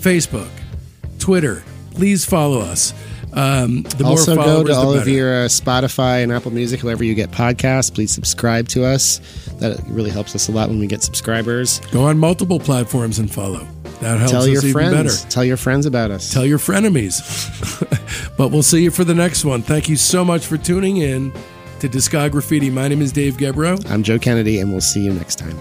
Facebook, 0.00 0.50
Twitter. 1.18 1.62
Please 1.92 2.24
follow 2.24 2.60
us. 2.60 2.94
Um, 3.32 3.82
the 3.82 4.04
more 4.04 4.12
also, 4.12 4.34
go 4.36 4.64
to 4.64 4.72
all 4.72 4.94
of 4.94 5.06
your 5.06 5.44
uh, 5.44 5.48
Spotify 5.48 6.22
and 6.22 6.32
Apple 6.32 6.50
Music, 6.50 6.80
whoever 6.80 7.04
you 7.04 7.14
get 7.14 7.30
podcasts. 7.30 7.92
Please 7.94 8.10
subscribe 8.10 8.68
to 8.68 8.84
us. 8.84 9.18
That 9.58 9.80
really 9.88 10.10
helps 10.10 10.34
us 10.34 10.48
a 10.48 10.52
lot 10.52 10.68
when 10.68 10.78
we 10.78 10.86
get 10.86 11.02
subscribers. 11.02 11.80
Go 11.92 12.04
on 12.04 12.18
multiple 12.18 12.58
platforms 12.58 13.18
and 13.18 13.30
follow. 13.30 13.66
That 14.00 14.18
helps 14.18 14.30
Tell 14.30 14.42
us 14.42 14.48
your 14.48 14.58
even 14.58 14.72
friends. 14.72 15.22
better. 15.22 15.30
Tell 15.30 15.44
your 15.44 15.56
friends 15.56 15.86
about 15.86 16.10
us. 16.10 16.32
Tell 16.32 16.46
your 16.46 16.58
frenemies. 16.58 17.18
but 18.36 18.48
we'll 18.48 18.62
see 18.62 18.82
you 18.82 18.90
for 18.90 19.04
the 19.04 19.14
next 19.14 19.44
one. 19.44 19.62
Thank 19.62 19.88
you 19.88 19.96
so 19.96 20.24
much 20.24 20.46
for 20.46 20.56
tuning 20.56 20.98
in 20.98 21.32
to 21.80 21.88
Discog 21.88 22.32
Graffiti. 22.32 22.70
My 22.70 22.88
name 22.88 23.02
is 23.02 23.12
Dave 23.12 23.36
Gebro. 23.36 23.88
I'm 23.90 24.02
Joe 24.02 24.18
Kennedy, 24.18 24.60
and 24.60 24.70
we'll 24.70 24.80
see 24.80 25.00
you 25.00 25.12
next 25.12 25.36
time. 25.36 25.58